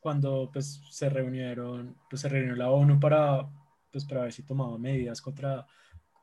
cuando 0.00 0.50
pues 0.52 0.80
se 0.90 1.08
reunieron, 1.08 1.96
pues 2.08 2.22
se 2.22 2.28
reunió 2.28 2.56
la 2.56 2.70
ONU 2.70 2.98
para, 2.98 3.48
pues, 3.92 4.04
para 4.04 4.22
ver 4.22 4.32
si 4.32 4.42
tomaba 4.42 4.78
medidas 4.78 5.20
contra, 5.20 5.66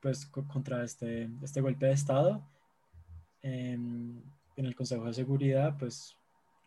pues, 0.01 0.25
contra 0.25 0.83
este, 0.83 1.29
este 1.43 1.61
golpe 1.61 1.85
de 1.85 1.93
Estado. 1.93 2.43
Eh, 3.41 3.77
en 4.57 4.65
el 4.65 4.75
Consejo 4.75 5.05
de 5.05 5.13
Seguridad, 5.13 5.77
pues 5.77 6.17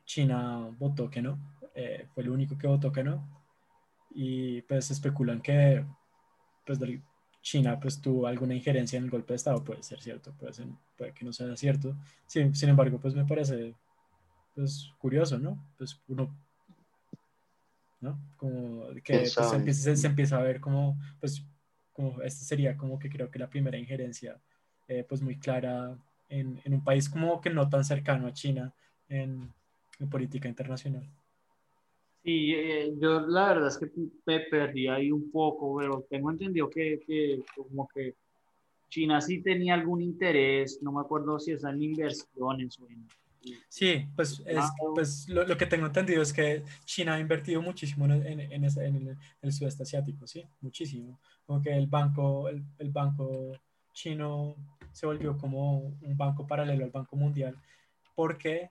China 0.04 0.70
votó 0.78 1.10
que 1.10 1.20
no, 1.20 1.38
eh, 1.74 2.06
fue 2.14 2.22
el 2.22 2.30
único 2.30 2.56
que 2.56 2.66
votó 2.66 2.90
que 2.90 3.04
no, 3.04 3.28
y 4.10 4.62
pues 4.62 4.90
especulan 4.90 5.40
que 5.40 5.84
pues 6.64 6.78
China 7.42 7.78
pues 7.80 8.00
tuvo 8.00 8.26
alguna 8.26 8.54
injerencia 8.54 8.96
en 8.96 9.04
el 9.04 9.10
golpe 9.10 9.32
de 9.32 9.36
Estado, 9.36 9.62
puede 9.64 9.82
ser 9.82 10.00
cierto, 10.00 10.32
puede, 10.38 10.52
ser, 10.52 10.66
puede 10.96 11.12
que 11.12 11.24
no 11.24 11.32
sea 11.32 11.54
cierto, 11.56 11.96
sin, 12.26 12.54
sin 12.54 12.68
embargo 12.68 12.98
pues 13.00 13.14
me 13.14 13.24
parece 13.24 13.74
pues 14.54 14.92
curioso, 14.98 15.38
¿no? 15.38 15.58
Pues 15.76 16.00
uno 16.08 16.34
¿no? 18.00 18.18
Como 18.36 18.88
que 19.02 19.18
pues, 19.18 19.32
se, 19.32 19.56
empieza, 19.56 19.96
se, 19.96 20.06
empieza, 20.06 20.38
a 20.38 20.42
ver 20.42 20.60
como, 20.60 20.98
pues, 21.20 21.44
como 21.92 22.20
esta 22.22 22.44
sería 22.44 22.76
como 22.76 22.98
que 22.98 23.10
creo 23.10 23.30
que 23.30 23.38
la 23.38 23.50
primera 23.50 23.78
injerencia, 23.78 24.40
eh, 24.88 25.04
pues 25.08 25.22
muy 25.22 25.38
clara 25.38 25.96
en, 26.28 26.60
en, 26.64 26.74
un 26.74 26.84
país 26.84 27.08
como 27.08 27.40
que 27.40 27.50
no 27.50 27.68
tan 27.68 27.84
cercano 27.84 28.26
a 28.26 28.32
China 28.32 28.72
en, 29.08 29.52
en 29.98 30.08
política 30.08 30.48
internacional. 30.48 31.08
Sí, 32.22 32.52
eh, 32.54 32.92
yo 32.98 33.20
la 33.20 33.48
verdad 33.48 33.68
es 33.68 33.78
que 33.78 33.90
me 34.26 34.40
perdí 34.40 34.88
ahí 34.88 35.10
un 35.10 35.30
poco, 35.30 35.76
pero 35.78 36.04
tengo 36.08 36.30
entendido 36.30 36.68
que, 36.68 37.00
que, 37.06 37.42
como 37.56 37.88
que 37.88 38.14
China 38.90 39.20
sí 39.20 39.40
tenía 39.40 39.74
algún 39.74 40.02
interés, 40.02 40.82
no 40.82 40.92
me 40.92 41.00
acuerdo 41.00 41.38
si 41.38 41.52
es 41.52 41.64
en 41.64 41.82
inversiones 41.82 42.78
o 42.78 42.88
en... 42.88 43.06
Sí, 43.68 44.06
pues, 44.14 44.42
es, 44.46 44.64
pues 44.94 45.28
lo, 45.28 45.46
lo, 45.46 45.56
que 45.56 45.66
tengo 45.66 45.86
entendido 45.86 46.22
es 46.22 46.32
que 46.32 46.62
China 46.84 47.14
ha 47.14 47.20
invertido 47.20 47.62
muchísimo 47.62 48.04
en, 48.04 48.26
en, 48.26 48.40
en, 48.40 48.64
ese, 48.64 48.84
en 48.84 48.96
el, 48.96 49.16
el, 49.40 49.52
sudeste 49.52 49.82
asiático, 49.82 50.26
sí, 50.26 50.46
muchísimo. 50.60 51.18
Como 51.46 51.62
que 51.62 51.74
el 51.74 51.86
banco, 51.86 52.48
el, 52.48 52.62
el 52.78 52.90
banco 52.90 53.52
chino 53.92 54.56
se 54.92 55.06
volvió 55.06 55.36
como 55.38 55.78
un 55.78 56.16
banco 56.16 56.46
paralelo 56.46 56.84
al 56.84 56.90
Banco 56.90 57.16
Mundial, 57.16 57.56
porque, 58.14 58.70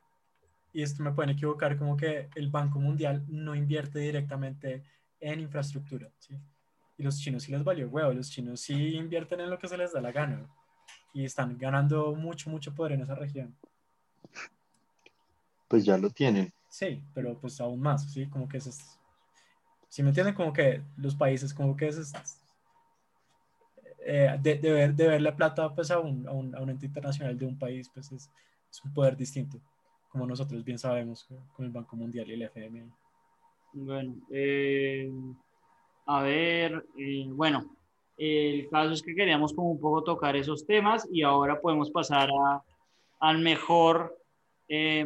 y 0.73 0.81
esto 0.81 1.03
me 1.03 1.11
pueden 1.11 1.31
equivocar, 1.31 1.77
como 1.77 1.97
que 1.97 2.29
el 2.35 2.49
Banco 2.49 2.79
Mundial 2.79 3.25
no 3.27 3.55
invierte 3.55 3.99
directamente 3.99 4.83
en 5.19 5.39
infraestructura, 5.39 6.09
¿sí? 6.19 6.35
Y 6.97 7.03
los 7.03 7.17
chinos 7.19 7.43
sí 7.43 7.51
les 7.51 7.63
valió 7.63 7.87
huevo, 7.87 8.13
los 8.13 8.29
chinos 8.29 8.59
sí 8.59 8.95
invierten 8.95 9.39
en 9.39 9.49
lo 9.49 9.57
que 9.57 9.69
se 9.69 9.77
les 9.77 9.93
da 9.93 10.01
la 10.01 10.11
gana 10.11 10.47
y 11.13 11.23
están 11.23 11.57
ganando 11.57 12.13
mucho, 12.13 12.49
mucho 12.49 12.75
poder 12.75 12.93
en 12.93 13.01
esa 13.01 13.15
región. 13.15 13.55
Pues 15.69 15.85
ya 15.85 15.97
lo 15.97 16.09
tienen. 16.09 16.51
Sí, 16.67 17.01
pero 17.13 17.39
pues 17.39 17.61
aún 17.61 17.79
más, 17.79 18.11
¿sí? 18.11 18.27
Como 18.27 18.49
que 18.49 18.57
es... 18.57 18.99
Si 19.87 20.03
me 20.03 20.09
entienden, 20.09 20.35
como 20.35 20.51
que 20.51 20.81
los 20.97 21.15
países, 21.15 21.53
como 21.53 21.77
que 21.77 21.87
es... 21.87 22.11
Eh, 24.05 24.35
de, 24.41 24.55
de, 24.55 24.71
ver, 24.71 24.95
de 24.95 25.07
ver 25.07 25.21
la 25.21 25.35
plata 25.35 25.73
pues 25.75 25.91
a 25.91 25.99
un, 25.99 26.27
a, 26.27 26.31
un, 26.31 26.55
a 26.55 26.61
un 26.61 26.69
ente 26.71 26.87
internacional 26.87 27.37
de 27.37 27.45
un 27.45 27.59
país, 27.59 27.89
pues 27.93 28.11
es, 28.11 28.31
es, 28.71 28.83
un 28.83 28.93
poder 28.93 29.15
distinto, 29.15 29.59
como 30.09 30.25
nosotros 30.25 30.63
bien 30.63 30.79
sabemos 30.79 31.27
con 31.53 31.65
el 31.65 31.71
Banco 31.71 31.95
Mundial 31.95 32.27
y 32.27 32.33
el 32.33 32.41
FMI. 32.43 32.89
Bueno, 33.73 34.15
eh, 34.31 35.11
a 36.07 36.23
ver, 36.23 36.83
eh, 36.97 37.27
bueno, 37.29 37.75
el 38.17 38.67
caso 38.69 38.93
es 38.93 39.03
que 39.03 39.13
queríamos 39.13 39.53
como 39.53 39.69
un 39.69 39.79
poco 39.79 40.03
tocar 40.03 40.35
esos 40.35 40.65
temas 40.65 41.07
y 41.11 41.21
ahora 41.21 41.61
podemos 41.61 41.91
pasar 41.91 42.29
a, 42.31 42.63
al 43.19 43.39
mejor... 43.39 44.17
Eh, 44.67 45.05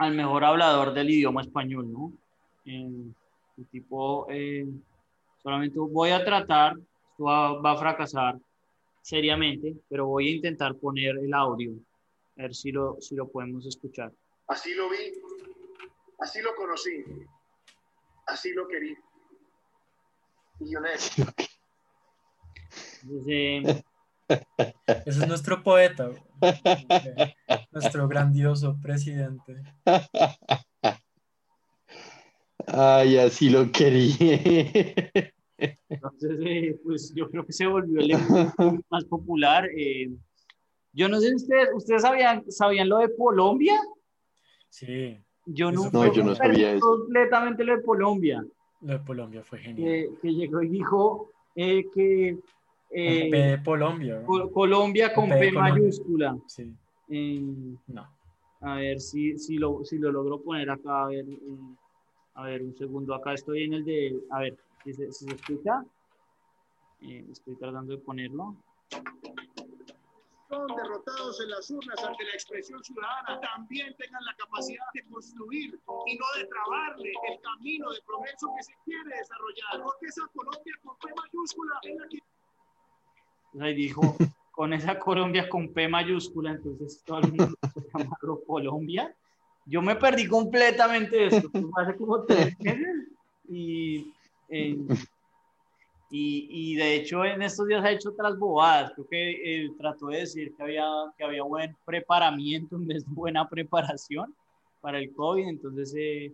al 0.00 0.14
mejor 0.14 0.42
hablador 0.44 0.94
del 0.94 1.10
idioma 1.10 1.42
español, 1.42 1.92
¿no? 1.92 2.10
Eh, 2.64 3.12
el 3.58 3.66
tipo, 3.70 4.26
eh, 4.30 4.66
solamente 5.42 5.78
voy 5.78 6.08
a 6.08 6.24
tratar, 6.24 6.78
esto 7.10 7.24
va, 7.24 7.60
va, 7.60 7.72
a 7.72 7.76
fracasar 7.76 8.38
seriamente, 9.02 9.76
pero 9.90 10.06
voy 10.06 10.28
a 10.28 10.36
intentar 10.36 10.74
poner 10.76 11.18
el 11.18 11.34
audio, 11.34 11.72
a 12.38 12.42
ver 12.42 12.54
si 12.54 12.72
lo, 12.72 12.96
si 12.98 13.14
lo 13.14 13.28
podemos 13.28 13.66
escuchar. 13.66 14.10
Así 14.46 14.74
lo 14.74 14.88
vi, 14.88 15.20
así 16.18 16.40
lo 16.40 16.54
conocí, 16.54 17.04
así 18.26 18.54
lo 18.54 18.66
querí. 18.68 18.96
Y 20.60 20.72
yo 20.72 20.78
Entonces, 23.02 23.84
ese 25.06 25.20
es 25.20 25.28
nuestro 25.28 25.62
poeta, 25.62 26.10
nuestro 27.72 28.08
grandioso 28.08 28.76
presidente. 28.80 29.62
Ay, 32.66 33.18
así 33.18 33.50
lo 33.50 33.70
quería. 33.72 34.40
Entonces, 35.88 36.38
eh, 36.44 36.78
pues 36.82 37.12
yo 37.14 37.28
creo 37.28 37.44
que 37.44 37.52
se 37.52 37.66
volvió 37.66 38.00
el 38.00 38.82
más 38.88 39.04
popular. 39.04 39.68
Eh, 39.76 40.10
yo 40.92 41.08
no 41.08 41.20
sé 41.20 41.28
si 41.30 41.34
ustedes, 41.36 41.68
¿ustedes 41.74 42.02
sabían, 42.02 42.44
sabían 42.50 42.88
lo 42.88 42.98
de 42.98 43.14
Colombia? 43.16 43.78
Sí. 44.68 45.18
Yo 45.46 45.72
no, 45.72 45.90
no, 45.90 46.12
yo 46.12 46.24
no 46.24 46.34
sabía 46.34 46.74
eso. 46.74 46.80
completamente 46.80 47.64
lo 47.64 47.76
de 47.76 47.82
Colombia. 47.82 48.44
Lo 48.80 48.98
de 48.98 49.04
Colombia 49.04 49.42
fue 49.42 49.58
genial. 49.58 49.88
Eh, 49.88 50.10
que 50.22 50.32
llegó 50.32 50.62
y 50.62 50.68
dijo 50.68 51.30
eh, 51.54 51.84
que 51.92 52.38
eh, 52.90 53.28
P 53.30 53.62
Colombia. 53.64 54.22
Colombia 54.52 55.12
con 55.14 55.28
P, 55.28 55.38
P 55.38 55.52
mayúscula. 55.52 56.36
Sí. 56.46 56.72
Eh, 57.08 57.40
no. 57.88 58.08
A 58.60 58.76
ver 58.76 59.00
si, 59.00 59.38
si, 59.38 59.56
lo, 59.56 59.84
si 59.84 59.98
lo 59.98 60.12
logro 60.12 60.40
poner 60.42 60.70
acá. 60.70 61.04
A 61.04 61.08
ver, 61.08 61.24
eh, 61.28 61.38
a 62.34 62.44
ver, 62.44 62.62
un 62.62 62.76
segundo. 62.76 63.14
Acá 63.14 63.34
estoy 63.34 63.64
en 63.64 63.74
el 63.74 63.84
de. 63.84 64.20
A 64.30 64.40
ver, 64.40 64.56
si 64.84 64.92
se, 64.92 65.12
si 65.12 65.24
se 65.24 65.34
escucha. 65.34 65.84
Eh, 67.02 67.24
estoy 67.30 67.56
tratando 67.56 67.96
de 67.96 67.98
ponerlo. 67.98 68.56
Son 70.50 70.66
derrotados 70.66 71.40
en 71.40 71.50
las 71.50 71.70
urnas 71.70 72.04
ante 72.04 72.24
la 72.24 72.32
expresión 72.32 72.82
ciudadana. 72.82 73.40
También 73.40 73.94
tengan 73.96 74.24
la 74.24 74.34
capacidad 74.34 74.84
de 74.92 75.04
construir 75.04 75.78
y 76.06 76.18
no 76.18 76.26
de 76.36 76.44
trabarle 76.46 77.12
el 77.30 77.40
camino 77.40 77.90
de 77.92 78.00
progreso 78.04 78.52
que 78.56 78.62
se 78.64 78.74
quiere 78.84 79.16
desarrollar. 79.16 79.82
Porque 79.82 80.06
esa 80.06 80.26
Colombia 80.34 80.74
con 80.82 80.96
P 80.98 81.08
mayúscula 81.16 81.78
es 81.84 81.96
la 81.96 82.08
que 82.08 82.18
ahí 83.58 83.74
dijo, 83.74 84.16
con 84.50 84.72
esa 84.72 84.98
Colombia 84.98 85.48
con 85.48 85.72
P 85.72 85.88
mayúscula, 85.88 86.52
entonces 86.52 87.02
todo 87.04 87.20
el 87.20 87.28
mundo 87.28 87.54
llamarlo 87.94 88.42
Colombia. 88.46 89.14
Yo 89.66 89.82
me 89.82 89.96
perdí 89.96 90.26
completamente 90.26 91.16
de 91.16 91.26
esto, 91.26 91.50
hace 91.76 91.96
como 91.96 92.24
tres 92.24 92.58
meses 92.60 93.08
y, 93.48 94.12
eh, 94.48 94.76
y, 96.10 96.48
y, 96.50 96.74
de 96.74 96.96
hecho 96.96 97.24
en 97.24 97.42
estos 97.42 97.68
días 97.68 97.84
ha 97.84 97.90
hecho 97.90 98.10
otras 98.10 98.38
bobadas. 98.38 98.92
Creo 98.92 99.06
que 99.08 99.30
eh, 99.64 99.70
trató 99.78 100.08
de 100.08 100.18
decir 100.18 100.54
que 100.56 100.62
había, 100.62 100.86
que 101.16 101.24
había 101.24 101.42
buen 101.42 101.76
preparamiento 101.84 102.78
buena 103.06 103.48
preparación 103.48 104.34
para 104.80 104.98
el 104.98 105.12
COVID, 105.12 105.46
entonces... 105.48 105.94
Eh, 105.96 106.32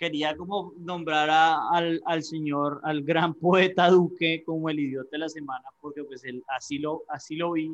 quería 0.00 0.34
como 0.34 0.72
nombrar 0.78 1.28
a, 1.28 1.68
al, 1.68 2.00
al, 2.06 2.22
señor, 2.22 2.80
al 2.84 3.02
gran 3.02 3.34
poeta 3.40 3.90
Duque 3.90 4.42
como 4.44 4.70
el 4.70 4.80
idiota 4.80 5.10
de 5.12 5.18
la 5.18 5.28
semana, 5.28 5.68
porque 5.78 6.02
pues 6.04 6.24
él, 6.24 6.42
así, 6.48 6.78
lo, 6.78 7.02
así 7.08 7.36
lo 7.36 7.52
vi, 7.52 7.70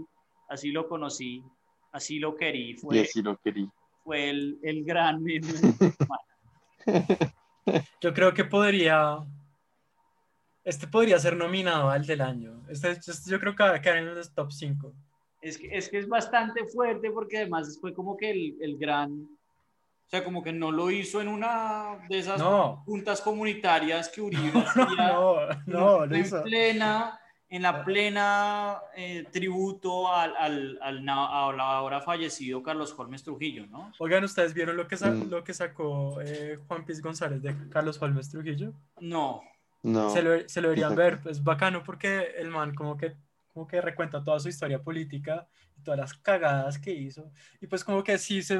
así 0.48 0.72
lo 0.72 0.88
conocí, 0.88 1.42
así 1.92 2.18
lo 2.18 2.34
querí. 2.34 2.74
Fue, 2.74 2.96
y 2.96 3.00
así 3.00 3.22
lo 3.22 3.36
querí. 3.38 3.70
Fue 4.02 4.28
el, 4.28 4.58
el 4.62 4.84
gran 4.84 5.22
meme 5.22 5.46
Yo 8.00 8.12
creo 8.12 8.34
que 8.34 8.44
podría, 8.44 9.18
este 10.64 10.88
podría 10.88 11.18
ser 11.20 11.36
nominado 11.36 11.90
al 11.90 12.06
del 12.06 12.20
año. 12.20 12.62
Este, 12.68 12.98
yo 13.28 13.38
creo 13.38 13.54
que 13.54 13.62
va 13.62 13.74
a 13.74 13.80
quedar 13.80 13.98
en 13.98 14.14
los 14.14 14.34
top 14.34 14.50
5. 14.50 14.92
Es 15.42 15.58
que, 15.58 15.68
es 15.76 15.88
que 15.88 15.98
es 15.98 16.08
bastante 16.08 16.64
fuerte 16.66 17.10
porque 17.10 17.38
además 17.38 17.78
fue 17.80 17.94
como 17.94 18.16
que 18.16 18.30
el, 18.30 18.56
el 18.60 18.78
gran 18.78 19.28
o 20.06 20.08
sea, 20.08 20.22
como 20.22 20.40
que 20.40 20.52
no 20.52 20.70
lo 20.70 20.88
hizo 20.92 21.20
en 21.20 21.26
una 21.26 21.98
de 22.08 22.20
esas 22.20 22.38
no. 22.38 22.82
juntas 22.86 23.20
comunitarias 23.20 24.08
que 24.08 24.20
Uribe 24.20 24.52
no, 24.54 24.60
hacía. 24.60 24.84
No, 24.86 25.36
no, 25.66 26.04
en 26.04 26.14
hizo. 26.14 26.44
plena, 26.44 27.18
en 27.48 27.62
la 27.62 27.84
plena 27.84 28.78
eh, 28.96 29.26
tributo 29.32 30.12
al, 30.12 30.36
al, 30.36 30.78
al, 30.80 31.08
al, 31.08 31.60
ahora 31.60 32.00
fallecido 32.00 32.62
Carlos 32.62 32.94
Holmes 32.96 33.24
Trujillo, 33.24 33.66
¿no? 33.66 33.92
Oigan, 33.98 34.22
¿ustedes 34.22 34.54
vieron 34.54 34.76
lo 34.76 34.86
que, 34.86 34.96
sa 34.96 35.10
mm. 35.10 35.28
lo 35.28 35.42
que 35.42 35.54
sacó 35.54 36.20
eh, 36.20 36.60
Juan 36.68 36.84
Piz 36.84 37.02
González 37.02 37.42
de 37.42 37.56
Carlos 37.68 38.00
Holmes 38.00 38.30
Trujillo? 38.30 38.72
No. 39.00 39.42
No. 39.82 40.10
Se 40.10 40.22
lo, 40.22 40.48
se 40.48 40.60
lo 40.60 40.68
deberían 40.68 40.94
ver, 40.94 41.18
es 41.28 41.42
bacano 41.42 41.82
porque 41.82 42.32
el 42.38 42.50
man 42.50 42.76
como 42.76 42.96
que, 42.96 43.16
como 43.52 43.66
que 43.66 43.80
recuenta 43.80 44.22
toda 44.22 44.38
su 44.38 44.48
historia 44.48 44.80
política 44.80 45.48
y 45.76 45.82
todas 45.82 45.98
las 45.98 46.14
cagadas 46.14 46.78
que 46.78 46.92
hizo. 46.92 47.32
Y 47.60 47.66
pues 47.66 47.82
como 47.82 48.04
que 48.04 48.18
sí 48.18 48.40
se 48.40 48.56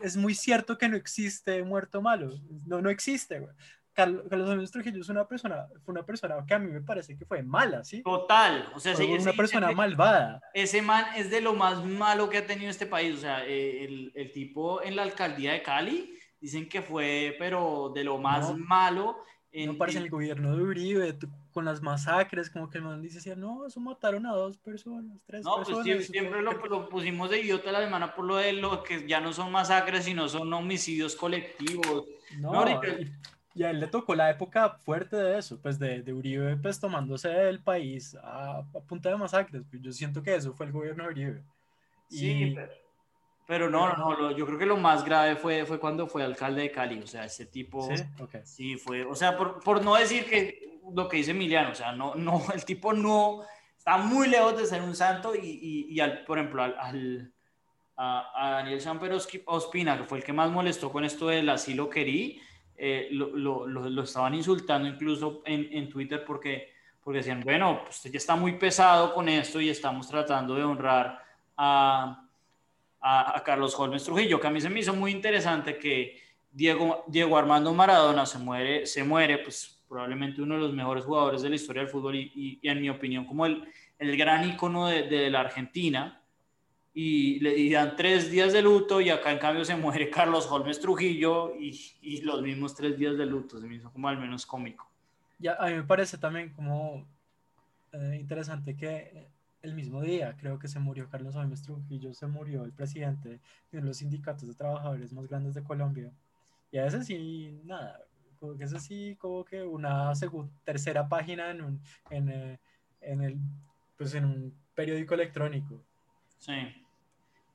es 0.00 0.16
muy 0.16 0.34
cierto 0.34 0.78
que 0.78 0.88
no 0.88 0.96
existe 0.96 1.62
muerto 1.62 2.02
malo. 2.02 2.30
No, 2.66 2.80
no 2.80 2.90
existe, 2.90 3.40
güey. 3.40 3.54
Carlos, 3.92 4.24
Carlos 4.30 4.70
Trujillo 4.70 5.00
es 5.00 5.08
una 5.08 5.26
persona, 5.26 5.66
fue 5.84 5.92
una 5.92 6.04
persona 6.06 6.36
que 6.46 6.54
a 6.54 6.58
mí 6.58 6.70
me 6.70 6.80
parece 6.80 7.16
que 7.18 7.24
fue 7.24 7.42
mala, 7.42 7.82
¿sí? 7.84 8.02
Total, 8.02 8.70
o 8.74 8.78
sea, 8.80 8.94
fue 8.94 9.18
una 9.18 9.32
persona 9.32 9.66
ese, 9.66 9.76
malvada. 9.76 10.40
Ese 10.54 10.80
man 10.80 11.06
es 11.16 11.28
de 11.30 11.40
lo 11.40 11.54
más 11.54 11.84
malo 11.84 12.30
que 12.30 12.38
ha 12.38 12.46
tenido 12.46 12.70
este 12.70 12.86
país, 12.86 13.16
o 13.16 13.20
sea, 13.20 13.44
eh, 13.44 13.84
el, 13.84 14.12
el, 14.14 14.30
tipo 14.32 14.80
en 14.82 14.94
la 14.96 15.02
alcaldía 15.02 15.52
de 15.52 15.62
Cali 15.62 16.16
dicen 16.40 16.68
que 16.68 16.82
fue, 16.82 17.34
pero 17.38 17.90
de 17.94 18.04
lo 18.04 18.18
más 18.18 18.50
No. 18.50 18.56
malo. 18.58 19.16
No 19.52 19.76
parece 19.76 19.98
en 19.98 20.04
el 20.04 20.10
gobierno 20.10 20.56
de 20.56 20.62
Uribe, 20.62 21.12
tú- 21.14 21.28
con 21.52 21.64
las 21.64 21.82
masacres, 21.82 22.48
como 22.50 22.70
que 22.70 22.78
el 22.78 22.84
man 22.84 23.02
dice, 23.02 23.34
no, 23.34 23.66
eso 23.66 23.80
mataron 23.80 24.24
a 24.26 24.32
dos 24.32 24.56
personas, 24.58 25.18
tres 25.26 25.44
No, 25.44 25.56
pues 25.56 25.68
personas. 25.68 25.84
sí, 25.86 25.90
eso 25.92 26.12
siempre 26.12 26.40
lo, 26.40 26.52
lo 26.52 26.88
pusimos 26.88 27.28
de 27.30 27.40
idiota 27.40 27.72
la 27.72 27.80
semana 27.82 28.14
por 28.14 28.24
lo 28.24 28.36
de 28.36 28.52
lo 28.52 28.84
que 28.84 29.08
ya 29.08 29.20
no 29.20 29.32
son 29.32 29.50
masacres, 29.50 30.04
sino 30.04 30.28
son 30.28 30.52
homicidios 30.52 31.16
colectivos. 31.16 32.04
No, 32.38 32.52
No, 32.52 32.58
ahorita- 32.60 33.10
y, 33.52 33.64
a 33.64 33.70
él 33.70 33.80
le 33.80 33.88
tocó 33.88 34.14
la 34.14 34.30
época 34.30 34.70
fuerte 34.84 35.16
de 35.16 35.38
eso, 35.38 35.60
pues 35.60 35.80
de, 35.80 36.02
de 36.02 36.12
Uribe, 36.14 36.56
pues 36.56 36.78
tomándose 36.78 37.48
el 37.48 37.60
país 37.60 38.14
a, 38.22 38.58
a 38.58 38.62
punta 38.86 39.08
de 39.08 39.16
masacres. 39.16 39.64
Pues 39.68 39.82
yo 39.82 39.90
siento 39.90 40.22
que 40.22 40.36
eso 40.36 40.54
fue 40.54 40.66
el 40.66 40.72
gobierno 40.72 41.02
de 41.02 41.10
Uribe. 41.10 41.42
Sí, 42.08 42.52
pero, 42.54 42.72
pero 43.50 43.68
no, 43.68 43.88
no, 43.88 43.96
no, 43.96 44.12
lo- 44.16 44.30
yo 44.30 44.46
creo 44.46 44.56
que 44.56 44.64
lo 44.64 44.76
más 44.76 45.04
grave 45.04 45.34
fue, 45.34 45.66
fue 45.66 45.80
cuando 45.80 46.06
fue 46.06 46.22
alcalde 46.22 46.62
de 46.62 46.70
Cali, 46.70 47.00
o 47.02 47.06
sea, 47.08 47.24
ese 47.24 47.46
tipo... 47.46 47.82
¿Sí? 47.92 48.00
Ok. 48.20 48.36
Sí, 48.44 48.76
fue, 48.76 49.04
o 49.04 49.16
sea, 49.16 49.36
por, 49.36 49.58
por 49.64 49.84
no 49.84 49.96
decir 49.96 50.24
que 50.24 50.78
lo 50.94 51.08
que 51.08 51.16
dice 51.16 51.32
Emiliano, 51.32 51.72
o 51.72 51.74
sea, 51.74 51.90
no, 51.92 52.14
no, 52.14 52.44
el 52.54 52.64
tipo 52.64 52.92
no, 52.92 53.40
está 53.76 53.96
muy 53.96 54.28
lejos 54.28 54.56
de 54.56 54.66
ser 54.66 54.82
un 54.82 54.94
santo 54.94 55.34
y, 55.34 55.40
y, 55.40 55.86
y 55.92 55.98
al, 55.98 56.24
por 56.24 56.38
ejemplo, 56.38 56.62
al, 56.62 56.76
al- 56.78 57.32
a, 57.96 58.30
a 58.36 58.50
Daniel 58.52 58.80
Samper 58.80 59.10
Osqui- 59.12 59.42
Ospina, 59.46 59.98
que 59.98 60.04
fue 60.04 60.18
el 60.18 60.24
que 60.24 60.32
más 60.32 60.48
molestó 60.48 60.92
con 60.92 61.04
esto 61.04 61.26
del 61.26 61.48
asilo 61.50 61.90
querí, 61.90 62.40
eh, 62.76 63.08
lo, 63.10 63.36
lo, 63.36 63.66
lo, 63.66 63.90
lo 63.90 64.02
estaban 64.04 64.32
insultando 64.34 64.86
incluso 64.88 65.42
en, 65.44 65.68
en 65.72 65.88
Twitter 65.88 66.24
porque, 66.24 66.72
porque 67.02 67.18
decían, 67.18 67.40
bueno, 67.42 67.80
pues 67.82 67.96
usted 67.96 68.12
ya 68.12 68.18
está 68.18 68.36
muy 68.36 68.52
pesado 68.52 69.12
con 69.12 69.28
esto 69.28 69.60
y 69.60 69.68
estamos 69.70 70.06
tratando 70.08 70.54
de 70.54 70.62
honrar 70.62 71.20
a, 71.56 72.26
a, 73.00 73.42
Carlos 73.44 73.74
Holmes 73.78 74.04
Trujillo, 74.04 74.40
que 74.40 74.46
a 74.46 74.50
mí 74.50 74.60
se 74.60 74.68
me 74.68 74.80
hizo 74.80 74.94
muy 74.94 75.12
interesante 75.12 75.78
que 75.78 76.20
Diego, 76.52 77.04
Diego 77.06 77.36
Armando 77.36 77.72
Maradona 77.72 78.26
se 78.26 78.38
muere, 78.38 78.86
se 78.86 79.04
muere, 79.04 79.38
pues 79.38 79.82
probablemente 79.88 80.42
uno 80.42 80.54
de 80.54 80.60
los 80.60 80.72
mejores 80.72 81.04
jugadores 81.04 81.42
de 81.42 81.48
la 81.48 81.56
historia 81.56 81.82
del 81.82 81.90
fútbol 81.90 82.16
y, 82.16 82.58
y- 82.62 82.68
en 82.68 82.80
mi 82.80 82.90
opinión 82.90 83.24
como 83.24 83.46
el, 83.46 83.64
el 83.98 84.16
gran 84.16 84.48
icono 84.48 84.86
de, 84.86 85.30
la 85.30 85.40
Argentina, 85.40 86.16
y 86.92 87.38
le 87.38 87.70
dan 87.70 87.94
tres 87.94 88.30
días 88.30 88.52
de 88.52 88.62
luto 88.62 89.00
y 89.00 89.10
acá 89.10 89.30
en 89.30 89.38
cambio 89.38 89.64
se 89.64 89.76
muere 89.76 90.10
Carlos 90.10 90.48
Holmes 90.50 90.80
Trujillo 90.80 91.54
y, 91.56 91.80
y 92.02 92.20
los 92.22 92.42
mismos 92.42 92.74
tres 92.74 92.98
días 92.98 93.16
de 93.16 93.26
luto, 93.26 93.60
se 93.60 93.66
me 93.66 93.76
hizo 93.76 93.92
como 93.92 94.08
al 94.08 94.18
menos 94.18 94.44
cómico. 94.44 94.90
Ya, 95.38 95.54
a 95.54 95.68
mí 95.68 95.74
me 95.74 95.84
parece 95.84 96.18
también 96.18 96.50
como 96.50 97.06
eh, 97.92 98.16
interesante 98.20 98.76
que 98.76 99.29
el 99.62 99.74
mismo 99.74 100.02
día, 100.02 100.36
creo 100.38 100.58
que 100.58 100.68
se 100.68 100.78
murió 100.78 101.08
Carlos 101.08 101.36
Holmes 101.36 101.62
Trujillo, 101.62 102.14
se 102.14 102.26
murió 102.26 102.64
el 102.64 102.72
presidente 102.72 103.40
de 103.70 103.80
los 103.80 103.98
sindicatos 103.98 104.48
de 104.48 104.54
trabajadores 104.54 105.12
más 105.12 105.26
grandes 105.26 105.54
de 105.54 105.62
Colombia. 105.62 106.12
Y 106.70 106.78
a 106.78 106.86
ese 106.86 107.04
sí, 107.04 107.60
nada, 107.64 108.00
como 108.38 108.56
que 108.56 108.64
ese 108.64 108.78
sí, 108.78 109.16
como 109.18 109.44
que 109.44 109.62
una 109.62 110.12
tercera 110.64 111.08
página 111.08 111.50
en 111.50 111.62
un, 111.62 111.82
en, 112.08 112.28
eh, 112.30 112.60
en 113.00 113.22
el, 113.22 113.38
pues 113.96 114.14
en 114.14 114.24
un 114.24 114.54
periódico 114.74 115.14
electrónico. 115.14 115.82
Sí, 116.38 116.54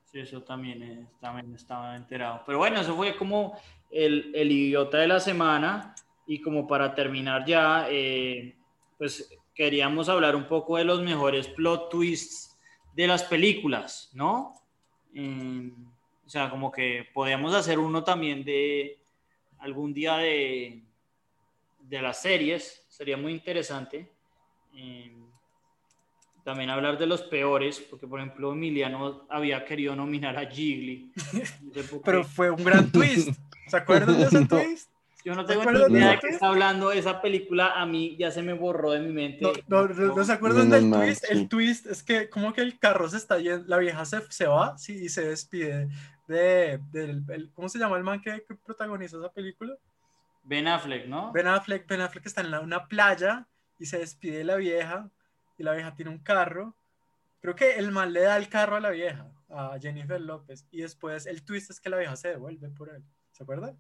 sí, 0.04 0.20
eso 0.20 0.44
también, 0.44 1.10
también 1.20 1.54
estaba 1.56 1.96
enterado. 1.96 2.44
Pero 2.46 2.60
bueno, 2.60 2.80
eso 2.80 2.96
fue 2.96 3.18
como 3.18 3.58
el, 3.90 4.32
el 4.36 4.52
idiota 4.52 4.98
de 5.00 5.08
la 5.08 5.20
semana. 5.20 5.96
Y 6.28 6.42
como 6.42 6.68
para 6.68 6.96
terminar 6.96 7.46
ya, 7.46 7.86
eh, 7.88 8.58
pues 8.98 9.30
queríamos 9.56 10.10
hablar 10.10 10.36
un 10.36 10.48
poco 10.48 10.78
de 10.78 10.84
los 10.84 11.02
mejores 11.02 11.48
plot 11.48 11.90
twists 11.90 12.56
de 12.94 13.08
las 13.08 13.24
películas, 13.24 14.12
¿no? 14.14 14.54
Eh, 15.14 15.72
o 16.26 16.30
sea, 16.30 16.50
como 16.50 16.72
que 16.72 17.08
podemos 17.14 17.56
hacer 17.56 17.80
uno 17.80 18.04
también 18.04 18.44
de 18.44 19.00
algún 19.60 19.94
día 19.94 20.18
de, 20.18 20.84
de 21.80 22.02
las 22.02 22.22
series, 22.22 22.86
sería 22.90 23.18
muy 23.18 23.32
interesante. 23.32 24.12
Eh, 24.76 25.12
también 26.44 26.70
hablar 26.70 26.98
de 26.98 27.08
los 27.08 27.24
peores, 27.24 27.80
porque 27.80 28.06
por 28.06 28.20
ejemplo 28.20 28.54
Emiliano 28.54 29.26
había 29.30 29.66
querido 29.66 29.96
nominar 29.96 30.38
a 30.38 30.46
Gigli. 30.46 31.12
No 31.62 31.74
sé 31.74 31.84
por 31.84 32.02
Pero 32.02 32.24
fue 32.24 32.52
un 32.52 32.64
gran 32.64 32.92
twist. 32.92 33.30
¿Se 33.68 33.78
acuerdan 33.78 34.18
de 34.18 34.24
ese 34.26 34.46
twist? 34.48 34.90
Yo 35.26 35.34
no 35.36 35.44
tengo 35.44 35.64
ni 35.72 35.80
de 35.80 35.90
idea 35.90 36.12
de 36.12 36.20
qué 36.20 36.28
está 36.28 36.48
hablando 36.50 36.92
esa 36.92 37.20
película. 37.20 37.72
A 37.82 37.86
mí 37.88 38.16
ya 38.16 38.30
se 38.30 38.44
me 38.44 38.54
borró 38.54 38.92
de 38.92 39.00
mi 39.00 39.12
mente. 39.12 39.40
No, 39.42 39.52
no, 39.68 39.88
no, 39.88 40.16
¿no 40.16 40.24
se 40.24 40.32
acuerdan 40.32 40.70
del 40.70 40.90
twist? 40.92 41.26
sí. 41.26 41.34
El 41.34 41.50
twist 41.50 41.88
es 41.88 42.04
que 42.04 42.30
como 42.30 42.54
que 42.54 42.62
el 42.62 42.78
carro 42.78 43.10
se 43.10 43.18
está 43.18 43.40
yendo, 43.40 43.66
la 43.68 43.78
vieja 43.80 44.06
se, 44.06 44.22
se 44.32 44.46
va 44.46 44.78
sí, 44.78 44.94
y 45.06 45.10
se 45.10 45.28
despide 45.28 45.88
de, 46.28 46.80
del, 46.92 47.24
el- 47.30 47.52
¿cómo 47.54 47.68
se 47.70 47.80
llama 47.80 47.98
el 47.98 48.04
man 48.04 48.22
que, 48.22 48.44
que 48.48 48.54
protagoniza 48.56 49.18
esa 49.18 49.32
película? 49.32 49.76
Ben 50.44 50.68
Affleck, 50.68 51.08
¿no? 51.08 51.32
Ben 51.32 51.48
Affleck, 51.48 51.88
Ben 51.88 52.02
Affleck 52.02 52.28
está 52.28 52.42
en 52.42 52.52
la- 52.52 52.60
una 52.60 52.88
playa 52.88 53.48
y 53.80 53.88
se 53.88 53.98
despide 53.98 54.38
de 54.38 54.44
la 54.44 54.56
vieja 54.58 55.10
y 55.58 55.64
la 55.64 55.74
vieja 55.74 55.96
tiene 55.96 56.12
un 56.12 56.20
carro. 56.20 56.76
Creo 57.42 57.56
que 57.56 57.78
el 57.78 57.92
man 57.92 58.14
le 58.14 58.22
da 58.22 58.38
el 58.38 58.48
carro 58.48 58.76
a 58.76 58.80
la 58.80 58.92
vieja, 58.92 59.28
a 59.50 59.76
Jennifer 59.82 60.22
López, 60.22 60.68
y 60.70 60.82
después 60.82 61.26
el 61.26 61.44
twist 61.44 61.72
es 61.72 61.80
que 61.80 61.90
la 61.90 61.98
vieja 61.98 62.16
se 62.16 62.28
devuelve 62.30 62.70
por 62.70 62.90
él. 62.90 63.04
¿Se 63.32 63.42
acuerdan? 63.42 63.76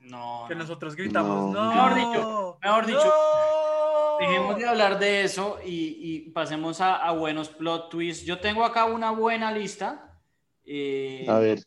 No. 0.00 0.44
Que 0.48 0.54
no. 0.54 0.60
nosotros 0.62 0.94
gritamos, 0.96 1.52
No. 1.52 1.64
no. 1.64 1.74
Mejor 1.74 1.94
dicho, 1.94 2.58
mejor 2.62 2.86
dicho, 2.86 3.04
¡No!". 3.04 4.18
Dejemos 4.20 4.56
de 4.56 4.66
hablar 4.66 4.98
de 4.98 5.22
eso 5.22 5.58
y, 5.64 5.96
y 6.00 6.30
pasemos 6.30 6.80
a, 6.80 6.96
a 6.96 7.12
buenos 7.12 7.48
plot 7.50 7.88
twists. 7.90 8.24
Yo 8.26 8.40
tengo 8.40 8.64
acá 8.64 8.84
una 8.86 9.10
buena 9.12 9.52
lista. 9.52 10.18
eh, 10.64 11.24
A 11.28 11.38
ver, 11.38 11.62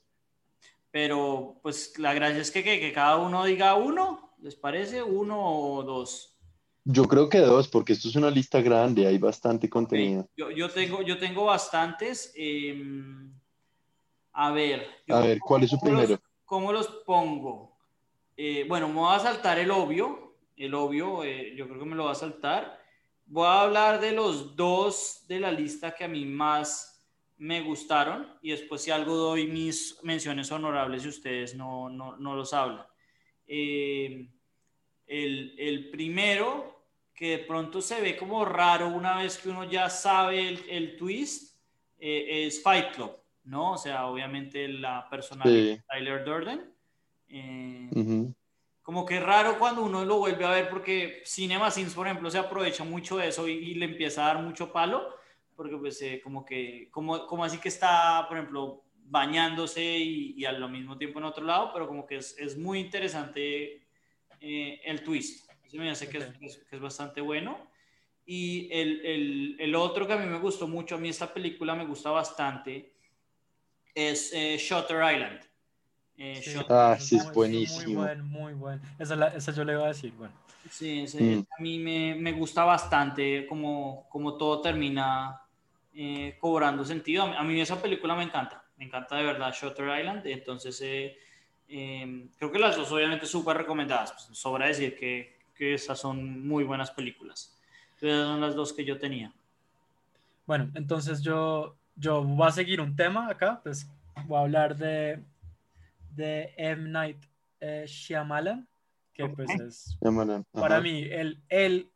Pero 0.91 1.59
pues 1.63 1.97
la 1.97 2.13
gracia 2.13 2.41
es 2.41 2.51
que, 2.51 2.63
que, 2.63 2.79
que 2.79 2.91
cada 2.91 3.17
uno 3.17 3.45
diga 3.45 3.75
uno, 3.75 4.33
¿les 4.41 4.55
parece? 4.55 5.01
Uno 5.01 5.39
o 5.41 5.83
dos. 5.83 6.37
yo 6.83 7.05
creo 7.05 7.29
que 7.29 7.39
dos, 7.39 7.69
porque 7.69 7.93
esto 7.93 8.09
es 8.09 8.15
una 8.17 8.29
lista 8.29 8.59
grande, 8.61 9.07
hay 9.07 9.17
bastante 9.17 9.69
contenido. 9.69 10.27
Yo, 10.35 10.51
yo 10.51 10.69
tengo, 10.69 11.01
yo 11.03 11.17
tengo 11.17 11.45
bastantes. 11.45 12.33
eh, 12.35 12.83
a 14.33 14.51
ver. 14.51 14.87
A 15.07 15.19
ver, 15.21 15.39
¿cuál 15.39 15.63
es 15.63 15.69
su 15.69 15.77
¿cómo 15.79 15.91
los- 15.93 16.01
primero? 16.01 16.21
¿Cómo 16.43 16.73
los 16.73 16.87
pongo? 17.05 17.70
Eh, 18.37 18.65
bueno, 18.67 18.87
me 18.87 18.95
voy 18.95 19.15
a 19.15 19.19
saltar 19.19 19.59
el 19.59 19.71
obvio. 19.71 20.35
El 20.57 20.73
obvio, 20.73 21.23
eh, 21.23 21.53
yo 21.55 21.67
creo 21.67 21.79
que 21.79 21.85
me 21.85 21.95
lo 21.95 22.05
va 22.05 22.11
a 22.11 22.15
saltar. 22.15 22.79
Voy 23.25 23.45
a 23.47 23.61
hablar 23.61 23.99
de 24.01 24.11
los 24.11 24.55
dos 24.55 25.25
de 25.27 25.39
la 25.39 25.51
lista 25.51 25.93
que 25.95 26.03
a 26.03 26.07
mí 26.07 26.25
más 26.25 26.87
me 27.37 27.61
gustaron 27.61 28.37
y 28.41 28.51
después 28.51 28.83
si 28.83 28.91
algo 28.91 29.15
doy 29.15 29.47
mis 29.47 29.97
menciones 30.03 30.51
honorables 30.51 31.01
si 31.03 31.07
ustedes 31.09 31.55
no, 31.55 31.89
no, 31.89 32.15
no 32.17 32.35
los 32.35 32.53
hablan. 32.53 32.85
Eh, 33.47 34.29
el, 35.07 35.55
el 35.57 35.89
primero, 35.89 36.85
que 37.15 37.37
de 37.37 37.39
pronto 37.39 37.81
se 37.81 37.99
ve 38.01 38.15
como 38.17 38.45
raro 38.45 38.89
una 38.89 39.17
vez 39.17 39.37
que 39.37 39.49
uno 39.49 39.63
ya 39.63 39.89
sabe 39.89 40.47
el, 40.47 40.65
el 40.69 40.95
twist, 40.97 41.57
es 41.97 42.61
Fight 42.63 42.95
Club, 42.95 43.11
¿no? 43.43 43.73
O 43.73 43.77
sea, 43.77 44.07
obviamente 44.07 44.67
la 44.67 45.07
personalidad 45.09 45.55
Sí. 45.55 45.67
de 45.69 45.83
Tyler 45.89 46.23
Durden. 46.25 46.73
Eh, 47.31 47.89
Ujú. 47.95 48.33
como 48.81 49.05
que 49.05 49.17
es 49.17 49.23
raro 49.23 49.57
cuando 49.57 49.83
uno 49.83 50.03
lo 50.05 50.17
vuelve 50.17 50.43
a 50.45 50.49
ver 50.51 50.69
porque 50.69 51.21
Cinema 51.25 51.71
Sins, 51.71 51.93
por 51.93 52.07
ejemplo, 52.07 52.29
se 52.29 52.37
aprovecha 52.37 52.83
mucho 52.83 53.17
de 53.17 53.29
eso 53.29 53.47
y, 53.47 53.53
y 53.53 53.73
le 53.75 53.85
empieza 53.85 54.23
a 54.29 54.33
dar 54.33 54.43
mucho 54.43 54.71
palo, 54.71 55.15
porque 55.55 55.77
pues 55.77 56.01
eh, 56.01 56.19
como 56.23 56.43
que, 56.45 56.89
como, 56.91 57.25
como 57.27 57.43
así 57.45 57.57
que 57.59 57.69
está, 57.69 58.25
por 58.27 58.37
ejemplo, 58.37 58.83
bañándose 59.05 59.83
y, 59.83 60.33
y 60.37 60.45
al 60.45 60.69
mismo 60.71 60.97
tiempo 60.97 61.19
en 61.19 61.25
otro 61.25 61.45
lado, 61.45 61.71
pero 61.73 61.87
como 61.87 62.05
que 62.05 62.17
es, 62.17 62.35
es 62.37 62.57
muy 62.57 62.79
interesante 62.79 63.85
eh, 64.39 64.81
el 64.83 65.03
twist. 65.03 65.49
Así 65.65 65.77
me 65.77 65.89
hace 65.89 66.09
que 66.09 66.17
es, 66.17 66.25
que 66.25 66.45
es- 66.45 66.57
que 66.69 66.75
es 66.75 66.81
bastante 66.81 67.21
bueno. 67.21 67.69
Y 68.25 68.69
el, 68.71 69.05
el, 69.05 69.55
el 69.59 69.75
otro 69.75 70.05
que 70.07 70.13
a 70.13 70.17
mí 70.17 70.25
me 70.25 70.39
gustó 70.39 70.67
mucho, 70.67 70.95
a 70.95 70.97
mí 70.97 71.09
esta 71.09 71.33
película 71.33 71.75
me 71.75 71.85
gusta 71.85 72.09
bastante, 72.11 72.93
es 73.93 74.31
eh, 74.33 74.57
Shutter 74.57 74.97
Island. 75.13 75.41
Eh, 76.17 76.39
Sí, 76.43 76.59
Ah, 76.69 76.97
sí, 76.99 77.17
es 77.17 77.33
buenísimo. 77.33 77.85
Muy 77.85 77.95
bueno, 77.95 78.23
muy 78.25 78.53
bueno. 78.53 78.81
Esa, 78.99 79.15
la- 79.15 79.27
esa 79.29 79.51
yo 79.51 79.63
le 79.63 79.73
iba 79.73 79.85
a 79.85 79.87
decir, 79.89 80.13
bueno. 80.13 80.33
Sí, 80.69 81.01
ese- 81.01 81.37
Mm. 81.37 81.45
a 81.57 81.61
mí 81.61 81.79
me, 81.79 82.15
me 82.15 82.31
gusta 82.33 82.63
bastante 82.63 83.47
como, 83.47 84.07
como 84.09 84.37
todo 84.37 84.61
termina 84.61 85.41
eh, 85.93 86.37
cobrando 86.39 86.85
sentido. 86.85 87.23
A 87.23 87.43
mí, 87.43 87.59
esa 87.59 87.81
película 87.81 88.15
me 88.15 88.23
encanta, 88.23 88.63
me 88.77 88.85
encanta 88.85 89.15
de 89.17 89.23
verdad 89.23 89.53
Shutter 89.53 89.99
Island, 89.99 90.25
entonces 90.27 90.79
eh, 90.81 91.17
eh, 91.67 92.29
creo 92.37 92.51
que 92.51 92.59
las 92.59 92.77
dos 92.77 92.91
obviamente 92.91 93.25
súper 93.25 93.57
recomendadas, 93.57 94.13
pues, 94.13 94.37
sobra 94.37 94.67
decir 94.67 94.95
que, 94.95 95.37
que 95.55 95.73
esas 95.73 95.99
son 95.99 96.47
muy 96.47 96.63
buenas 96.63 96.91
películas. 96.91 97.57
Entonces, 97.95 98.09
esas 98.19 98.27
son 98.27 98.41
las 98.41 98.55
dos 98.55 98.71
que 98.73 98.85
yo 98.85 98.97
tenía. 98.99 99.33
Bueno, 100.45 100.69
entonces 100.75 101.21
yo, 101.21 101.75
yo 101.95 102.23
voy 102.23 102.47
a 102.47 102.51
seguir 102.51 102.79
un 102.81 102.95
tema 102.95 103.27
acá, 103.29 103.59
pues 103.63 103.87
voy 104.25 104.37
a 104.37 104.41
hablar 104.41 104.75
de, 104.77 105.21
de 106.15 106.53
M. 106.57 106.89
Night 106.89 107.17
eh, 107.59 107.85
Shyamalan, 107.87 108.67
que 109.13 109.27
pues 109.29 109.49
es 109.59 109.97
Llámala. 110.01 110.43
para 110.51 110.75
Ajá. 110.75 110.83
mí 110.83 111.03
el, 111.03 111.41
el, 111.49 111.89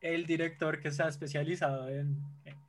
el 0.00 0.26
director 0.26 0.80
que 0.80 0.90
se 0.90 1.02
ha 1.02 1.08
especializado 1.08 1.88
en, 1.88 2.20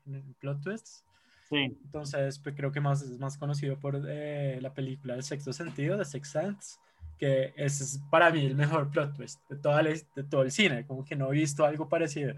en 0.05 0.33
plot 0.35 0.61
twists. 0.61 1.03
Sí, 1.49 1.77
Entonces, 1.85 2.39
pues 2.39 2.55
creo 2.55 2.71
que 2.71 2.81
más 2.81 3.01
es 3.01 3.17
más 3.19 3.37
conocido 3.37 3.79
por 3.79 4.01
eh, 4.07 4.59
la 4.61 4.73
película 4.73 5.15
El 5.15 5.23
sexto 5.23 5.53
sentido, 5.53 5.97
de 5.97 6.03
Sixth 6.03 6.31
Sense, 6.33 6.77
que 7.17 7.53
es 7.55 7.99
para 8.11 8.29
mí 8.31 8.45
el 8.45 8.55
mejor 8.55 8.91
plot 8.91 9.15
twist 9.15 9.39
de, 9.49 9.55
toda 9.57 9.81
la- 9.81 9.89
de 9.91 10.23
todo 10.29 10.41
el 10.43 10.51
cine, 10.51 10.85
como 10.85 11.05
que 11.05 11.15
no 11.15 11.29
he 11.31 11.35
visto 11.37 11.63
algo 11.65 11.87
parecido. 11.87 12.33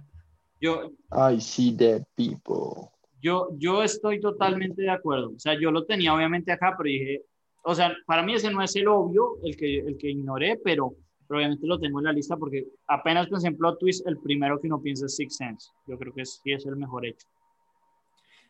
yo, 0.62 0.92
I 1.12 1.40
see 1.42 1.72
dead 1.72 2.04
people. 2.16 2.90
Yo, 3.22 3.50
yo 3.58 3.84
estoy 3.84 4.20
totalmente 4.20 4.82
de 4.84 4.92
acuerdo. 4.92 5.32
O 5.36 5.40
sea, 5.40 5.60
yo 5.60 5.72
lo 5.72 5.86
tenía 5.86 6.14
obviamente 6.14 6.52
acá, 6.52 6.76
pero 6.78 6.88
dije, 6.88 7.24
o 7.70 7.76
sea, 7.76 7.94
para 8.06 8.24
mí 8.24 8.34
ese 8.34 8.52
no 8.52 8.62
es 8.62 8.76
el 8.76 8.88
obvio, 8.88 9.38
el 9.44 9.56
que, 9.56 9.80
el 9.80 9.98
que 9.98 10.10
ignoré, 10.10 10.60
pero, 10.64 10.94
pero 11.28 11.38
obviamente 11.40 11.68
lo 11.68 11.80
tengo 11.80 12.00
en 12.00 12.06
la 12.06 12.14
lista 12.14 12.36
porque 12.38 12.66
apenas 12.88 13.28
pensé 13.28 13.48
en 13.48 13.58
plot 13.58 13.80
twist, 13.80 14.08
el 14.08 14.18
primero 14.18 14.60
que 14.60 14.68
uno 14.68 14.82
piensa 14.82 15.06
es 15.06 15.16
Six 15.16 15.36
Sense. 15.36 15.70
Yo 15.88 15.98
creo 15.98 16.14
que 16.14 16.26
sí 16.26 16.52
es 16.52 16.66
el 16.66 16.76
mejor 16.76 17.06
hecho. 17.06 17.28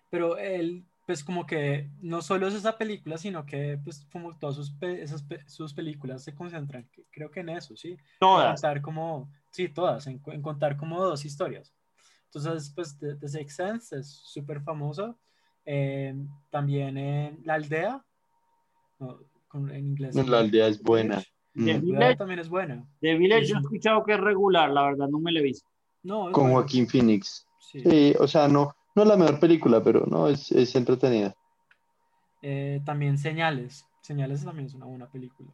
Pero 0.09 0.37
él, 0.37 0.83
pues 1.05 1.23
como 1.23 1.45
que 1.45 1.89
no 2.01 2.21
solo 2.21 2.47
es 2.47 2.53
esa 2.55 2.77
película, 2.77 3.17
sino 3.17 3.45
que 3.45 3.77
pues 3.83 4.05
como 4.11 4.37
todas 4.37 4.55
sus, 4.55 4.71
pe- 4.71 5.01
esas 5.01 5.21
pe- 5.23 5.47
sus 5.47 5.73
películas 5.73 6.23
se 6.23 6.33
concentran, 6.33 6.89
creo 7.11 7.29
que 7.29 7.41
en 7.41 7.49
eso, 7.49 7.75
¿sí? 7.75 7.91
En 7.91 7.97
Todas. 8.19 8.53
contar 8.61 8.81
como, 8.81 9.31
sí, 9.51 9.69
todas, 9.69 10.07
en, 10.07 10.21
en 10.27 10.41
contar 10.41 10.77
como 10.77 11.03
dos 11.03 11.25
historias. 11.25 11.73
Entonces, 12.25 12.71
pues 12.75 12.97
The, 12.99 13.15
The 13.15 13.27
Sixth 13.27 13.55
Sense 13.57 13.97
es 13.99 14.07
súper 14.07 14.61
famoso. 14.61 15.17
Eh, 15.65 16.15
también 16.49 16.97
en 16.97 17.39
La 17.43 17.55
Aldea, 17.55 18.03
con- 19.47 19.71
en 19.71 19.87
inglés. 19.87 20.15
No, 20.15 20.23
La 20.23 20.39
Aldea 20.39 20.67
es 20.67 20.81
buena. 20.81 21.17
The 21.53 21.61
Mm. 21.61 21.65
La 21.67 21.77
Village, 21.79 22.15
también 22.17 22.39
es 22.39 22.49
buena. 22.49 22.87
The 23.01 23.15
Village 23.17 23.45
Sí. 23.45 23.51
yo 23.51 23.57
he 23.57 23.61
escuchado 23.61 24.03
que 24.03 24.13
es 24.13 24.19
regular, 24.19 24.69
la 24.69 24.83
verdad 24.83 25.07
no 25.09 25.19
me 25.19 25.31
lo 25.31 25.39
he 25.39 25.43
visto. 25.43 25.67
No, 26.03 26.31
Con 26.31 26.43
buena. 26.45 26.53
Joaquín 26.59 26.87
Phoenix. 26.87 27.47
Sí. 27.59 27.81
Sí, 27.81 28.13
o 28.19 28.27
sea, 28.27 28.47
no, 28.47 28.71
no 28.95 29.01
es 29.01 29.07
la 29.07 29.17
mejor 29.17 29.39
película, 29.39 29.83
pero 29.83 30.05
no, 30.05 30.27
es, 30.27 30.51
es 30.51 30.75
entretenida. 30.75 31.33
Eh, 32.41 32.81
también 32.85 33.17
Señales. 33.17 33.85
Señales 34.01 34.43
también 34.45 34.67
es 34.67 34.73
una 34.73 34.85
buena 34.85 35.07
película. 35.09 35.49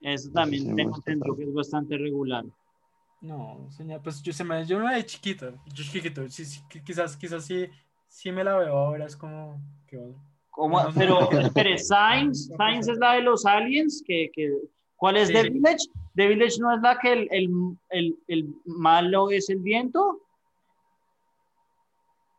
Eso 0.00 0.30
también 0.30 0.64
sí, 0.64 0.74
tengo 0.76 0.94
entendido 0.96 1.34
que 1.36 1.44
es 1.44 1.54
bastante 1.54 1.96
regular. 1.96 2.44
No, 3.22 3.66
señor, 3.70 4.02
pues 4.02 4.22
yo, 4.22 4.32
se 4.32 4.44
me, 4.44 4.64
yo 4.66 4.78
me 4.78 4.94
de 4.94 5.06
chiquito, 5.06 5.50
yo 5.72 5.84
chiquito, 5.84 6.28
sí, 6.28 6.44
sí, 6.44 6.60
qui- 6.70 6.84
quizás, 6.84 7.16
quizás 7.16 7.44
sí, 7.46 7.66
sí 8.06 8.30
me 8.30 8.44
la 8.44 8.56
veo 8.58 8.76
ahora, 8.76 9.06
es 9.06 9.16
como, 9.16 9.58
que 9.86 9.98
¿Cómo? 10.56 10.80
Pero, 10.96 11.30
espere, 11.38 11.76
Science, 11.78 12.50
Science 12.56 12.90
es 12.90 12.98
la 12.98 13.12
de 13.12 13.22
los 13.22 13.44
aliens, 13.44 14.02
que, 14.06 14.30
que, 14.32 14.50
¿cuál 14.96 15.18
es 15.18 15.28
Sí, 15.28 15.34
The. 15.34 15.50
Village? 15.50 15.84
The 16.16 16.26
Village 16.28 16.56
no 16.60 16.74
es 16.74 16.80
la 16.82 16.98
que 16.98 17.12
el, 17.12 17.28
el, 17.30 17.50
el, 17.90 18.16
el 18.26 18.54
malo 18.64 19.30
es 19.30 19.50
el 19.50 19.58
viento. 19.58 20.18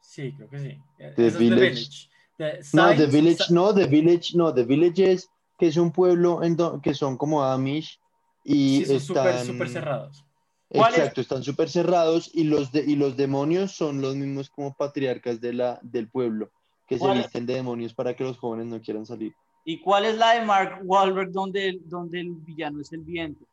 sí, 0.01 0.33
creo 0.35 0.49
que 0.49 0.59
sí. 0.59 0.81
The 1.15 1.29
Village. 1.29 2.09
The 2.37 2.59
No, 2.73 2.95
The 2.95 3.05
Village, 3.05 3.35
Sa- 3.37 3.53
no, 3.53 3.73
The 3.73 3.85
Village, 3.87 4.35
no, 4.35 4.51
The 4.53 4.63
Village 4.63 5.11
es 5.11 5.29
que 5.59 5.67
es 5.67 5.77
un 5.77 5.91
pueblo 5.91 6.41
en 6.43 6.55
do- 6.55 6.81
que 6.81 6.93
son 6.95 7.17
como 7.17 7.43
Amish 7.43 7.99
y 8.43 8.79
Sí, 8.79 8.85
son 8.85 8.95
están... 8.97 9.45
súper 9.45 9.69
cerrados. 9.69 10.25
Exacto, 10.69 11.21
están 11.21 11.43
súper 11.43 11.69
cerrados 11.69 12.29
y 12.33 12.43
los, 12.43 12.71
de, 12.71 12.83
y 12.85 12.95
los 12.95 13.15
demonios 13.15 13.71
son 13.73 14.01
los 14.01 14.15
mismos 14.15 14.49
como 14.49 14.75
patriarcas 14.75 15.39
de 15.39 15.53
la, 15.53 15.79
del 15.81 16.09
pueblo, 16.09 16.51
que 16.87 16.97
se 16.97 17.13
visten 17.13 17.45
de 17.45 17.55
demonios 17.55 17.93
para 17.93 18.15
que 18.15 18.23
los 18.23 18.37
jóvenes 18.37 18.67
no 18.67 18.81
quieran 18.81 19.05
salir. 19.05 19.33
¿Y 19.65 19.79
cuál 19.81 20.05
es 20.05 20.17
la 20.17 20.31
de 20.39 20.45
Mark 20.45 20.79
Wahlberg 20.83 21.31
donde, 21.31 21.67
el- 21.69 21.89
donde 21.89 22.21
el 22.21 22.31
villano 22.35 22.79
es 22.81 22.91
el 22.93 23.01
viento? 23.01 23.45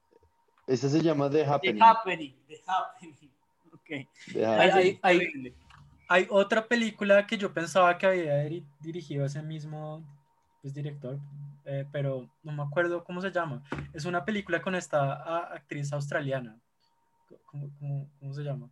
Esa 0.67 0.89
se 0.89 1.01
llama 1.03 1.29
The 1.29 1.39
The 1.39 1.47
Happening. 1.47 1.83
Happening. 1.83 2.35
The 2.49 2.61
Happening. 2.67 3.31
Ok. 3.75 4.07
The 4.33 4.47
Hay- 4.47 4.71
Happening. 4.71 4.99
hay- 5.03 5.19
hay-. 5.21 5.55
Hay 6.07 6.27
otra 6.31 6.67
película 6.67 7.27
que 7.27 7.37
yo 7.39 7.53
pensaba 7.53 7.97
que 7.99 8.07
había 8.07 8.45
diri- 8.45 8.65
dirigido 8.81 9.25
ese 9.25 9.43
mismo 9.43 10.03
pues, 10.63 10.73
director, 10.75 11.19
eh, 11.65 11.85
pero 11.93 12.29
no 12.43 12.53
me 12.53 12.63
acuerdo 12.63 13.03
cómo 13.05 13.21
se 13.21 13.31
llama. 13.33 13.63
Es 13.93 14.05
una 14.05 14.25
película 14.25 14.63
con 14.63 14.75
esta 14.75 15.15
a- 15.15 15.55
actriz 15.55 15.93
australiana. 15.93 16.57
¿Cómo, 17.47 17.69
cómo- 17.79 18.07
cómo 18.21 18.35
se 18.35 18.43
llama? 18.43 18.69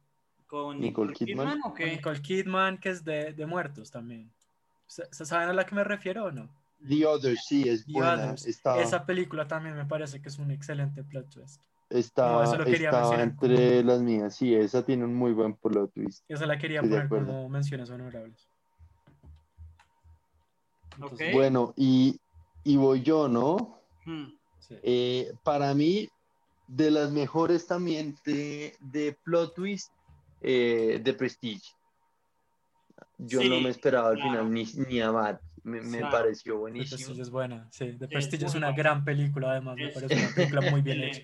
¿Con 0.46 0.78
Nicole 0.80 1.12
Nicole 1.12 1.12
Kidman. 1.14 1.46
Kidman 1.46 1.58
o 1.60 1.62
Con 1.70 1.74
qué? 1.74 1.86
Nicole 1.96 2.20
Kidman, 2.22 2.78
que 2.78 2.90
es 2.90 3.02
de, 3.04 3.32
de 3.32 3.46
muertos 3.46 3.90
también. 3.90 4.30
¿Se, 4.92 5.08
se 5.10 5.24
saben 5.24 5.48
a 5.48 5.52
la 5.54 5.64
que 5.64 5.74
me 5.74 5.84
refiero 5.84 6.26
o 6.26 6.30
no? 6.30 6.50
The 6.86 7.06
Others, 7.06 7.46
sí, 7.46 7.66
es 7.66 7.86
The 7.86 7.92
buena. 7.92 8.12
Others. 8.24 8.46
Está, 8.46 8.78
Esa 8.78 9.06
película 9.06 9.48
también 9.48 9.74
me 9.74 9.86
parece 9.86 10.20
que 10.20 10.28
es 10.28 10.38
un 10.38 10.50
excelente 10.50 11.02
plot 11.02 11.30
twist. 11.30 11.62
está, 11.88 12.30
no, 12.32 12.42
eso 12.42 12.58
lo 12.58 12.64
quería 12.66 12.90
está 12.90 13.00
mencionar 13.00 13.26
entre 13.28 13.82
las 13.84 14.02
mías. 14.02 14.36
Sí, 14.36 14.54
esa 14.54 14.84
tiene 14.84 15.04
un 15.06 15.14
muy 15.14 15.32
buen 15.32 15.54
plot 15.54 15.94
twist. 15.94 16.24
Esa 16.28 16.44
la 16.44 16.58
quería 16.58 16.82
poner 16.82 17.08
como 17.08 17.48
menciones 17.48 17.88
honorables. 17.88 18.46
Bueno, 21.32 21.72
y, 21.74 22.20
y 22.64 22.76
voy 22.76 23.02
yo, 23.02 23.28
¿no? 23.28 23.80
Hmm. 24.04 24.26
sí. 24.58 24.76
Eh, 24.82 25.32
para 25.42 25.72
mí, 25.72 26.06
de 26.66 26.90
las 26.90 27.10
mejores 27.12 27.66
también 27.66 28.14
de, 28.26 28.76
de 28.80 29.16
plot 29.24 29.54
twist, 29.54 29.90
eh, 30.42 31.00
de 31.02 31.14
Prestige. 31.14 31.62
Yo 33.26 33.40
Sí, 33.40 33.48
no 33.48 33.60
me 33.60 33.68
esperaba 33.70 34.08
al 34.10 34.16
claro. 34.16 34.30
final 34.30 34.52
ni, 34.52 34.64
ni 34.88 35.00
a 35.00 35.12
Matt. 35.12 35.40
Me, 35.64 35.80
me 35.80 35.98
Claro. 35.98 36.10
pareció 36.10 36.54
The 36.54 36.58
buenísimo. 36.58 36.96
Prestige 36.96 37.22
es 37.22 37.30
buena, 37.30 37.68
sí. 37.70 37.92
The 37.98 38.04
es 38.06 38.10
Prestige 38.10 38.46
es 38.46 38.54
una 38.56 38.72
gran 38.72 39.04
película, 39.04 39.52
además, 39.52 39.76
me 39.78 39.88
parece 39.90 40.16
una 40.16 40.34
película 40.34 40.60
muy 40.70 40.80
bien 40.82 41.02
hecha. 41.02 41.22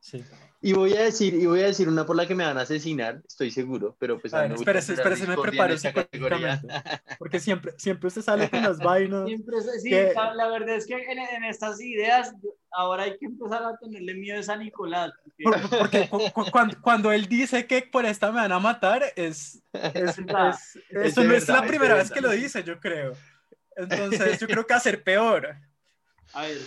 Sí. 0.00 0.22
Y 0.60 0.72
voy 0.72 0.92
a 0.94 1.02
decir, 1.02 1.34
y 1.34 1.46
voy 1.46 1.60
a 1.60 1.66
decir 1.66 1.88
una 1.88 2.04
por 2.04 2.16
la 2.16 2.26
que 2.26 2.34
me 2.34 2.44
van 2.44 2.58
a 2.58 2.62
asesinar, 2.62 3.22
estoy 3.28 3.52
seguro, 3.52 3.96
pero 4.00 4.18
pues 4.18 4.32
ver, 4.32 4.50
espérese, 4.52 4.94
espérese, 4.94 5.26
me 5.28 5.36
preparo. 5.36 5.72
Porque 7.18 7.38
siempre, 7.38 7.74
siempre 7.78 8.08
usted 8.08 8.22
sale 8.22 8.50
con 8.50 8.62
las 8.62 8.78
vainas. 8.78 9.26
Siempre 9.28 9.56
sí, 9.80 9.90
que- 9.90 10.12
la, 10.34 10.48
verdad 10.48 10.74
es 10.74 10.84
que 10.86 10.94
en, 10.94 11.18
en 11.20 11.44
estas 11.44 11.80
ideas 11.80 12.32
ahora 12.72 13.04
hay 13.04 13.16
que 13.18 13.26
empezar 13.26 13.62
a 13.62 13.76
tenerle 13.78 14.14
miedo 14.14 14.40
a 14.40 14.42
San 14.42 14.58
Nicolás. 14.58 15.12
porque- 15.22 15.44
Por- 15.44 15.78
Porque 15.78 16.08
cu- 16.08 16.30
cu- 16.32 16.50
cuando, 16.50 16.80
cuando 16.82 17.12
él 17.12 17.26
dice 17.28 17.64
que 17.68 17.82
por 17.82 18.04
esta 18.04 18.32
me 18.32 18.40
van 18.40 18.50
a 18.52 18.58
matar, 18.58 19.04
es, 19.14 19.62
es, 19.72 20.16
verdad. 20.24 20.50
es- 20.54 20.76
Es 20.90 21.06
eso 21.12 21.22
no 21.22 21.34
es 21.34 21.46
verdad, 21.46 21.62
la 21.62 21.68
primera 21.68 21.94
vez 21.94 22.10
verdad. 22.10 22.14
que 22.16 22.20
lo 22.20 22.30
dice, 22.32 22.64
yo 22.64 22.80
creo. 22.80 23.12
Entonces, 23.76 24.40
yo 24.40 24.48
creo 24.48 24.66
que 24.66 24.74
va 24.74 24.78
a 24.78 24.80
ser 24.82 25.04
peor. 25.04 25.54
A 26.32 26.42
ver, 26.42 26.58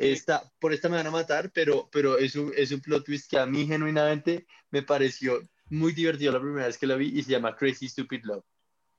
Esta, 0.00 0.50
por 0.58 0.72
esta 0.72 0.88
me 0.88 0.96
van 0.96 1.06
a 1.06 1.10
matar, 1.10 1.50
pero, 1.52 1.88
pero 1.92 2.16
es, 2.16 2.34
un, 2.34 2.50
es 2.56 2.72
un 2.72 2.80
plot 2.80 3.04
twist 3.04 3.30
que 3.30 3.38
a 3.38 3.44
mí 3.44 3.66
genuinamente 3.66 4.46
me 4.70 4.82
pareció 4.82 5.42
muy 5.68 5.92
divertido 5.92 6.32
la 6.32 6.40
primera 6.40 6.66
vez 6.66 6.78
que 6.78 6.86
la 6.86 6.96
vi 6.96 7.08
y 7.18 7.22
se 7.22 7.32
llama 7.32 7.54
Crazy 7.54 7.86
Stupid 7.88 8.24
Love. 8.24 8.44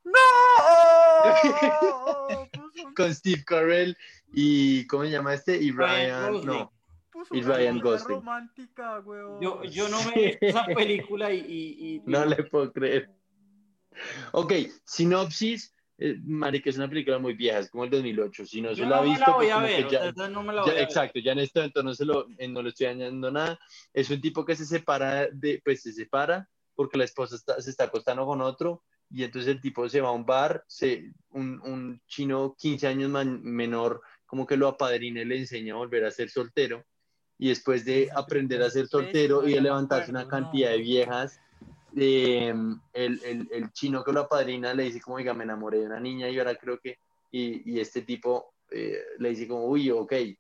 Con 2.96 3.14
Steve 3.16 3.44
Carell 3.46 3.98
y, 4.34 4.86
¿cómo 4.88 5.04
se 5.04 5.12
llama 5.12 5.34
este? 5.34 5.58
Y 5.58 5.72
Ryan 5.72 6.46
no. 6.46 6.72
Y 7.32 7.42
Ryan 7.42 7.80
Gosling. 7.80 8.18
romántica, 8.18 9.00
weón. 9.00 9.42
yo, 9.42 9.64
yo 9.64 9.90
no 9.90 10.02
me 10.04 10.12
he 10.16 10.38
esa 10.42 10.66
película 10.66 11.32
y... 11.34 11.40
y- 11.40 11.96
y- 11.96 12.02
No 12.06 12.26
le 12.26 12.44
puedo 12.44 12.72
creer. 12.72 13.10
Ok, 14.32 14.54
sinopsis. 14.86 15.74
Eh, 16.04 16.18
marica, 16.24 16.68
es 16.68 16.78
una 16.78 16.90
película 16.90 17.20
muy 17.20 17.36
vieja, 17.36 17.60
es 17.60 17.70
como 17.70 17.84
el 17.84 17.92
2008. 17.92 18.48
Si 18.48 18.60
no 18.60 18.70
se 18.74 18.78
yo 18.78 18.86
la 18.86 18.96
no 18.96 19.02
ha 19.04 19.06
visto, 19.06 19.20
la 19.30 19.36
voy 19.36 19.46
pues 19.46 19.56
a 19.56 19.62
ver, 19.62 19.88
ya- 19.88 20.12
no 20.30 20.42
me 20.42 20.52
la 20.52 20.62
ya- 20.62 20.64
voy 20.64 20.72
a 20.72 20.74
ver. 20.74 20.82
exacto, 20.82 21.20
ya 21.20 21.32
en 21.34 21.40
esto 21.40 21.62
entonces 21.62 21.86
no, 21.86 21.94
se 21.94 22.06
lo, 22.06 22.28
eh, 22.40 22.48
no 22.48 22.64
le 22.64 22.70
estoy 22.70 22.88
añadiendo 22.88 23.30
nada. 23.30 23.60
Es 23.94 24.10
un 24.10 24.20
tipo 24.20 24.44
que 24.44 24.56
se 24.56 24.66
separa, 24.66 25.28
de, 25.32 25.62
pues 25.64 25.84
se 25.84 25.94
separa 25.94 26.50
porque 26.74 26.98
la 26.98 27.04
esposa 27.04 27.36
está- 27.36 27.62
se 27.62 27.70
está 27.70 27.84
acostando 27.84 28.26
con 28.26 28.42
otro 28.42 28.84
y 29.12 29.24
entonces 29.24 29.52
el 29.52 29.62
tipo 29.62 29.88
se 29.90 30.02
va 30.02 30.10
a 30.10 30.14
un 30.14 30.26
bar, 30.26 30.64
se, 30.68 31.14
un, 31.30 31.62
un 31.64 32.02
chino 32.08 32.56
15 32.58 32.88
años 32.88 33.12
man- 33.12 33.40
menor 33.44 34.02
como 34.26 34.48
que 34.48 34.58
lo 34.58 34.70
apadrina 34.70 35.22
y 35.22 35.26
le 35.26 35.38
enseña 35.38 35.76
a 35.76 35.78
volver 35.78 36.04
a 36.06 36.10
ser 36.10 36.32
soltero 36.32 36.84
y 37.38 37.50
después 37.50 37.86
de 37.86 38.10
aprender 38.16 38.64
a 38.64 38.72
ser 38.72 38.88
soltero 38.88 39.48
y 39.48 39.54
de 39.54 39.62
levantarse 39.62 40.10
una 40.10 40.28
cantidad 40.28 40.72
de 40.72 40.78
viejas, 40.80 41.40
eh, 41.96 42.54
el, 42.94 43.22
el, 43.24 43.50
el 43.52 43.72
chino 43.74 44.04
que 44.04 44.14
lo 44.14 44.22
apadrina 44.22 44.74
le 44.74 44.84
dice 44.84 45.02
como, 45.02 45.18
oiga, 45.18 45.34
me 45.34 45.44
enamoré 45.44 45.80
de 45.80 45.86
una 45.86 46.00
niña 46.00 46.30
y 46.30 46.38
ahora 46.40 46.56
creo 46.56 46.80
que, 46.80 46.98
y, 47.32 47.74
y 47.74 47.80
este 47.80 48.02
tipo 48.02 48.54
eh, 48.72 49.00
le 49.20 49.30
dice 49.30 49.48
como, 49.48 49.66
uy, 49.66 49.92
ok, 49.92 50.12
eh, 50.14 50.38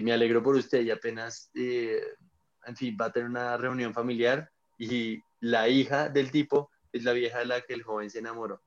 me 0.00 0.12
alegro 0.12 0.42
por 0.42 0.54
usted 0.54 0.82
y 0.82 0.90
apenas, 0.90 1.50
eh, 1.54 2.00
en 2.66 2.76
fin, 2.76 2.96
va 3.00 3.06
a 3.06 3.12
tener 3.12 3.28
una 3.28 3.56
reunión 3.56 3.94
familiar 3.94 4.50
y 4.78 5.20
la 5.40 5.68
hija 5.68 6.08
del 6.08 6.30
tipo 6.30 6.70
es 6.92 7.04
la 7.04 7.12
vieja 7.12 7.38
de 7.38 7.46
la 7.46 7.60
que 7.62 7.74
el 7.74 7.82
joven 7.82 8.10
se 8.10 8.18
enamoró. 8.18 8.60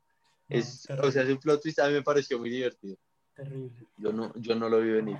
No, 0.49 0.57
es, 0.57 0.83
terrible, 0.83 1.07
o 1.07 1.11
sea, 1.11 1.23
es 1.23 1.29
un 1.29 1.37
plot 1.37 1.61
twist, 1.61 1.79
a 1.79 1.87
mí 1.87 1.93
me 1.93 2.01
pareció 2.01 2.39
muy 2.39 2.49
divertido. 2.49 2.97
terrible. 3.35 3.87
Yo 3.97 4.11
no, 4.11 4.33
yo 4.35 4.55
no 4.55 4.69
lo 4.69 4.81
vi 4.81 4.89
venir. 4.89 5.17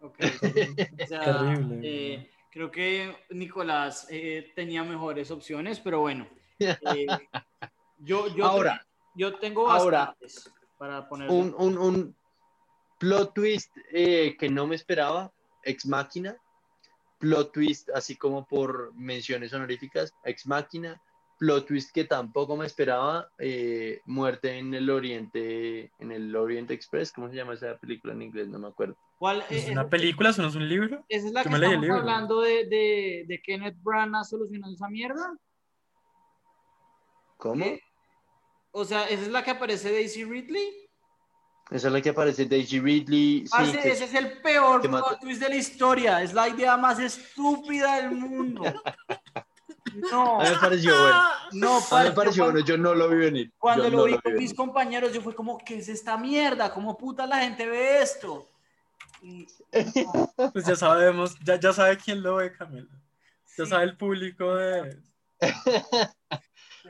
Ok. 0.00 0.18
O 0.20 1.06
sea, 1.06 1.20
Terrible, 1.54 1.80
eh, 1.82 2.30
creo 2.56 2.70
que 2.70 3.14
Nicolás 3.28 4.06
eh, 4.08 4.50
tenía 4.54 4.82
mejores 4.82 5.30
opciones, 5.30 5.78
pero 5.78 6.00
bueno. 6.00 6.26
eh, 6.58 6.70
yo, 7.98 8.28
yo, 8.34 8.46
Ahora, 8.46 8.82
yo 9.14 9.38
tengo 9.38 9.70
ahora, 9.70 10.16
para 10.78 11.06
poner. 11.06 11.28
un, 11.28 11.54
un, 11.58 11.76
un 11.76 12.16
plot 12.98 13.34
twist 13.34 13.76
eh, 13.92 14.38
que 14.38 14.48
no 14.48 14.66
me 14.66 14.74
esperaba, 14.74 15.30
Ex 15.64 15.84
Máquina, 15.84 16.34
plot 17.18 17.52
twist 17.52 17.90
así 17.90 18.16
como 18.16 18.46
por 18.46 18.94
menciones 18.94 19.52
honoríficas, 19.52 20.14
Ex 20.24 20.46
Máquina, 20.46 20.98
plot 21.38 21.66
twist 21.66 21.92
que 21.92 22.04
tampoco 22.04 22.56
me 22.56 22.64
esperaba, 22.64 23.28
eh, 23.36 24.00
Muerte 24.06 24.56
en 24.56 24.72
el 24.72 24.88
Oriente, 24.88 25.92
en 25.98 26.10
el 26.10 26.34
Oriente 26.34 26.72
Express, 26.72 27.12
¿cómo 27.12 27.28
se 27.28 27.36
llama 27.36 27.52
esa 27.52 27.76
película 27.76 28.14
en 28.14 28.22
inglés? 28.22 28.48
No 28.48 28.58
me 28.58 28.68
acuerdo. 28.68 28.96
¿Cuál, 29.18 29.44
¿Es 29.48 29.66
eh, 29.68 29.72
una 29.72 29.82
esa- 29.82 29.90
película? 29.90 30.30
¿Eso 30.30 30.42
no 30.42 30.48
es 30.48 30.54
un 30.54 30.68
libro? 30.68 31.04
Esa 31.08 31.26
es 31.26 31.32
la 31.32 31.42
que 31.42 31.48
me 31.48 31.56
estamos 31.56 31.80
libro. 31.80 31.96
hablando 31.98 32.40
de, 32.42 32.66
de, 32.66 33.24
de 33.26 33.42
Kenneth 33.42 33.76
Branagh 33.82 34.24
solucionando 34.24 34.74
esa 34.74 34.88
mierda. 34.88 35.34
¿Cómo? 37.38 37.64
O 38.72 38.84
sea, 38.84 39.04
esa 39.08 39.22
es 39.22 39.28
la 39.28 39.42
que 39.42 39.50
aparece 39.52 39.90
Daisy 39.92 40.24
Ridley. 40.24 40.88
Esa 41.70 41.88
es 41.88 41.92
la 41.92 42.00
que 42.00 42.10
aparece 42.10 42.44
Daisy 42.46 42.78
Ridley. 42.78 43.42
sí, 43.46 43.48
Parce, 43.50 43.78
que- 43.80 43.90
ese 43.90 44.04
es 44.04 44.14
el 44.14 44.40
peor 44.42 44.80
plot 44.82 45.20
twist 45.20 45.40
de 45.40 45.48
la 45.48 45.56
historia. 45.56 46.22
Es 46.22 46.32
la 46.34 46.48
idea 46.48 46.76
más 46.76 46.98
estúpida 46.98 47.96
del 47.96 48.12
mundo. 48.12 48.62
No, 50.12 50.40
a 50.40 50.44
mí 50.44 50.50
me 50.50 50.56
pareció 50.58 50.90
bueno. 50.98 51.22
no, 51.52 51.78
A 51.78 52.02
mí 52.02 52.08
me 52.10 52.14
pareció 52.14 52.44
yo 52.44 52.52
bueno, 52.52 52.66
yo 52.66 52.76
no 52.76 52.94
lo 52.94 53.08
vi 53.08 53.16
venir. 53.16 53.52
Cuando 53.56 53.84
Yo 53.84 53.90
lo 53.90 53.96
no 53.98 54.04
vi 54.04 54.12
con 54.14 54.20
venir. 54.24 54.40
mis 54.40 54.52
compañeros, 54.52 55.12
yo 55.14 55.22
fue 55.22 55.34
como, 55.34 55.56
¿qué 55.58 55.78
es 55.78 55.88
esta 55.88 56.18
mierda? 56.18 56.74
¿Cómo 56.74 56.98
puta 56.98 57.24
la 57.26 57.38
gente 57.38 57.66
ve 57.66 58.02
esto? 58.02 58.46
Pues 60.52 60.66
ya 60.66 60.76
sabemos, 60.76 61.36
ya, 61.44 61.58
ya 61.58 61.72
sabe 61.72 61.96
quién 61.98 62.22
lo 62.22 62.36
ve, 62.36 62.52
Camilo. 62.52 62.88
Ya 63.58 63.64
sí, 63.64 63.70
sabe 63.70 63.84
el 63.84 63.96
público 63.96 64.54
de... 64.54 64.98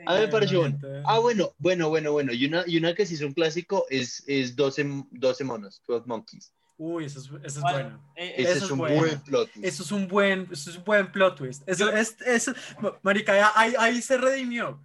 A 0.05 0.13
mí 0.13 0.19
me 0.21 0.27
pareció 0.27 0.59
bueno. 0.59 0.77
Ah, 1.05 1.17
bueno, 1.19 1.53
bueno, 1.57 1.89
bueno, 1.89 2.11
bueno. 2.11 2.31
Y 2.31 2.45
una, 2.45 2.63
y 2.67 2.77
una 2.77 2.93
que 2.93 3.05
sí 3.05 3.15
es 3.15 3.21
un 3.21 3.33
clásico 3.33 3.85
es, 3.89 4.23
es 4.27 4.55
12, 4.55 5.05
12 5.09 5.43
monos, 5.43 5.81
12 5.87 6.05
monkeys. 6.07 6.53
Uy, 6.77 7.05
eso 7.05 7.19
es, 7.19 7.25
eso 7.27 7.39
es 7.45 7.59
¿Cuál? 7.59 7.73
bueno. 7.73 8.13
eh, 8.15 8.33
Ese 8.37 8.41
Eso 8.43 8.57
es 8.59 8.63
es 8.65 8.71
un 8.71 8.77
bueno. 8.77 8.95
buen 9.01 9.19
plot. 9.21 9.51
twist. 9.51 9.65
Eso 9.67 9.83
es 9.83 9.91
un 9.91 10.07
buen, 10.07 10.47
eso 10.51 10.69
es 10.69 10.77
un 10.77 10.83
buen 10.83 11.11
plot 11.11 11.35
twist. 11.37 11.63
Eso, 11.67 11.89
Yo- 11.89 11.97
es, 11.97 12.15
eso, 12.21 12.53
marica, 13.01 13.51
ahí, 13.55 13.73
ahí 13.79 13.99
se 14.03 14.17
redimió. 14.19 14.79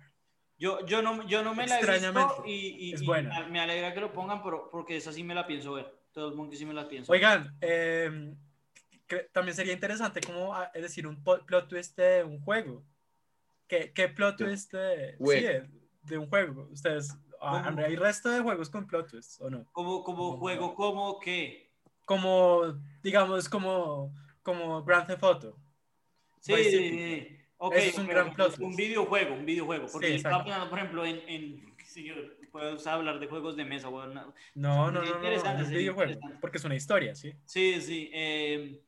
yo, 0.57 0.85
yo, 0.87 1.03
no, 1.03 1.29
yo 1.29 1.43
no 1.45 1.55
me 1.55 1.67
la 1.67 1.75
he 1.77 1.79
Extrañamente, 1.81 2.33
visto 2.35 2.45
y, 2.47 2.89
y- 2.89 2.95
es 2.95 3.03
y 3.03 3.07
buena. 3.07 3.47
me 3.49 3.61
alegra 3.61 3.93
que 3.93 4.01
lo 4.01 4.15
pongan, 4.15 4.43
pero, 4.43 4.71
porque 4.71 4.97
esa 4.97 5.13
sí 5.13 5.23
me 5.23 5.35
la 5.35 5.47
pienso 5.47 5.73
ver. 5.75 5.95
Todo 6.13 6.29
el 6.29 6.35
mundo 6.35 6.51
que 6.51 6.57
sí 6.57 6.67
me 6.67 6.75
la 6.75 6.89
pienso 6.89 7.11
Oigan, 7.13 7.57
eh, 7.61 8.35
cre- 9.09 9.29
también 9.33 9.55
sería 9.57 9.73
interesante 9.73 10.21
como 10.21 10.55
ah, 10.55 10.71
es 10.75 10.83
decir 10.83 11.07
un 11.07 11.23
plot 11.23 11.69
twist 11.69 11.97
de 11.97 12.23
un 12.25 12.41
juego. 12.41 12.85
¿Qué, 13.67 13.93
qué 13.95 14.09
plot 14.09 14.41
un 14.41 14.47
twist 14.49 14.73
de, 14.73 15.13
sí, 15.13 15.17
juego. 15.25 15.49
de, 15.49 15.71
de 16.03 16.19
un 16.19 16.29
juego? 16.29 16.69
Ustedes, 16.71 17.17
ah, 17.41 17.63
¿Cómo? 17.67 17.81
¿hay 17.87 17.97
resto 17.97 18.29
de 18.31 18.41
juegos 18.41 18.69
con 18.69 18.87
plot 18.87 19.11
twists 19.11 19.41
o 19.41 19.49
no? 19.49 19.65
Como, 19.73 20.05
como 20.05 20.37
juego, 20.37 20.75
como 20.75 21.19
que. 21.19 21.71
Como, 22.05 22.79
digamos, 23.03 23.49
como, 23.49 24.13
como 24.43 24.85
Grand 24.85 25.07
Theft 25.07 25.23
Auto. 25.23 25.57
Sí, 26.41 26.53
sí, 26.65 26.71
sí. 26.91 27.39
Ok, 27.57 27.75
Eso 27.77 27.89
es 27.91 27.99
un 27.99 28.09
gran 28.09 28.35
plot 28.35 28.55
Un 28.59 28.65
twist. 28.73 28.77
videojuego, 28.79 29.35
un 29.35 29.47
videojuego. 29.47 29.87
Porque 29.91 30.09
Sí, 30.09 30.15
exacto. 30.15 30.45
pensando, 30.45 30.69
por 30.69 30.79
ejemplo, 30.79 31.07
en. 31.07 31.23
en 31.29 31.77
qué 31.77 31.85
puedo 32.53 32.79
hablar 32.91 33.19
de 33.19 33.27
juegos 33.27 33.57
de 33.57 33.65
mesa. 33.65 33.89
bueno, 33.89 34.13
no- 34.15 34.35
No, 34.55 34.91
no, 34.93 35.03
no, 35.03 35.19
no, 35.19 35.69
videojuego, 35.69 36.21
porque 36.41 36.59
es 36.59 36.65
una 36.65 36.77
historia, 36.77 37.15
¿sí? 37.17 37.33
Sí, 37.47 37.81
sí. 37.81 38.11
eh, 38.13 38.81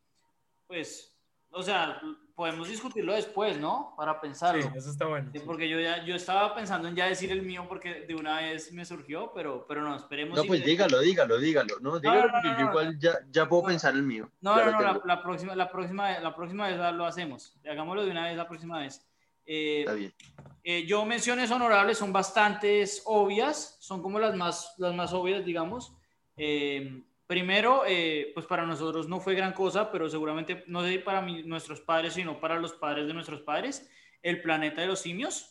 pues, 0.66 1.16
o 1.50 1.62
sea, 1.62 2.00
podemos 2.34 2.68
discutirlo 2.68 3.14
después, 3.14 3.58
¿no? 3.58 3.94
Para 3.96 4.20
pensarlo. 4.20 4.62
Sí, 4.62 4.68
eso 4.74 4.90
está 4.90 5.06
bueno. 5.06 5.30
Sí, 5.32 5.38
sí. 5.38 5.44
Porque 5.46 5.68
yo 5.68 5.78
ya 5.80 6.04
yo 6.04 6.16
estaba 6.16 6.54
pensando 6.54 6.88
en 6.88 6.96
ya 6.96 7.06
decir 7.06 7.30
el 7.30 7.42
mío 7.42 7.64
porque 7.68 8.00
de 8.06 8.14
una 8.14 8.38
vez 8.40 8.72
me 8.72 8.84
surgió, 8.84 9.32
pero, 9.34 9.64
pero 9.68 9.82
no, 9.82 9.94
esperemos. 9.96 10.36
No, 10.36 10.44
y- 10.44 10.48
pues 10.48 10.64
dígalo, 10.64 10.98
dígalo, 11.00 11.38
dígalo. 11.38 11.78
No, 11.80 11.98
dígalo 12.00 12.26
no, 12.26 12.32
porque 12.32 12.48
no, 12.48 12.58
yo 12.58 12.64
no. 12.64 12.70
igual 12.70 12.98
ya, 12.98 13.12
ya 13.30 13.48
puedo 13.48 13.62
No. 13.62 13.68
pensar 13.68 13.94
el 13.94 14.02
mío. 14.02 14.30
No, 14.40 14.56
Ya 14.58 14.64
no, 14.66 14.72
no, 14.72 14.80
la, 14.82 15.00
la 15.04 15.22
próxima, 15.22 15.54
la, 15.54 15.70
próxima, 15.70 16.18
la 16.18 16.34
próxima 16.34 16.66
vez 16.68 16.76
lo 16.94 17.06
hacemos. 17.06 17.56
Hagámoslo 17.68 18.04
de 18.04 18.10
una 18.10 18.26
vez 18.26 18.36
la 18.36 18.48
próxima 18.48 18.80
vez. 18.80 19.06
Eh, 19.46 19.80
Está 19.80 19.92
bien. 19.94 20.14
eh, 20.62 20.86
yo 20.86 21.04
menciones 21.04 21.50
honorables 21.50 21.98
son 21.98 22.12
bastantes 22.12 23.02
obvias, 23.06 23.76
son 23.80 24.02
como 24.02 24.18
las 24.18 24.34
más, 24.36 24.74
las 24.78 24.94
más 24.94 25.12
obvias, 25.12 25.44
digamos. 25.44 25.94
Eh, 26.36 27.02
primero, 27.26 27.82
eh, 27.86 28.30
pues 28.34 28.46
para 28.46 28.64
nosotros 28.66 29.08
no 29.08 29.20
fue 29.20 29.34
gran 29.34 29.52
cosa, 29.52 29.90
pero 29.90 30.08
seguramente, 30.08 30.64
no 30.66 30.82
sé 30.82 30.98
para 30.98 31.20
mí, 31.22 31.42
nuestros 31.44 31.80
padres, 31.80 32.14
sino 32.14 32.40
para 32.40 32.58
los 32.58 32.72
padres 32.74 33.06
de 33.06 33.14
nuestros 33.14 33.40
padres, 33.42 33.88
El 34.22 34.40
planeta 34.40 34.80
de 34.80 34.86
los 34.86 35.00
simios. 35.00 35.50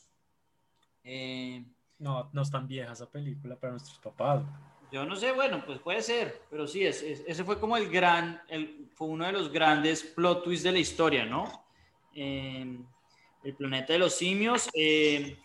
Eh, 1.04 1.64
No, 2.00 2.30
no 2.34 2.42
es 2.42 2.52
tan 2.52 2.68
vieja 2.68 2.92
esa 2.94 3.10
película 3.10 3.56
para 3.56 3.72
nuestros 3.72 3.98
papás. 4.00 4.44
Yo 4.92 5.06
no 5.06 5.16
sé, 5.16 5.32
bueno, 5.32 5.64
pues 5.66 5.80
puede 5.80 6.02
ser, 6.02 6.42
pero 6.50 6.68
sí, 6.68 6.84
es, 6.86 7.02
es- 7.02 7.24
ese 7.26 7.44
fue 7.44 7.60
como 7.60 7.78
el 7.78 7.90
gran, 7.90 8.42
el, 8.50 8.90
fue 8.94 9.08
uno 9.08 9.26
de 9.26 9.32
los 9.32 9.52
grandes 9.52 10.04
plot 10.04 10.44
twists 10.44 10.64
de 10.64 10.72
la 10.72 10.80
historia, 10.80 11.26
¿no? 11.26 11.66
Eh, 12.14 12.78
el 13.44 13.54
planeta 13.56 13.94
de 13.94 14.00
los 14.00 14.14
simios. 14.14 14.70
eh, 14.74 15.38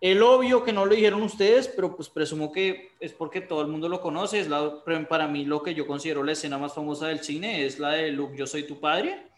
el 0.00 0.22
obvio 0.22 0.62
que 0.64 0.72
no 0.72 0.84
lo 0.84 0.94
dijeron 0.94 1.22
ustedes, 1.22 1.66
pero 1.68 1.96
pues 1.96 2.10
presumo 2.10 2.52
que 2.52 2.90
es 3.00 3.12
porque 3.14 3.40
todo 3.40 3.62
el 3.62 3.68
mundo 3.68 3.88
lo 3.88 4.02
conoce, 4.02 4.38
es 4.40 4.48
la, 4.48 4.82
para 5.08 5.28
mí 5.28 5.46
lo 5.46 5.62
que 5.62 5.74
yo 5.74 5.86
considero 5.86 6.22
la 6.22 6.32
escena 6.32 6.58
más 6.58 6.74
famosa 6.74 7.06
del 7.06 7.20
cine, 7.20 7.64
es 7.64 7.78
la 7.78 7.92
de 7.92 8.10
Luke, 8.10 8.36
yo 8.36 8.46
soy 8.46 8.66
tu 8.66 8.78
padre. 8.78 9.28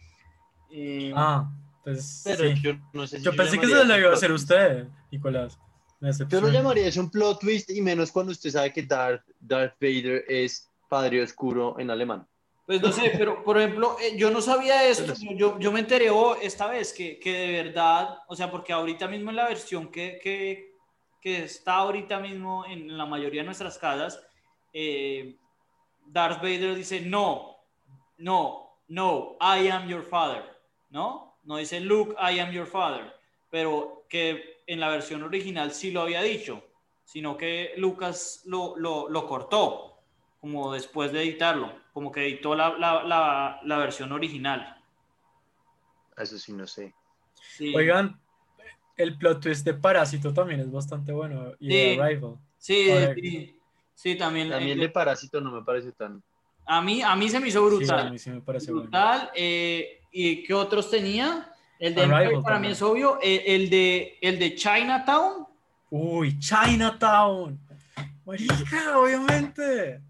Eh, 0.69 1.13
Ah, 1.15 1.49
pues 1.85 2.23
Pero 2.25 2.43
sí. 2.49 2.55
yo 2.61 2.73
no 2.91 3.07
sé 3.07 3.19
si 3.19 3.23
Yo 3.23 3.31
yo 3.31 3.37
pensé 3.37 3.57
que 3.57 3.67
llamaría 3.67 3.83
se 3.83 3.87
lo 3.87 3.93
eso 3.93 3.99
iba 4.01 4.09
a 4.09 4.13
hacer 4.13 4.31
usted, 4.33 4.87
Nicolás. 5.09 5.57
Yo 6.27 6.41
lo 6.41 6.49
llamaría 6.49 6.87
eso 6.87 6.99
un 7.01 7.09
plot 7.09 7.39
twist 7.39 7.69
y 7.69 7.81
menos 7.81 8.11
cuando 8.11 8.33
usted 8.33 8.49
sabe 8.51 8.73
que 8.73 8.83
Darth, 8.83 9.23
Darth 9.39 9.75
Vader 9.79 10.25
es 10.27 10.69
Padre 10.89 11.23
Oscuro 11.23 11.79
en 11.79 11.89
alemán. 11.89 12.27
Pues 12.67 12.81
no 12.81 12.91
sé, 12.91 13.13
pero 13.17 13.43
por 13.43 13.57
ejemplo, 13.57 13.95
eh, 13.99 14.15
yo 14.17 14.29
no 14.29 14.41
sabía 14.41 14.87
esto, 14.87 15.13
yo, 15.35 15.57
yo 15.57 15.71
me 15.71 15.79
enteré 15.79 16.09
oh, 16.09 16.35
esta 16.35 16.67
vez 16.67 16.93
que, 16.93 17.17
que 17.17 17.31
de 17.31 17.63
verdad, 17.63 18.19
o 18.27 18.35
sea, 18.35 18.51
porque 18.51 18.73
ahorita 18.73 19.07
mismo 19.07 19.29
en 19.29 19.37
la 19.37 19.47
versión 19.47 19.89
que, 19.89 20.19
que, 20.21 20.75
que 21.21 21.45
está 21.45 21.75
ahorita 21.75 22.19
mismo 22.19 22.65
en 22.65 22.95
la 22.97 23.05
mayoría 23.05 23.41
de 23.41 23.45
nuestras 23.45 23.77
casas, 23.77 24.21
eh, 24.73 25.37
Darth 26.05 26.41
Vader 26.41 26.75
dice, 26.75 26.99
no, 26.99 27.55
no, 28.17 28.81
no, 28.89 29.37
I 29.39 29.69
am 29.69 29.87
your 29.87 30.03
father, 30.03 30.43
¿no? 30.89 31.39
No 31.43 31.55
dice, 31.55 31.79
Luke, 31.79 32.15
I 32.19 32.39
am 32.39 32.51
your 32.51 32.67
father, 32.67 33.13
pero 33.49 34.05
que 34.09 34.57
en 34.67 34.81
la 34.81 34.89
versión 34.89 35.23
original 35.23 35.71
sí 35.71 35.91
lo 35.91 36.01
había 36.01 36.21
dicho, 36.21 36.61
sino 37.05 37.37
que 37.37 37.75
Lucas 37.77 38.41
lo, 38.45 38.75
lo, 38.75 39.07
lo 39.07 39.25
cortó 39.25 39.96
como 40.47 40.71
después 40.73 41.11
de 41.11 41.21
editarlo, 41.23 41.73
como 41.93 42.09
que 42.11 42.25
editó 42.25 42.55
la, 42.55 42.69
la, 42.77 43.03
la, 43.03 43.59
la 43.63 43.77
versión 43.77 44.11
original. 44.13 44.81
Eso 46.17 46.37
sí, 46.37 46.53
no 46.53 46.65
sé. 46.65 46.93
Sí, 47.55 47.75
Oigan, 47.75 48.17
el 48.95 49.17
plot 49.17 49.41
twist 49.41 49.65
de 49.65 49.73
Parásito 49.73 50.33
también 50.33 50.61
es 50.61 50.71
bastante 50.71 51.11
bueno. 51.11 51.51
Y 51.59 51.67
de 51.67 51.93
Sí. 51.95 51.99
Arrival. 51.99 52.35
sí, 52.57 52.89
sí, 53.15 53.59
sí, 53.93 54.15
también. 54.15 54.49
También 54.49 54.79
eh, 54.79 54.83
de 54.83 54.89
Parásito 54.89 55.41
no 55.41 55.51
me 55.51 55.61
parece 55.63 55.91
tan... 55.91 56.23
a, 56.65 56.81
mí, 56.81 57.01
a 57.01 57.15
mí 57.15 57.29
se 57.29 57.39
me 57.39 57.49
hizo 57.49 57.59
Sí, 57.59 57.65
a 57.65 57.77
brutal. 57.77 58.11
mí 58.11 58.17
sí 58.19 58.29
me 58.31 58.41
parece 58.41 58.71
bueno. 58.71 58.83
brutal. 58.83 59.29
eh, 59.35 60.01
¿Y 60.11 60.43
qué 60.43 60.53
otros 60.53 60.89
tenía? 60.89 61.51
El 61.77 61.93
de 61.93 62.01
Arrival 62.03 62.23
Empire 62.23 62.41
para 62.41 62.57
mí 62.59 62.67
es 62.69 62.81
obvio. 62.81 63.19
eh, 63.21 63.43
el, 63.47 63.69
de, 63.69 64.17
el 64.21 64.39
de 64.39 64.55
Chinatown. 64.55 65.45
Uy, 65.91 66.39
Chinatown. 66.39 67.59
Marica, 68.25 68.97
obviamente. 68.99 70.01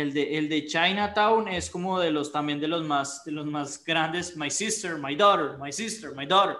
El 0.00 0.12
de, 0.12 0.36
el 0.38 0.48
de 0.48 0.66
Chinatown 0.66 1.48
es 1.48 1.70
como 1.70 1.98
de 2.00 2.10
los 2.10 2.30
también 2.32 2.60
de 2.60 2.68
los 2.68 2.84
más 2.84 3.24
de 3.24 3.32
los 3.32 3.46
más 3.46 3.82
grandes. 3.84 4.36
My 4.36 4.50
sister, 4.50 4.98
my 4.98 5.14
daughter, 5.16 5.56
my 5.58 5.72
sister, 5.72 6.14
my 6.14 6.26
daughter. 6.26 6.56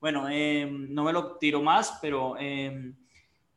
Bueno, 0.00 0.28
eh, 0.30 0.66
no 0.70 1.04
me 1.04 1.12
lo 1.12 1.36
tiro 1.36 1.62
más, 1.62 1.98
pero 2.00 2.36
eh, 2.38 2.92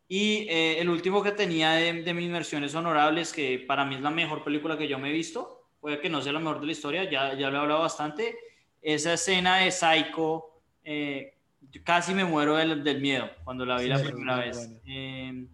y 0.07 0.45
eh, 0.49 0.79
el 0.79 0.89
último 0.89 1.23
que 1.23 1.31
tenía 1.31 1.71
de, 1.71 2.03
de 2.03 2.13
mis 2.13 2.31
versiones 2.31 2.75
honorables, 2.75 3.31
que 3.33 3.63
para 3.67 3.85
mí 3.85 3.95
es 3.95 4.01
la 4.01 4.11
mejor 4.11 4.43
película 4.43 4.77
que 4.77 4.87
yo 4.87 4.99
me 4.99 5.09
he 5.09 5.13
visto, 5.13 5.61
puede 5.79 5.99
que 5.99 6.09
no 6.09 6.21
sea 6.21 6.33
la 6.33 6.39
mejor 6.39 6.59
de 6.59 6.65
la 6.67 6.71
historia, 6.73 7.09
ya, 7.09 7.33
ya 7.33 7.49
lo 7.49 7.57
he 7.57 7.61
hablado 7.61 7.79
bastante. 7.81 8.37
Esa 8.81 9.13
escena 9.13 9.57
de 9.59 9.71
Psycho, 9.71 10.61
eh, 10.83 11.33
casi 11.83 12.13
me 12.13 12.25
muero 12.25 12.55
del, 12.57 12.83
del 12.83 12.99
miedo 13.01 13.29
cuando 13.45 13.65
la 13.65 13.77
vi 13.77 13.83
Sí, 13.83 13.89
la 13.89 13.99
primera 14.03 14.35
vez. 14.37 14.57
buena. 14.83 15.47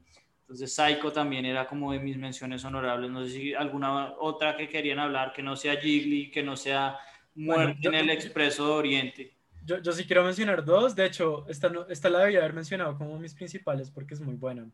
Entonces 0.50 0.74
Psycho 0.74 1.12
también 1.12 1.46
era 1.46 1.68
como 1.68 1.92
de 1.92 2.00
mis 2.00 2.18
menciones 2.18 2.66
honorables. 2.66 3.12
No 3.12 3.24
sé 3.24 3.30
si 3.30 3.54
alguna 3.54 4.14
otra 4.20 4.58
que 4.58 4.68
querían 4.68 4.98
hablar, 4.98 5.32
que 5.32 5.44
no 5.44 5.56
sea 5.56 5.76
Jiggly, 5.80 6.32
que 6.32 6.42
no 6.42 6.58
sea 6.58 6.98
Bueno, 7.36 7.66
Muerte 7.66 7.80
yo- 7.84 7.90
en 7.92 7.96
el 7.98 8.10
Expreso 8.10 8.66
de 8.66 8.72
Oriente. 8.74 9.38
Yo, 9.64 9.80
yo 9.80 9.92
sí 9.92 10.06
quiero 10.06 10.24
mencionar 10.24 10.66
dos. 10.66 10.96
De 10.96 11.06
hecho, 11.06 11.48
esta, 11.48 11.70
no- 11.70 11.86
esta 11.88 12.10
la 12.10 12.22
debía 12.22 12.40
haber 12.40 12.54
mencionado 12.54 12.98
como 12.98 13.20
mis 13.20 13.36
principales 13.36 13.92
porque 13.92 14.16
es 14.16 14.22
muy 14.22 14.34
buena. 14.34 14.68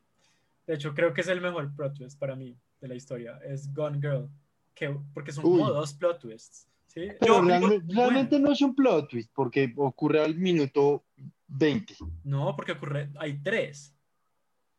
De 0.65 0.75
hecho, 0.75 0.93
creo 0.93 1.13
que 1.13 1.19
es 1.19 1.27
el 1.27 1.41
mejor 1.41 1.75
plot 1.75 1.93
twist 1.97 2.17
para 2.17 2.37
mí 2.37 2.57
de 2.79 2.87
la 2.87 2.95
historia. 2.95 3.37
Es 3.45 3.73
Gone 3.73 3.99
Girl. 3.99 4.29
Que, 4.73 4.95
porque 5.13 5.33
son 5.33 5.43
como 5.43 5.69
dos 5.69 5.93
plot 5.93 6.19
twists. 6.21 6.69
¿sí? 6.87 7.09
Pero 7.19 7.35
Yo- 7.35 7.41
realme- 7.41 7.83
realmente 7.89 8.39
no 8.39 8.53
es 8.53 8.61
un 8.61 8.73
plot 8.73 9.09
twist 9.09 9.29
porque 9.35 9.73
ocurre 9.75 10.21
al 10.23 10.35
minuto 10.35 11.03
20. 11.47 11.95
No, 12.23 12.55
porque 12.55 12.71
ocurre. 12.71 13.09
Hay 13.19 13.41
tres. 13.43 13.91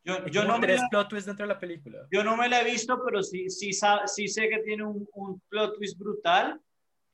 Yo, 0.07 0.25
yo 0.27 0.45
no 0.45 0.57
me 0.57 0.67
tres 0.67 0.79
la- 0.81 0.87
plot 0.89 1.09
twists 1.09 1.25
dentro 1.27 1.45
de 1.45 1.53
la 1.53 1.59
película. 1.59 2.07
Yo 2.11 2.23
no 2.23 2.37
me 2.37 2.47
la 2.47 2.61
he 2.61 2.63
visto, 2.71 2.97
pero 3.03 3.21
sí, 3.21 3.49
sí, 3.49 3.73
sa- 3.73 4.07
sí 4.07 4.27
sé 4.29 4.47
que 4.47 4.59
tiene 4.59 4.83
un, 4.85 5.07
un 5.13 5.39
plot 5.49 5.75
twist 5.75 5.97
brutal. 5.99 6.59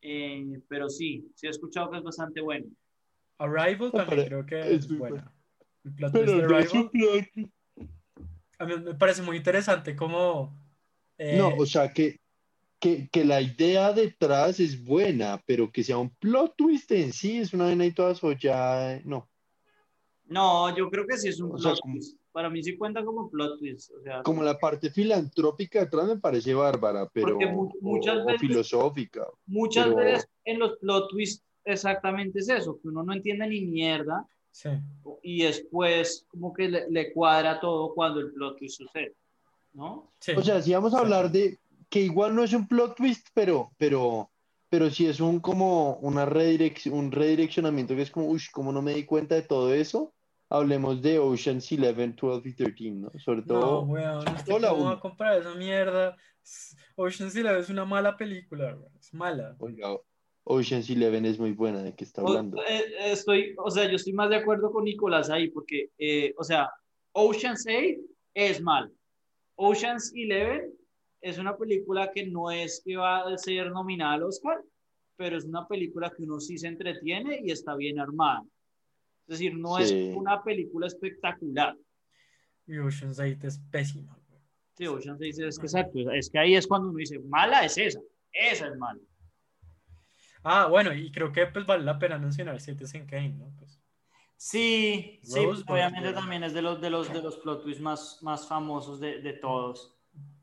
eh, 0.02 0.60
pero 0.68 0.90
sí, 0.90 1.26
sí 1.34 1.48
he 1.48 1.50
escuchado 1.50 1.90
que 1.90 1.98
es 1.98 2.04
bastante 2.04 2.40
bueno. 2.42 2.68
Arrival 3.40 3.92
también 3.92 4.28
creo 4.28 4.46
que 4.46 4.60
es 4.60 4.68
es 4.86 4.98
buena. 4.98 5.32
El 5.84 5.94
plot 5.96 6.12
twist 6.14 6.26
de 6.28 6.36
Pero 6.36 6.50
no 6.50 6.58
es 6.60 6.72
un 6.74 6.78
Arrival 6.80 6.92
plot 6.92 7.26
twist. 7.34 7.52
a 8.60 8.66
mí 8.66 8.74
me 8.78 8.94
parece 8.96 9.22
muy 9.24 9.38
interesante 9.38 9.96
como... 9.96 10.56
eh, 11.18 11.36
No, 11.38 11.50
o 11.56 11.66
sea 11.66 11.92
que, 11.92 12.20
que, 12.80 13.10
que 13.10 13.24
la 13.26 13.42
idea 13.42 13.92
detrás 13.94 14.60
es 14.60 14.84
buena, 14.84 15.42
pero 15.48 15.72
que 15.72 15.84
sea 15.84 15.98
un 15.98 16.10
plot 16.12 16.54
twist 16.58 16.92
en 16.92 17.12
sí 17.12 17.40
es 17.40 17.54
una 17.54 17.64
vaina 17.66 17.86
y 17.86 17.92
toda 17.92 18.12
eso 18.12 18.32
ya 18.34 19.02
no. 19.06 19.28
No, 20.26 20.76
yo 20.76 20.90
creo 20.90 21.06
que 21.08 21.18
sí 21.18 21.30
es 21.30 21.40
un 21.40 21.48
O 21.48 21.56
plot 21.56 21.62
sea, 21.62 21.74
como- 21.82 21.96
twist. 21.96 22.18
Para 22.34 22.50
mí 22.50 22.62
sí 22.64 22.76
cuenta 22.76 23.06
como 23.06 23.30
plot 23.30 23.60
twist. 23.60 23.92
O 23.92 24.02
sea, 24.02 24.24
Como 24.24 24.44
la 24.44 24.58
parte 24.58 24.90
filantrópica 24.90 25.80
detrás 25.82 26.08
me 26.08 26.18
parece 26.18 26.54
bárbara, 26.54 27.08
pero 27.14 27.38
muchas 27.80 28.18
o- 28.18 28.24
o 28.24 28.26
veces- 28.26 28.42
filosófica. 28.42 29.26
muchas 29.46 29.86
pero- 29.86 29.96
veces 29.98 30.28
en 30.44 30.60
los 30.60 30.78
plot 30.80 31.10
twists 31.12 31.46
exactamente 31.64 32.40
es 32.40 32.50
eso, 32.50 32.78
que 32.82 32.88
uno 32.90 33.04
no 33.04 33.14
entiende 33.14 33.48
ni 33.48 33.62
mierda 33.62 34.28
sí. 34.52 34.70
y 35.22 35.44
después 35.44 36.26
como 36.28 36.52
que 36.54 36.68
le, 36.68 36.90
le 36.90 37.14
cuadra 37.14 37.60
todo 37.62 37.94
cuando 37.94 38.20
el 38.20 38.34
plot 38.34 38.58
twist 38.58 38.78
sucede, 38.82 39.16
¿no? 39.74 40.12
sí. 40.20 40.34
O 40.36 40.42
sea, 40.42 40.62
si 40.62 40.74
vamos 40.74 40.94
a 40.94 41.00
hablar 41.00 41.32
de 41.32 41.60
que 41.90 42.02
igual 42.02 42.36
no 42.36 42.44
es 42.44 42.52
un 42.54 42.68
plot 42.68 42.96
twist, 42.98 43.28
pero, 43.36 43.70
pero, 43.78 44.30
pero 44.70 44.90
sí 44.90 45.06
es 45.06 45.20
un 45.20 45.40
como 45.40 45.98
una 46.02 46.26
redirección, 46.26 46.96
un 46.96 47.12
redireccionamiento 47.12 47.96
que 47.96 48.02
es 48.02 48.12
como, 48.12 48.26
uy, 48.28 48.42
como 48.52 48.72
no 48.74 48.82
me 48.82 48.96
di 48.96 49.06
cuenta 49.06 49.36
de 49.36 49.44
todo 49.44 49.72
eso, 49.74 50.12
hablemos 50.54 51.02
de 51.02 51.20
Ocean's 51.20 51.70
11, 51.72 52.14
12 52.20 52.50
y 52.50 52.54
13, 52.54 52.92
¿no? 52.92 53.12
Sobre 53.20 53.42
No, 53.42 53.46
todo, 53.46 53.82
weón, 53.84 54.18
¿usted 54.20 54.46
todo 54.46 54.60
la 54.60 54.70
¿cómo 54.70 54.84
va 54.84 54.90
uno. 54.90 54.98
a 54.98 55.00
comparar 55.00 55.40
esa 55.42 55.56
mierda? 55.56 56.16
Ocean's 56.96 57.36
Eleven 57.36 57.60
es 57.62 57.70
una 57.70 57.86
mala 57.86 58.16
película, 58.16 58.76
weón, 58.76 58.96
es 58.98 59.14
mala. 59.14 59.56
oiga, 59.60 59.96
Ocean's 60.46 60.90
11 60.90 61.28
es 61.30 61.40
muy 61.40 61.54
buena, 61.54 61.82
¿de 61.82 61.96
qué 61.96 62.04
está 62.04 62.22
hablando? 62.22 62.62
eh, 62.64 62.80
eh, 63.00 63.12
estoy, 63.12 63.56
o 63.58 63.72
sea, 63.72 63.90
yo 63.90 63.96
estoy 63.96 64.14
más 64.14 64.30
de 64.30 64.36
acuerdo 64.38 64.72
con 64.72 64.84
Nicolás 64.84 65.30
ahí, 65.30 65.50
porque, 65.50 65.90
eh, 65.98 66.34
o 66.38 66.44
sea, 66.44 66.70
Ocean's 67.14 67.66
8 67.68 68.02
es 68.34 68.62
mal. 68.62 68.92
Ocean's 69.56 70.12
11 70.14 70.70
es 71.22 71.38
una 71.38 71.56
película 71.58 72.12
que 72.12 72.26
no 72.28 72.52
es 72.52 72.82
que 72.86 72.98
va 72.98 73.22
a 73.22 73.38
ser 73.38 73.72
nominada 73.72 74.14
al 74.16 74.24
Oscar, 74.24 74.62
pero 75.16 75.38
es 75.38 75.46
una 75.46 75.66
película 75.68 76.12
que 76.16 76.24
uno 76.24 76.40
sí 76.40 76.58
se 76.58 76.68
entretiene 76.68 77.40
y 77.44 77.52
está 77.52 77.76
bien 77.76 78.00
armada. 78.00 78.44
Es 79.28 79.40
decir, 79.40 79.56
no 79.58 79.78
es 79.80 79.92
una 80.16 80.44
película 80.44 80.88
espectacular. 80.88 81.76
Y 82.68 82.78
Ocean's 82.78 83.20
8 83.20 83.48
es 83.48 83.60
pésima. 83.72 84.18
güey. 84.28 84.42
Sí, 84.78 84.88
Ocean's 84.88 85.20
dice, 85.20 85.48
es 85.48 85.58
que 85.58 85.66
exacto, 85.66 86.12
es 86.12 86.30
que 86.30 86.40
ahí 86.40 86.56
es 86.56 86.68
cuando 86.68 86.90
uno 86.90 86.98
dice, 86.98 87.20
mala 87.20 87.64
es 87.66 87.78
esa, 87.78 88.00
esa 88.32 88.68
es 88.68 88.76
mala. 88.78 89.00
Ah, 90.44 90.68
bueno, 90.68 90.94
y 90.94 91.10
creo 91.12 91.32
que 91.32 91.46
pues 91.48 91.66
vale 91.66 91.84
la 91.84 91.98
pena 91.98 92.18
mencionar 92.18 92.60
Citizen 92.60 93.06
Kane, 93.06 93.30
¿no? 93.30 93.54
Pues, 93.58 93.80
Sí, 94.36 95.22
sí, 95.24 95.40
pues, 95.46 95.64
obviamente 95.68 96.12
también 96.12 96.44
es 96.44 96.54
de 96.54 96.62
los, 96.62 96.82
de 96.82 96.90
los, 96.90 97.14
de 97.14 97.22
los 97.22 97.38
plot 97.38 97.64
twists 97.64 97.82
más, 97.82 98.20
más 98.22 98.46
famosos 98.46 99.00
de, 99.00 99.22
de 99.22 99.34
todos. 99.34 99.96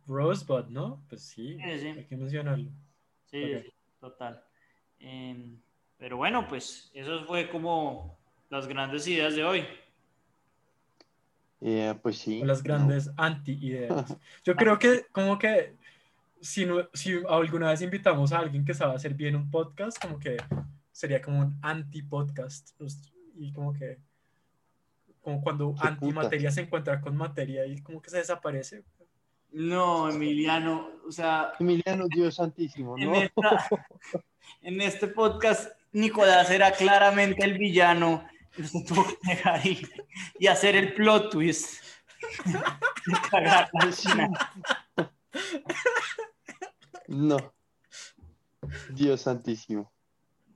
Rosebud, 0.06 0.64
¿no? 0.68 1.04
Pues 1.08 1.22
sí, 1.22 1.58
Sí, 1.62 1.78
sí. 1.80 1.86
hay 1.88 2.06
que 2.06 2.16
mencionarlo. 2.16 2.70
Sí, 3.26 3.44
sí, 3.58 3.72
total. 3.98 4.42
Em, 4.98 5.60
pero 5.98 6.16
bueno, 6.16 6.48
pues 6.48 6.90
eso 6.94 7.24
fue 7.26 7.50
como 7.50 8.18
las 8.50 8.66
grandes 8.68 9.06
ideas 9.08 9.34
de 9.34 9.44
hoy. 9.44 9.64
Eh, 11.62 11.94
pues 12.02 12.18
sí. 12.18 12.40
O 12.42 12.44
las 12.46 12.62
grandes 12.62 13.10
anti-ideas. 13.16 14.16
Yo 14.44 14.54
creo 14.56 14.78
que 14.78 15.06
como 15.12 15.38
que 15.38 15.76
si, 16.40 16.64
no, 16.66 16.88
si 16.94 17.20
alguna 17.28 17.70
vez 17.70 17.82
invitamos 17.82 18.32
a 18.32 18.38
alguien 18.38 18.64
que 18.64 18.74
sabe 18.74 18.94
hacer 18.94 19.14
bien 19.14 19.36
un 19.36 19.50
podcast, 19.50 20.00
como 20.00 20.18
que 20.18 20.36
sería 20.92 21.20
como 21.22 21.40
un 21.40 21.58
anti-podcast. 21.62 22.70
pues, 22.78 23.00
Y 23.36 23.52
como 23.52 23.72
que, 23.72 23.98
como 25.22 25.42
cuando 25.42 25.74
antimateria 25.80 26.50
se 26.50 26.62
encuentra 26.62 27.00
con 27.00 27.16
materia 27.16 27.66
y 27.66 27.80
como 27.82 28.00
que 28.00 28.10
se 28.10 28.18
desaparece. 28.18 28.82
No, 29.52 30.08
Emiliano, 30.08 30.88
o 31.06 31.10
sea, 31.12 31.52
Emiliano, 31.58 32.06
Dios 32.08 32.36
santísimo, 32.36 32.96
en, 32.96 33.04
¿no? 33.10 33.14
esta- 33.16 33.68
en 34.62 34.80
este 34.80 35.08
podcast 35.08 35.72
Nicolás 35.92 36.50
era 36.50 36.70
claramente 36.70 37.44
el 37.44 37.58
villano. 37.58 38.24
Usted 38.58 38.80
tuvo 38.86 39.04
que 39.04 39.68
y, 39.68 39.86
y 40.38 40.46
hacer 40.46 40.76
el 40.76 40.94
plot 40.94 41.30
twist. 41.30 41.82
No. 47.06 47.36
Dios 48.90 49.22
santísimo. 49.22 49.90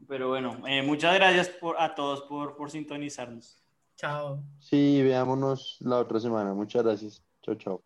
Pero 0.06 0.28
bueno, 0.28 0.62
eh, 0.68 0.82
muchas 0.82 1.14
gracias 1.14 1.48
por, 1.48 1.80
a 1.80 1.96
todos 1.96 2.22
por, 2.22 2.56
por 2.56 2.70
sintonizarnos. 2.70 3.60
Chao. 3.96 4.40
Sí, 4.60 5.02
veámonos 5.02 5.78
la 5.80 5.98
otra 5.98 6.20
semana. 6.20 6.54
Muchas 6.54 6.84
gracias. 6.84 7.24
Chao, 7.42 7.56
chao. 7.56 7.82